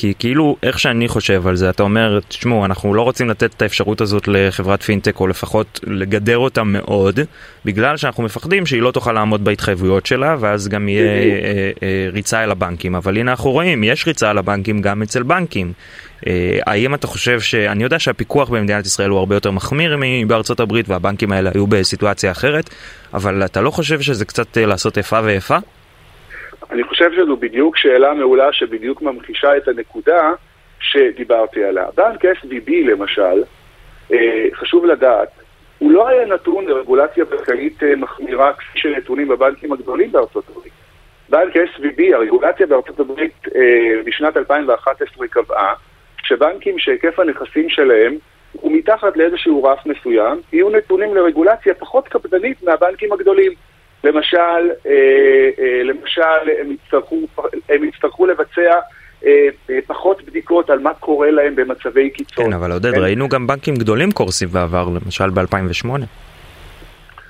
כי 0.00 0.14
כאילו, 0.18 0.56
איך 0.62 0.78
שאני 0.78 1.08
חושב 1.08 1.46
על 1.46 1.56
זה, 1.56 1.70
אתה 1.70 1.82
אומר, 1.82 2.20
תשמעו, 2.28 2.64
אנחנו 2.64 2.94
לא 2.94 3.02
רוצים 3.02 3.28
לתת 3.28 3.54
את 3.54 3.62
האפשרות 3.62 4.00
הזאת 4.00 4.28
לחברת 4.28 4.82
פינטק, 4.82 5.20
או 5.20 5.26
לפחות 5.26 5.80
לגדר 5.86 6.38
אותה 6.38 6.62
מאוד, 6.64 7.20
בגלל 7.64 7.96
שאנחנו 7.96 8.22
מפחדים 8.22 8.66
שהיא 8.66 8.82
לא 8.82 8.90
תוכל 8.90 9.12
לעמוד 9.12 9.44
בהתחייבויות 9.44 10.06
שלה, 10.06 10.36
ואז 10.40 10.68
גם 10.68 10.88
יהיה 10.88 11.06
אה, 11.06 11.70
אה, 11.82 12.08
ריצה 12.12 12.44
אל 12.44 12.50
הבנקים. 12.50 12.94
אבל 12.94 13.18
הנה 13.18 13.30
אנחנו 13.30 13.50
רואים, 13.50 13.84
יש 13.84 14.06
ריצה 14.06 14.30
אל 14.30 14.38
הבנקים 14.38 14.80
גם 14.80 15.02
אצל 15.02 15.22
בנקים. 15.22 15.72
אה, 16.26 16.58
האם 16.66 16.94
אתה 16.94 17.06
חושב 17.06 17.40
ש... 17.40 17.54
אני 17.54 17.82
יודע 17.82 17.98
שהפיקוח 17.98 18.48
במדינת 18.48 18.86
ישראל 18.86 19.10
הוא 19.10 19.18
הרבה 19.18 19.36
יותר 19.36 19.50
מחמיר 19.50 19.96
מבארצות 20.00 20.60
הברית, 20.60 20.88
והבנקים 20.88 21.32
האלה 21.32 21.50
היו 21.54 21.66
בסיטואציה 21.66 22.30
אחרת, 22.30 22.70
אבל 23.14 23.44
אתה 23.44 23.60
לא 23.60 23.70
חושב 23.70 24.00
שזה 24.00 24.24
קצת 24.24 24.58
אה, 24.58 24.66
לעשות 24.66 24.98
איפה 24.98 25.20
ואיפה? 25.24 25.58
אני 26.72 26.84
חושב 26.84 27.10
שזו 27.12 27.36
בדיוק 27.36 27.76
שאלה 27.76 28.14
מעולה 28.14 28.52
שבדיוק 28.52 29.02
ממחישה 29.02 29.56
את 29.56 29.68
הנקודה 29.68 30.32
שדיברתי 30.80 31.64
עליה. 31.64 31.86
בנק 31.96 32.24
SVB 32.24 32.70
למשל, 32.70 33.42
אה, 34.12 34.46
חשוב 34.54 34.84
לדעת, 34.86 35.28
הוא 35.78 35.92
לא 35.92 36.08
היה 36.08 36.26
נתון 36.26 36.64
לרגולציה 36.64 37.24
בנקאית 37.24 37.82
אה, 37.82 37.96
מחמירה 37.96 38.52
כפי 38.52 38.78
שנתונים 38.78 39.28
בבנקים 39.28 39.72
הגדולים 39.72 40.12
בארצות 40.12 40.48
הברית. 40.48 40.72
בנק 41.28 41.56
SVB, 41.56 42.14
הרגולציה 42.14 42.66
בארצות 42.66 43.00
הברית 43.00 43.48
אה, 43.54 44.02
בשנת 44.04 44.36
2011 44.36 45.28
קבעה 45.28 45.74
שבנקים 46.22 46.78
שהיקף 46.78 47.18
הנכסים 47.18 47.68
שלהם 47.68 48.16
הוא 48.52 48.72
מתחת 48.72 49.16
לאיזשהו 49.16 49.64
רף 49.64 49.86
מסוים, 49.86 50.40
יהיו 50.52 50.70
נתונים 50.70 51.14
לרגולציה 51.14 51.74
פחות 51.74 52.08
קפדנית 52.08 52.62
מהבנקים 52.62 53.12
הגדולים. 53.12 53.52
למשל, 54.04 54.38
אה, 54.86 55.50
אה, 55.58 55.82
למשל 55.84 56.50
הם, 56.60 56.72
יצטרכו, 56.72 57.26
הם 57.68 57.84
יצטרכו 57.84 58.26
לבצע 58.26 58.80
אה, 59.26 59.48
פחות 59.86 60.22
בדיקות 60.22 60.70
על 60.70 60.78
מה 60.78 60.94
קורה 60.94 61.30
להם 61.30 61.56
במצבי 61.56 62.10
קיצון. 62.10 62.44
כן, 62.44 62.52
אבל 62.52 62.72
עודד, 62.72 62.94
כן? 62.94 63.00
ראינו 63.00 63.28
גם 63.28 63.46
בנקים 63.46 63.74
גדולים 63.74 64.12
קורסים 64.12 64.48
בעבר, 64.48 64.88
למשל 65.04 65.30
ב-2008. 65.30 65.88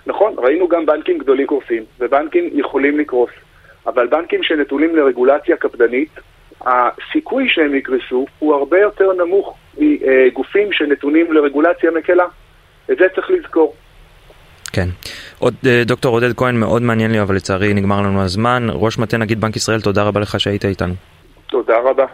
נכון, 0.07 0.35
ראינו 0.39 0.69
גם 0.69 0.87
בנקים 0.87 1.19
גדולים 1.19 1.47
קורסים, 1.47 1.83
ובנקים 2.01 2.51
יכולים 2.53 2.99
לקרוס. 2.99 3.31
אבל 3.87 4.07
בנקים 4.07 4.43
שנתונים 4.43 4.97
לרגולציה 4.97 5.57
קפדנית, 5.57 6.21
הסיכוי 6.61 7.49
שהם 7.49 7.75
יקרסו 7.75 8.27
הוא 8.39 8.55
הרבה 8.55 8.81
יותר 8.81 9.13
נמוך 9.13 9.57
מגופים 9.79 10.73
שנתונים 10.73 11.33
לרגולציה 11.33 11.91
מקלה. 11.91 12.27
את 12.91 12.99
זה 12.99 13.07
צריך 13.15 13.31
לזכור. 13.31 13.75
כן. 14.73 14.89
עוד, 15.39 15.55
אה, 15.67 15.83
דוקטור 15.87 16.15
עודד 16.15 16.33
כהן, 16.37 16.57
מאוד 16.57 16.83
מעניין 16.83 17.11
לי, 17.11 17.23
אבל 17.23 17.37
לצערי 17.37 17.75
נגמר 17.75 18.01
לנו 18.01 18.23
הזמן. 18.23 18.67
ראש 18.71 18.99
מטה 18.99 19.17
נגיד 19.17 19.41
בנק 19.41 19.57
ישראל, 19.57 19.81
תודה 19.81 20.03
רבה 20.03 20.21
לך 20.21 20.41
שהיית 20.41 20.65
איתנו. 20.65 20.95
תודה 21.47 21.75
רבה. 21.85 22.05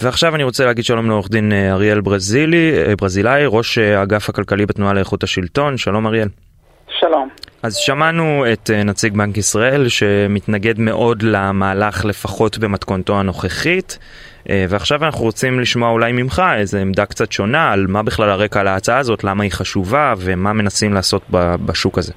ועכשיו 0.00 0.34
אני 0.34 0.44
רוצה 0.44 0.64
להגיד 0.64 0.84
שלום 0.84 1.08
לעורך 1.08 1.28
דין 1.30 1.52
אה, 1.52 1.72
אריאל 1.72 2.00
ברזילי, 2.00 2.72
אה, 2.86 2.96
ברזילאי, 2.96 3.42
ראש 3.46 3.78
אגף 3.78 4.28
הכלכלי 4.28 4.66
בתנועה 4.66 4.94
לאיכות 4.94 5.22
השלטון. 5.22 5.76
שלום 5.76 6.06
אריאל. 6.06 6.28
שלום. 7.00 7.28
אז 7.62 7.76
שמענו 7.76 8.44
את 8.52 8.70
נציג 8.84 9.16
בנק 9.16 9.36
ישראל 9.36 9.88
שמתנגד 9.88 10.78
מאוד 10.78 11.22
למהלך 11.22 12.04
לפחות 12.04 12.58
במתכונתו 12.58 13.20
הנוכחית. 13.20 13.98
אה, 14.50 14.64
ועכשיו 14.68 15.04
אנחנו 15.04 15.24
רוצים 15.24 15.60
לשמוע 15.60 15.90
אולי 15.90 16.12
ממך 16.12 16.42
איזה 16.58 16.80
עמדה 16.80 17.06
קצת 17.06 17.32
שונה 17.32 17.72
על 17.72 17.86
מה 17.88 18.02
בכלל 18.02 18.30
הרקע 18.30 18.62
להצעה 18.62 18.98
הזאת, 18.98 19.24
למה 19.24 19.42
היא 19.42 19.52
חשובה 19.52 20.14
ומה 20.18 20.52
מנסים 20.52 20.94
לעשות 20.94 21.22
בשוק 21.66 21.98
הזה. 21.98 22.12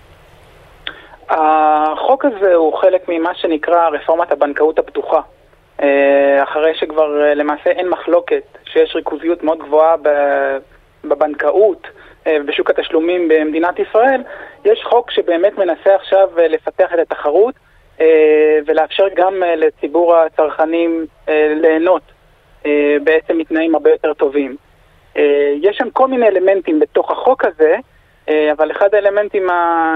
החוק 1.29 2.25
הזה 2.25 2.53
הוא 2.53 2.77
חלק 2.77 3.01
ממה 3.09 3.35
שנקרא 3.35 3.89
רפורמת 3.89 4.31
הבנקאות 4.31 4.79
הפתוחה. 4.79 5.21
אה, 5.81 6.43
אחרי 6.43 6.71
שכבר 6.75 7.21
אה, 7.23 7.33
למעשה 7.33 7.69
אין 7.69 7.89
מחלוקת 7.89 8.43
שיש 8.73 8.95
ריכוזיות 8.95 9.43
מאוד 9.43 9.57
גבוהה 9.59 9.95
בבנקאות 11.03 11.87
ובשוק 12.27 12.69
התשלומים 12.69 13.27
במדינת 13.27 13.79
ישראל, 13.79 14.21
יש 14.65 14.79
חוק 14.83 15.11
שבאמת 15.11 15.57
מנסה 15.57 15.95
עכשיו 15.95 16.29
לפתח 16.49 16.93
את 16.93 16.99
התחרות 16.99 17.55
ולאפשר 18.65 19.07
גם 19.15 19.43
לציבור 19.57 20.15
הצרכנים 20.15 21.05
ליהנות 21.55 22.01
אה, 22.65 22.97
בעצם 23.03 23.37
מתנאים 23.37 23.75
הרבה 23.75 23.89
יותר 23.89 24.13
טובים. 24.13 24.55
אה, 25.17 25.53
יש 25.61 25.77
שם 25.77 25.89
כל 25.89 26.07
מיני 26.07 26.27
אלמנטים 26.27 26.79
בתוך 26.79 27.11
החוק 27.11 27.45
הזה, 27.45 27.75
אה, 28.29 28.51
אבל 28.51 28.71
אחד 28.71 28.93
האלמנטים 28.93 29.47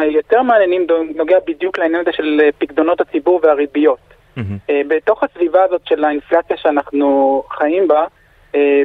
היותר 0.02 0.42
מעניינים 0.42 0.88
נוגע 1.16 1.38
בדיוק 1.48 1.80
לעניין 1.80 2.02
הזה 2.02 2.12
של 2.12 2.50
פקדונות 2.58 3.02
הציבור 3.02 3.40
והריביות. 3.44 4.00
Mm-hmm. 4.38 4.72
בתוך 4.88 5.24
הסביבה 5.24 5.64
הזאת 5.64 5.82
של 5.86 6.04
האינפלציה 6.04 6.58
שאנחנו 6.58 7.44
חיים 7.50 7.88
בה, 7.88 8.06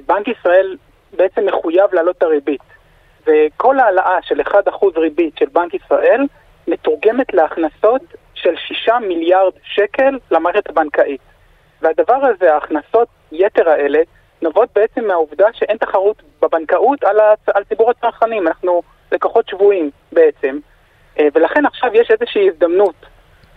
בנק 0.06 0.28
ישראל 0.28 0.76
בעצם 1.16 1.46
מחויב 1.46 1.94
להעלות 1.94 2.16
את 2.18 2.22
הריבית. 2.22 2.60
וכל 3.28 3.78
העלאה 3.78 4.18
של 4.22 4.40
1% 4.40 4.54
ריבית 4.96 5.38
של 5.38 5.46
בנק 5.52 5.74
ישראל 5.74 6.26
מתורגמת 6.68 7.34
להכנסות 7.34 8.02
של 8.34 8.54
6 8.56 8.88
מיליארד 8.88 9.52
שקל 9.62 10.18
למערכת 10.30 10.68
הבנקאית. 10.68 11.20
והדבר 11.82 12.14
הזה, 12.14 12.54
ההכנסות 12.54 13.08
יתר 13.32 13.70
האלה, 13.70 13.98
נובעות 14.42 14.68
בעצם 14.74 15.04
מהעובדה 15.04 15.46
שאין 15.52 15.76
תחרות 15.76 16.22
בבנקאות 16.42 17.04
על, 17.04 17.20
הצ... 17.20 17.48
על 17.54 17.64
ציבור 17.64 17.90
הצרכנים. 17.90 18.46
אנחנו 18.46 18.82
לקוחות 19.12 19.48
שבויים 19.48 19.90
בעצם, 20.12 20.58
אה, 21.18 21.28
ולכן 21.34 21.66
עכשיו 21.66 21.90
יש 21.94 22.10
איזושהי 22.10 22.48
הזדמנות 22.48 23.06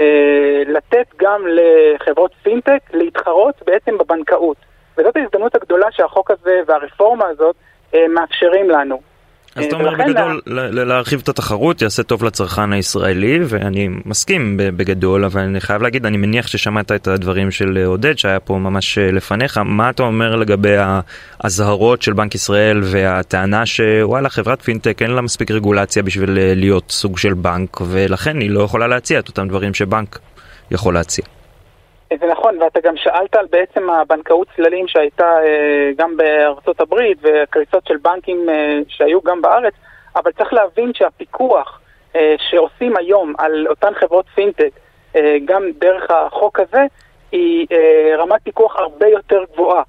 אה, 0.02 0.64
לתת 0.68 1.08
גם 1.18 1.46
לחברות 1.48 2.32
פינטק 2.44 2.80
להתחרות 2.94 3.56
בעצם 3.66 3.98
בבנקאות. 3.98 4.58
וזאת 4.98 5.16
ההזדמנות 5.16 5.56
הגדולה 5.56 5.88
שהחוק 5.92 6.32
הזה 6.32 6.62
והרפורמה 6.66 7.26
הזאת 7.26 7.56
אה, 7.94 8.08
מאפשרים 8.08 8.70
לנו. 8.70 9.11
אז 9.56 9.66
אתה 9.66 9.76
אומר 9.76 9.92
בגדול 9.96 10.42
להרחיב 10.86 11.20
את 11.24 11.30
התחרות 11.30 11.82
יעשה 11.82 12.04
טוב 12.04 12.24
לצרכן 12.24 12.74
הישראלי 12.74 13.40
ואני 13.46 13.90
מסכים 14.06 14.58
בגדול 14.58 15.26
אבל 15.26 15.42
אני 15.42 15.62
חייב 15.62 15.82
להגיד 15.82 16.06
אני 16.06 16.18
מניח 16.18 16.48
ששמעת 16.48 16.92
את 16.92 17.08
הדברים 17.08 17.52
של 17.52 17.84
עודד 17.86 18.18
שהיה 18.18 18.40
פה 18.40 18.58
ממש 18.58 18.98
לפניך 18.98 19.58
מה 19.58 19.90
אתה 19.90 20.04
אומר 20.04 20.36
לגבי 20.36 20.76
האזהרות 21.40 22.02
של 22.02 22.14
בנק 22.14 22.36
ישראל 22.36 22.82
והטענה 22.84 23.66
שוואלה 23.66 24.30
חברת 24.30 24.62
פינטק 24.62 25.02
אין 25.02 25.12
לה 25.12 25.22
מספיק 25.22 25.52
רגולציה 25.52 26.04
בשביל 26.04 26.30
להיות 26.34 26.92
סוג 26.92 27.18
של 27.18 27.34
בנק 27.34 27.82
ולכן 27.82 28.40
היא 28.40 28.50
לא 28.50 28.64
יכולה 28.64 28.88
להציע 28.88 29.20
את 29.20 29.28
אותם 29.28 29.48
דברים 29.48 29.74
שבנק 29.74 30.20
יכול 30.72 30.94
להציע. 30.94 31.41
זה 32.20 32.28
נכון, 32.28 32.62
ואתה 32.62 32.80
גם 32.80 32.98
שאלת 32.98 33.36
על 33.36 33.46
בעצם 33.52 33.90
הבנקאות 33.90 34.48
צללים 34.56 34.88
שהייתה 34.88 35.26
אה, 35.44 35.92
גם 35.98 36.18
בארצות 36.18 36.82
הברית 36.82 37.18
וקריסות 37.22 37.88
של 37.88 37.98
בנקים 37.98 38.50
אה, 38.50 38.80
שהיו 38.88 39.22
גם 39.22 39.42
בארץ, 39.42 39.74
אבל 40.16 40.32
צריך 40.32 40.54
להבין 40.54 40.94
שהפיקוח 40.94 41.82
אה, 42.16 42.36
שעושים 42.50 42.98
היום 42.98 43.34
על 43.38 43.68
אותן 43.68 43.94
חברות 43.94 44.26
פינטק, 44.36 44.70
גם 45.46 45.64
דרך 45.80 46.12
החוק 46.12 46.60
הזה, 46.60 46.82
היא 47.32 47.68
רמת 48.18 48.42
פיקוח 48.44 48.76
הרבה 48.76 49.08
יותר 49.08 49.44
גבוהה, 49.54 49.84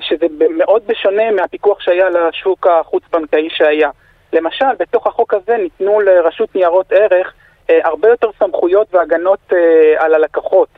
שזה 0.00 0.26
מאוד 0.50 0.82
בשונה 0.86 1.30
מהפיקוח 1.30 1.80
שהיה 1.80 2.08
לשוק 2.10 2.66
החוץ-בנקאי 2.66 3.48
שהיה. 3.50 3.90
למשל, 4.32 4.74
בתוך 4.78 5.06
החוק 5.06 5.34
הזה 5.34 5.56
ניתנו 5.56 6.00
לרשות 6.00 6.54
ניירות 6.54 6.92
ערך 6.92 7.32
הרבה 7.68 8.08
יותר 8.08 8.30
סמכויות 8.38 8.94
והגנות 8.94 9.52
על 9.98 10.14
הלקוחות. 10.14 10.68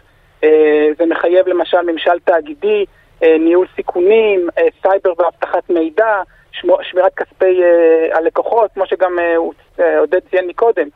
אה, 0.45 0.89
זה 0.99 1.07
מחייב 1.07 1.49
למשל 1.49 1.83
ממשל 1.93 2.19
תאגידי, 2.25 2.85
אה, 3.23 3.37
ניהול 3.39 3.67
סיכונים, 3.77 4.49
אה, 4.59 4.63
סייבר 4.83 5.13
ואבטחת 5.19 5.71
מידע, 5.71 6.23
שמירת 6.83 7.15
כספי 7.17 7.63
הלקוחות, 8.13 8.71
כמו 8.75 8.87
שגם 8.87 9.13
עודד 9.99 10.19
ציין 10.31 10.49
מקודם. 10.49 10.89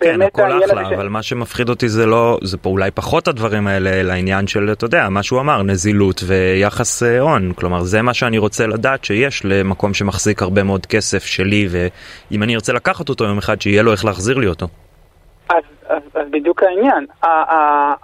כן, 0.00 0.22
הכל 0.22 0.64
אחלה, 0.64 0.84
ש... 0.84 0.92
אבל 0.92 1.08
מה 1.08 1.22
שמפחיד 1.22 1.68
אותי 1.68 1.88
זה 1.88 2.06
לא, 2.06 2.38
זה 2.42 2.58
פה 2.58 2.70
אולי 2.70 2.90
פחות 2.90 3.28
הדברים 3.28 3.66
האלה, 3.66 4.00
אלא 4.00 4.12
העניין 4.12 4.46
של, 4.46 4.72
אתה 4.72 4.84
יודע, 4.84 5.08
מה 5.08 5.22
שהוא 5.22 5.40
אמר, 5.40 5.62
נזילות 5.62 6.20
ויחס 6.26 7.02
הון. 7.02 7.52
כלומר, 7.52 7.82
זה 7.82 8.02
מה 8.02 8.14
שאני 8.14 8.38
רוצה 8.38 8.66
לדעת 8.66 9.04
שיש 9.04 9.44
למקום 9.44 9.94
שמחזיק 9.94 10.42
הרבה 10.42 10.62
מאוד 10.62 10.86
כסף 10.86 11.24
שלי, 11.24 11.68
ואם 11.70 12.42
אני 12.42 12.54
ארצה 12.54 12.72
לקחת 12.72 13.08
אותו 13.08 13.24
יום 13.24 13.38
אחד, 13.38 13.60
שיהיה 13.60 13.82
לו 13.82 13.92
איך 13.92 14.04
להחזיר 14.04 14.38
לי 14.38 14.46
אותו. 14.46 14.68
אז, 15.50 15.62
אז, 15.88 16.02
אז 16.14 16.28
בדיוק 16.30 16.62
העניין. 16.62 17.06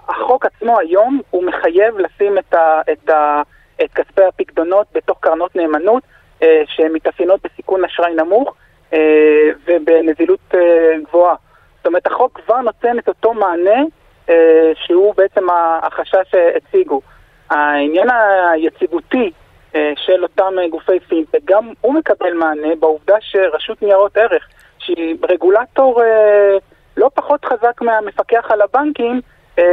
החוק 0.09 0.45
עצמו 0.45 0.79
היום 0.79 1.21
הוא 1.29 1.43
מחייב 1.43 1.97
לשים 1.97 2.37
את, 2.37 2.53
ה, 2.53 2.81
את, 2.91 3.09
ה, 3.09 3.41
את 3.83 3.93
כספי 3.93 4.23
הפקדונות 4.23 4.87
בתוך 4.93 5.17
קרנות 5.19 5.55
נאמנות 5.55 6.03
אה, 6.43 6.61
שמתאפיינות 6.65 7.39
בסיכון 7.43 7.85
אשראי 7.85 8.13
נמוך 8.13 8.55
אה, 8.93 9.49
ובנזילות 9.67 10.39
אה, 10.53 10.59
גבוהה. 11.07 11.35
זאת 11.77 11.87
אומרת, 11.87 12.07
החוק 12.07 12.39
כבר 12.45 12.61
נותן 12.61 12.99
את 12.99 13.07
אותו 13.07 13.33
מענה 13.33 13.81
אה, 14.29 14.71
שהוא 14.75 15.13
בעצם 15.17 15.47
החשש 15.83 16.31
שהציגו. 16.31 17.01
העניין 17.49 18.07
היציבותי 18.51 19.31
אה, 19.75 19.93
של 19.95 20.23
אותם 20.23 20.53
גופי 20.71 20.99
פינטק, 20.99 21.39
גם 21.45 21.73
הוא 21.81 21.93
מקבל 21.93 22.33
מענה 22.33 22.75
בעובדה 22.79 23.15
שרשות 23.19 23.81
ניירות 23.81 24.17
ערך, 24.17 24.47
שהיא 24.79 25.15
רגולטור... 25.29 26.03
אה, 26.03 26.57
לא 26.97 27.09
פחות 27.13 27.45
חזק 27.45 27.81
מהמפקח 27.81 28.45
על 28.49 28.61
הבנקים, 28.61 29.21
אה, 29.59 29.63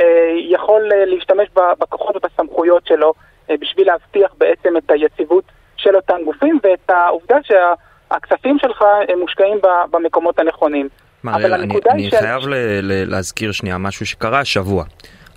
אה, 0.00 0.06
יכול 0.50 0.92
אה, 0.92 1.04
להשתמש 1.04 1.48
בכוחות 1.78 2.16
ובסמכויות 2.16 2.86
שלו 2.86 3.14
בשביל 3.60 3.86
להבטיח 3.86 4.30
בעצם 4.38 4.76
את 4.76 4.90
היציבות 4.90 5.44
של 5.76 5.96
אותם 5.96 6.16
גופים 6.24 6.58
ואת 6.62 6.90
העובדה 6.90 7.36
שהכספים 7.42 8.58
שלך 8.58 8.84
מושקעים 9.18 9.58
במקומות 9.90 10.38
הנכונים. 10.38 10.88
אבל 11.24 11.52
אני, 11.54 11.74
אני 11.90 12.10
של... 12.10 12.16
חייב 12.16 12.46
ל- 12.46 12.54
ל- 12.82 13.10
להזכיר 13.10 13.52
שנייה 13.52 13.78
משהו 13.78 14.06
שקרה 14.06 14.40
השבוע. 14.40 14.84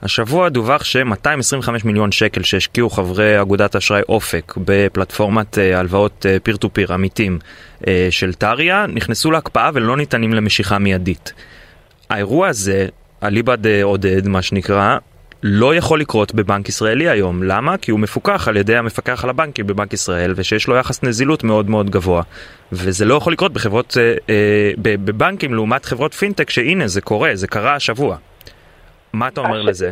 השבוע 0.02 0.50
דווח 0.50 0.84
ש-225 0.84 1.70
מיליון 1.86 2.12
שקל 2.12 2.44
שהשקיעו 2.44 2.90
חברי 2.90 3.42
אגודת 3.42 3.76
אשראי 3.76 4.02
אופק 4.10 4.54
בפלטפורמת 4.58 5.58
הלוואות 5.58 6.26
פיר 6.44 6.58
טו 6.58 6.74
פיר 6.74 6.94
עמיתים 6.94 7.40
של 8.10 8.34
טריה 8.34 8.86
נכנסו 8.88 9.32
להקפאה 9.32 9.70
ולא 9.74 9.98
ניתנים 9.98 10.34
למשיכה 10.34 10.78
מיידית. 10.78 11.34
האירוע 12.10 12.48
הזה, 12.48 12.88
אליבא 13.24 13.56
עודד 13.84 14.28
מה 14.28 14.42
שנקרא, 14.42 14.98
לא 15.44 15.76
יכול 15.76 16.02
לקרות 16.02 16.36
בבנק 16.36 16.70
ישראלי 16.70 17.10
היום. 17.10 17.44
למה? 17.44 17.78
כי 17.78 17.92
הוא 17.92 18.00
מפוקח 18.00 18.48
על 18.48 18.58
ידי 18.58 18.78
המפקח 18.78 19.24
על 19.24 19.30
הבנקים 19.30 19.68
בבנק 19.68 19.94
ישראל 19.94 20.34
ושיש 20.36 20.68
לו 20.68 20.76
יחס 20.76 21.04
נזילות 21.04 21.44
מאוד 21.44 21.70
מאוד 21.70 21.90
גבוה. 21.90 22.22
וזה 22.72 23.06
לא 23.06 23.16
יכול 23.16 23.34
לקרות 23.34 23.54
בחברות, 23.54 23.98
אה, 24.00 24.14
אה, 24.30 24.72
בבנקים 24.82 25.54
לעומת 25.54 25.86
חברות 25.86 26.14
פינטק 26.14 26.50
שהנה 26.50 26.88
זה 26.88 27.02
קורה, 27.02 27.32
זה 27.34 27.48
קרה 27.48 27.76
השבוע. 27.76 28.18
מה 29.18 29.28
אתה 29.28 29.42
אומר 29.42 29.60
הש... 29.60 29.66
לזה? 29.66 29.92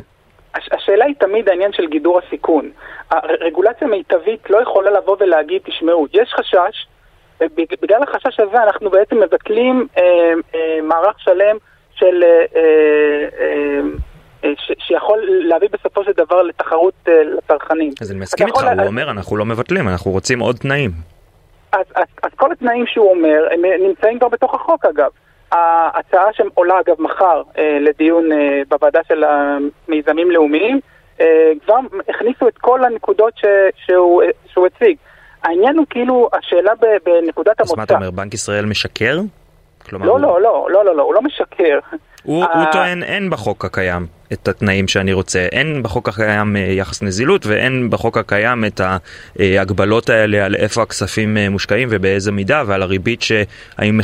הש... 0.55 0.69
השאלה 0.71 1.05
היא 1.05 1.15
תמיד 1.19 1.49
העניין 1.49 1.73
של 1.73 1.87
גידור 1.87 2.19
הסיכון. 2.19 2.71
הרגולציה 3.11 3.87
מיטבית 3.87 4.49
לא 4.49 4.61
יכולה 4.61 4.91
לבוא 4.91 5.17
ולהגיד, 5.19 5.61
תשמעו, 5.65 6.07
יש 6.13 6.33
חשש, 6.33 6.87
בגלל 7.81 8.03
החשש 8.03 8.39
הזה 8.39 8.63
אנחנו 8.63 8.89
בעצם 8.89 9.19
מבטלים 9.19 9.87
אה, 9.97 10.03
אה, 10.55 10.79
מערך 10.83 11.19
שלם 11.19 11.57
של... 11.95 12.23
אה, 12.23 12.45
אה, 12.55 13.79
אה, 14.43 14.53
ש, 14.57 14.71
שיכול 14.79 15.19
להביא 15.29 15.69
בסופו 15.71 16.03
של 16.03 16.11
דבר 16.11 16.41
לתחרות 16.41 16.93
uh, 17.05 17.11
לצרכנים. 17.37 17.93
אז 18.01 18.11
אני 18.11 18.19
מסכים 18.19 18.47
איתך, 18.47 18.63
הוא 18.63 18.87
אומר 18.87 19.11
אנחנו 19.11 19.37
לא 19.37 19.45
מבטלים, 19.45 19.87
אנחנו 19.87 20.11
רוצים 20.11 20.39
עוד 20.39 20.55
תנאים. 20.55 20.91
אז, 21.71 21.85
אז, 21.95 22.05
אז 22.23 22.31
כל 22.35 22.51
התנאים 22.51 22.85
שהוא 22.87 23.09
אומר, 23.09 23.47
הם 23.51 23.61
נמצאים 23.87 24.19
כבר 24.19 24.27
בתוך 24.27 24.53
החוק 24.53 24.85
אגב. 24.85 25.09
ההצעה 25.55 26.33
שעולה 26.33 26.79
אגב 26.79 26.95
מחר 27.01 27.41
אה, 27.57 27.77
לדיון 27.81 28.31
אה, 28.31 28.61
בוועדה 28.69 28.99
של 29.07 29.23
המיזמים 29.23 30.31
לאומיים, 30.31 30.79
אה, 31.21 31.51
כבר 31.65 31.79
הכניסו 32.09 32.47
את 32.47 32.57
כל 32.57 32.85
הנקודות 32.85 33.33
ש, 33.37 33.45
שהוא, 33.85 34.23
שהוא 34.45 34.67
הציג. 34.67 34.97
העניין 35.43 35.77
הוא 35.77 35.85
כאילו, 35.89 36.29
השאלה 36.33 36.71
בנקודת 37.05 37.59
המוצא. 37.59 37.73
אז 37.73 37.77
מה 37.77 37.83
אתה 37.83 37.95
אומר, 37.95 38.11
בנק 38.11 38.33
ישראל 38.33 38.65
משקר? 38.65 39.19
כלומר, 39.89 40.05
לא, 40.05 40.11
הוא... 40.11 40.19
לא, 40.19 40.41
לא, 40.41 40.67
לא, 40.69 40.85
לא, 40.85 40.95
לא, 40.95 41.03
הוא 41.03 41.13
לא 41.13 41.21
משקר. 41.21 41.79
הוא, 42.23 42.45
הוא 42.53 42.65
טוען 42.71 43.03
אין 43.03 43.29
בחוק 43.29 43.65
הקיים 43.65 44.07
את 44.33 44.47
התנאים 44.47 44.87
שאני 44.87 45.13
רוצה, 45.13 45.47
אין 45.51 45.83
בחוק 45.83 46.09
הקיים 46.09 46.55
יחס 46.55 47.03
נזילות 47.03 47.45
ואין 47.45 47.89
בחוק 47.89 48.17
הקיים 48.17 48.65
את 48.65 48.81
ההגבלות 49.39 50.09
האלה 50.09 50.45
על 50.45 50.55
איפה 50.55 50.81
הכספים 50.81 51.37
מושקעים 51.49 51.87
ובאיזה 51.91 52.31
מידה 52.31 52.63
ועל 52.67 52.81
הריבית 52.81 53.21
שהאם 53.21 53.99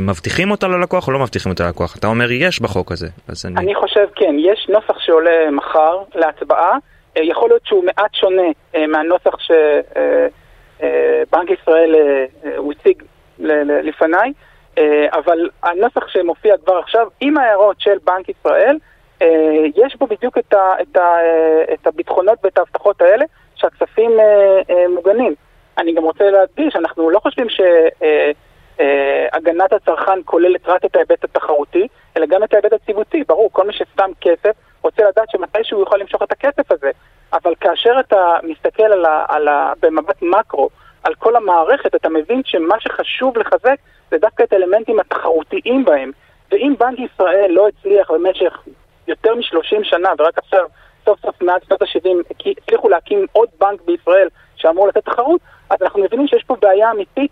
מבטיחים 0.00 0.50
אותה 0.50 0.68
ללקוח 0.68 1.08
או 1.08 1.12
לא 1.12 1.18
מבטיחים 1.18 1.52
אותה 1.52 1.64
ללקוח. 1.64 1.96
אתה 1.96 2.06
אומר 2.06 2.32
יש 2.32 2.62
בחוק 2.62 2.92
הזה. 2.92 3.08
אז 3.28 3.46
אני... 3.46 3.60
אני 3.60 3.74
חושב 3.74 4.06
כן, 4.14 4.34
יש 4.38 4.66
נוסח 4.68 4.98
שעולה 4.98 5.50
מחר 5.50 6.02
להצבעה, 6.14 6.78
יכול 7.16 7.48
להיות 7.48 7.66
שהוא 7.66 7.84
מעט 7.84 8.14
שונה 8.14 8.42
מהנוסח 8.88 9.34
שבנק 9.38 11.50
ישראל 11.50 11.94
הוא 12.56 12.72
הציג 12.72 13.02
לפניי. 13.82 14.32
אה, 14.78 15.06
אבל 15.12 15.50
הנוסח 15.62 16.08
שמופיע 16.08 16.56
כבר 16.64 16.76
עכשיו, 16.78 17.06
עם 17.20 17.38
ההערות 17.38 17.80
של 17.80 17.98
בנק 18.04 18.28
ישראל, 18.28 18.78
אה, 19.22 19.28
יש 19.76 19.96
בו 19.96 20.06
בדיוק 20.06 20.38
את, 20.38 20.52
ה, 20.52 20.74
את, 20.82 20.96
ה, 20.96 21.00
אה, 21.00 21.74
את 21.74 21.86
הביטחונות 21.86 22.38
ואת 22.44 22.58
ההבטחות 22.58 23.02
האלה 23.02 23.24
שהכספים 23.54 24.10
מוגנים. 24.94 25.34
אני 25.78 25.94
גם 25.94 26.02
רוצה 26.02 26.30
להדגיש, 26.30 26.76
אנחנו 26.76 27.10
לא 27.10 27.18
חושבים 27.18 27.46
שהגנת 28.78 29.72
הצרכן 29.72 30.18
כוללת 30.24 30.68
רק 30.68 30.84
את 30.84 30.96
ההיבט 30.96 31.24
התחרותי, 31.24 31.88
אלא 32.16 32.26
גם 32.26 32.44
את 32.44 32.54
ההיבט 32.54 32.72
הציבותי. 32.72 33.24
ברור, 33.28 33.48
כל 33.52 33.66
מי 33.66 33.72
ששם 33.72 34.10
כסף 34.20 34.56
רוצה 34.82 35.02
לדעת 35.02 35.30
שמתישהו 35.30 35.78
הוא 35.78 35.86
יכול 35.86 36.00
למשוך 36.00 36.22
את 36.22 36.32
הכסף 36.32 36.72
הזה. 36.72 36.90
אבל 37.32 37.54
כאשר 37.60 38.00
אתה 38.00 38.36
מסתכל 38.42 38.82
על 38.82 39.04
ה, 39.04 39.24
על 39.28 39.48
ה, 39.48 39.72
במבט 39.82 40.22
מקרו 40.22 40.68
על 41.02 41.14
כל 41.14 41.36
המערכת, 41.36 41.94
אתה 41.94 42.08
מבין 42.08 42.42
שמה 42.44 42.74
שחשוב 42.80 43.38
לחזק 43.38 43.76
זה 44.10 44.18
דווקא 44.18 44.42
את 44.42 44.52
האלמנטים 44.52 45.00
התחרותיים 45.00 45.84
בהם. 45.84 46.10
ואם 46.52 46.74
בנק 46.78 46.98
ישראל 46.98 47.50
לא 47.50 47.68
הצליח 47.68 48.10
במשך 48.10 48.62
יותר 49.08 49.34
מ-30 49.34 49.84
שנה, 49.84 50.08
ורק 50.18 50.38
עכשיו, 50.38 50.64
סוף 51.04 51.20
סוף 51.20 51.42
מאז 51.42 51.60
שנות 51.68 51.82
ה-70, 51.82 52.34
הצליחו 52.62 52.88
להקים 52.88 53.26
עוד 53.32 53.48
בנק 53.60 53.80
בישראל 53.84 54.28
שאמור 54.56 54.88
לתת 54.88 55.04
תחרות, 55.04 55.40
אז 55.70 55.78
אנחנו 55.82 56.02
מבינים 56.02 56.28
שיש 56.28 56.44
פה 56.46 56.56
בעיה 56.62 56.90
אמיתית 56.90 57.30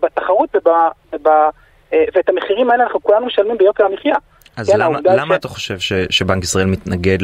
בתחרות 0.00 0.56
וב, 0.56 0.72
וב, 1.12 1.26
אה, 1.92 2.04
ואת 2.14 2.28
המחירים 2.28 2.70
האלה 2.70 2.84
אנחנו 2.84 3.02
כולנו 3.02 3.26
משלמים 3.26 3.58
ביוקר 3.58 3.84
המחיה. 3.84 4.16
אז 4.56 4.70
כן, 4.70 4.80
למה, 4.80 4.98
למה 5.04 5.34
ש... 5.34 5.38
אתה 5.38 5.48
חושב 5.48 5.78
ש, 5.78 5.92
שבנק 6.10 6.44
ישראל 6.44 6.66
מתנגד 6.66 7.18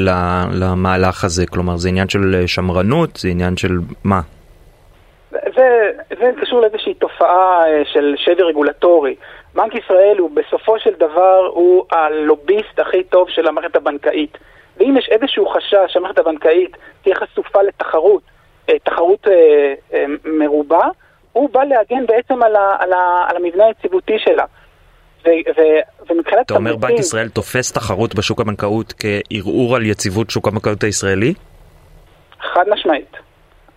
למהלך 0.52 1.24
הזה? 1.24 1.46
כלומר, 1.46 1.76
זה 1.76 1.88
עניין 1.88 2.08
של 2.08 2.34
אה, 2.34 2.48
שמרנות? 2.48 3.16
זה 3.16 3.28
עניין 3.28 3.56
של 3.56 3.78
מה? 4.04 4.20
זה, 5.56 5.90
זה 6.18 6.30
קשור 6.40 6.60
לאיזושהי 6.60 6.94
תופעה 6.94 7.66
אה, 7.66 7.82
של 7.92 8.14
שבר 8.16 8.46
רגולטורי. 8.46 9.14
בנק 9.54 9.74
ישראל 9.74 10.18
הוא 10.18 10.30
בסופו 10.30 10.78
של 10.78 10.94
דבר 10.98 11.50
הוא 11.52 11.84
הלוביסט 11.90 12.78
הכי 12.78 13.04
טוב 13.04 13.28
של 13.30 13.48
המערכת 13.48 13.76
הבנקאית. 13.76 14.38
ואם 14.76 14.96
יש 14.98 15.08
איזשהו 15.08 15.48
חשש 15.48 15.76
שהמערכת 15.92 16.18
הבנקאית 16.18 16.76
תהיה 17.02 17.14
חשופה 17.14 17.62
לתחרות, 17.62 18.22
תחרות 18.82 19.26
מרובה, 20.24 20.88
הוא 21.32 21.50
בא 21.50 21.64
להגן 21.64 22.06
בעצם 22.06 22.42
על, 22.42 22.56
ה, 22.56 22.76
על, 22.78 22.92
ה, 22.92 23.26
על 23.28 23.36
המבנה 23.36 23.64
היציבותי 23.64 24.18
שלה. 24.18 24.44
ומבחינת 26.10 26.46
אתה 26.46 26.54
אומר 26.54 26.76
בנק 26.76 26.98
ישראל 26.98 27.28
תופס 27.28 27.72
תחרות 27.72 28.14
בשוק 28.14 28.40
הבנקאות 28.40 28.94
כערעור 28.98 29.76
על 29.76 29.86
יציבות 29.86 30.30
שוק 30.30 30.48
הבנקאות 30.48 30.82
הישראלי? 30.84 31.34
חד 32.40 32.64
משמעית. 32.68 33.23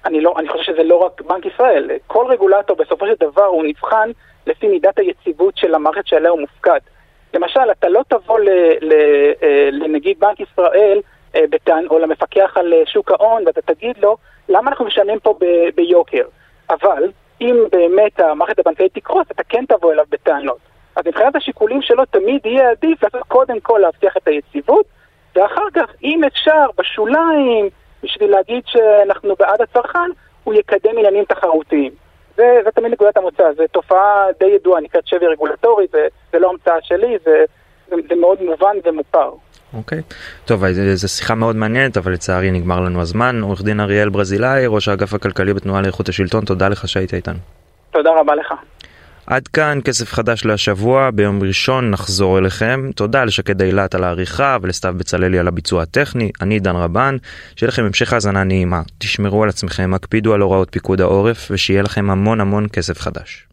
אני, 0.07 0.21
לא, 0.21 0.33
אני 0.37 0.49
חושב 0.49 0.63
שזה 0.63 0.83
לא 0.83 0.95
רק 0.95 1.21
בנק 1.21 1.45
ישראל, 1.45 1.89
כל 2.07 2.25
רגולטור 2.29 2.75
בסופו 2.75 3.05
של 3.07 3.13
דבר 3.19 3.45
הוא 3.45 3.63
נבחן 3.65 4.09
לפי 4.47 4.67
מידת 4.67 4.99
היציבות 4.99 5.57
של 5.57 5.75
המערכת 5.75 6.07
שעליה 6.07 6.31
הוא 6.31 6.39
מופקד. 6.39 6.79
למשל, 7.33 7.71
אתה 7.71 7.89
לא 7.89 8.01
תבוא 8.07 8.39
ל, 8.39 8.49
ל, 8.81 8.93
אה, 9.43 9.69
לנגיד 9.71 10.19
בנק 10.19 10.39
ישראל 10.39 11.01
אה, 11.35 11.41
בטען, 11.49 11.87
או 11.89 11.99
למפקח 11.99 12.51
על 12.55 12.73
אה, 12.73 12.81
שוק 12.85 13.11
ההון 13.11 13.43
ואתה 13.45 13.61
תגיד 13.61 13.97
לו, 14.01 14.17
למה 14.49 14.69
אנחנו 14.69 14.85
משלמים 14.85 15.19
פה 15.19 15.33
ב, 15.39 15.45
ביוקר? 15.75 16.23
אבל 16.69 17.11
אם 17.41 17.63
באמת 17.71 18.19
המערכת 18.19 18.59
הבנקאית 18.59 18.93
תקרוס, 18.93 19.27
אתה 19.31 19.43
כן 19.43 19.65
תבוא 19.65 19.93
אליו 19.93 20.05
בטענות. 20.09 20.57
אז 20.95 21.07
מבחינת 21.07 21.35
השיקולים 21.35 21.81
שלו 21.81 22.05
תמיד 22.05 22.45
יהיה 22.45 22.71
עדיף 22.71 23.03
לעשות 23.03 23.21
קודם 23.27 23.59
כל 23.59 23.79
להבטיח 23.81 24.17
את 24.17 24.27
היציבות, 24.27 24.85
ואחר 25.35 25.67
כך, 25.73 25.85
אם 26.03 26.23
אפשר, 26.23 26.65
בשוליים, 26.77 27.69
בשביל 28.03 28.31
להגיד 28.31 28.63
שאנחנו 28.65 29.35
בעד 29.39 29.61
הצרכן, 29.61 30.09
הוא 30.43 30.53
יקדם 30.53 30.97
עניינים 30.97 31.25
תחרותיים. 31.25 31.91
זה, 32.37 32.43
זה 32.65 32.71
תמיד 32.71 32.91
נקודת 32.91 33.17
המוצא, 33.17 33.43
זו 33.57 33.63
תופעה 33.71 34.25
די 34.39 34.45
ידועה, 34.45 34.81
נקראת 34.81 35.07
שבי 35.07 35.27
רגולטורי, 35.27 35.85
זה, 35.91 36.07
זה 36.31 36.39
לא 36.39 36.49
המצאה 36.49 36.81
שלי, 36.81 37.17
זה, 37.25 37.43
זה, 37.89 37.95
זה 38.09 38.15
מאוד 38.15 38.41
מובן 38.41 38.77
ומוכר. 38.85 39.31
אוקיי, 39.73 39.99
okay. 39.99 40.13
טוב, 40.45 40.63
זו 40.93 41.07
שיחה 41.07 41.35
מאוד 41.35 41.55
מעניינת, 41.55 41.97
אבל 41.97 42.11
לצערי 42.11 42.51
נגמר 42.51 42.79
לנו 42.79 43.01
הזמן. 43.01 43.41
עורך 43.41 43.61
דין 43.61 43.79
אריאל 43.79 44.09
ברזילאי, 44.09 44.67
ראש 44.67 44.87
האגף 44.87 45.13
הכלכלי 45.13 45.53
בתנועה 45.53 45.81
לאיכות 45.81 46.09
השלטון, 46.09 46.45
תודה 46.45 46.69
לך 46.69 46.87
שהיית 46.87 47.13
איתנו. 47.13 47.37
תודה 47.91 48.11
רבה 48.19 48.35
לך. 48.35 48.53
עד 49.27 49.47
כאן 49.47 49.79
כסף 49.83 50.13
חדש 50.13 50.45
להשבוע, 50.45 51.11
ביום 51.11 51.43
ראשון 51.43 51.91
נחזור 51.91 52.39
אליכם. 52.39 52.89
תודה 52.95 53.23
לשקד 53.23 53.61
אילת 53.61 53.95
על 53.95 54.03
העריכה 54.03 54.57
ולסתיו 54.61 54.95
בצללי 54.97 55.39
על 55.39 55.47
הביצוע 55.47 55.83
הטכני, 55.83 56.31
אני 56.41 56.59
דן 56.59 56.75
רבן, 56.75 57.17
שיהיה 57.55 57.67
לכם 57.67 57.83
המשך 57.83 58.13
האזנה 58.13 58.43
נעימה, 58.43 58.81
תשמרו 58.97 59.43
על 59.43 59.49
עצמכם, 59.49 59.93
הקפידו 59.93 60.33
על 60.33 60.41
הוראות 60.41 60.67
פיקוד 60.71 61.01
העורף 61.01 61.47
ושיהיה 61.51 61.81
לכם 61.81 62.09
המון 62.09 62.41
המון 62.41 62.67
כסף 62.73 62.99
חדש. 62.99 63.47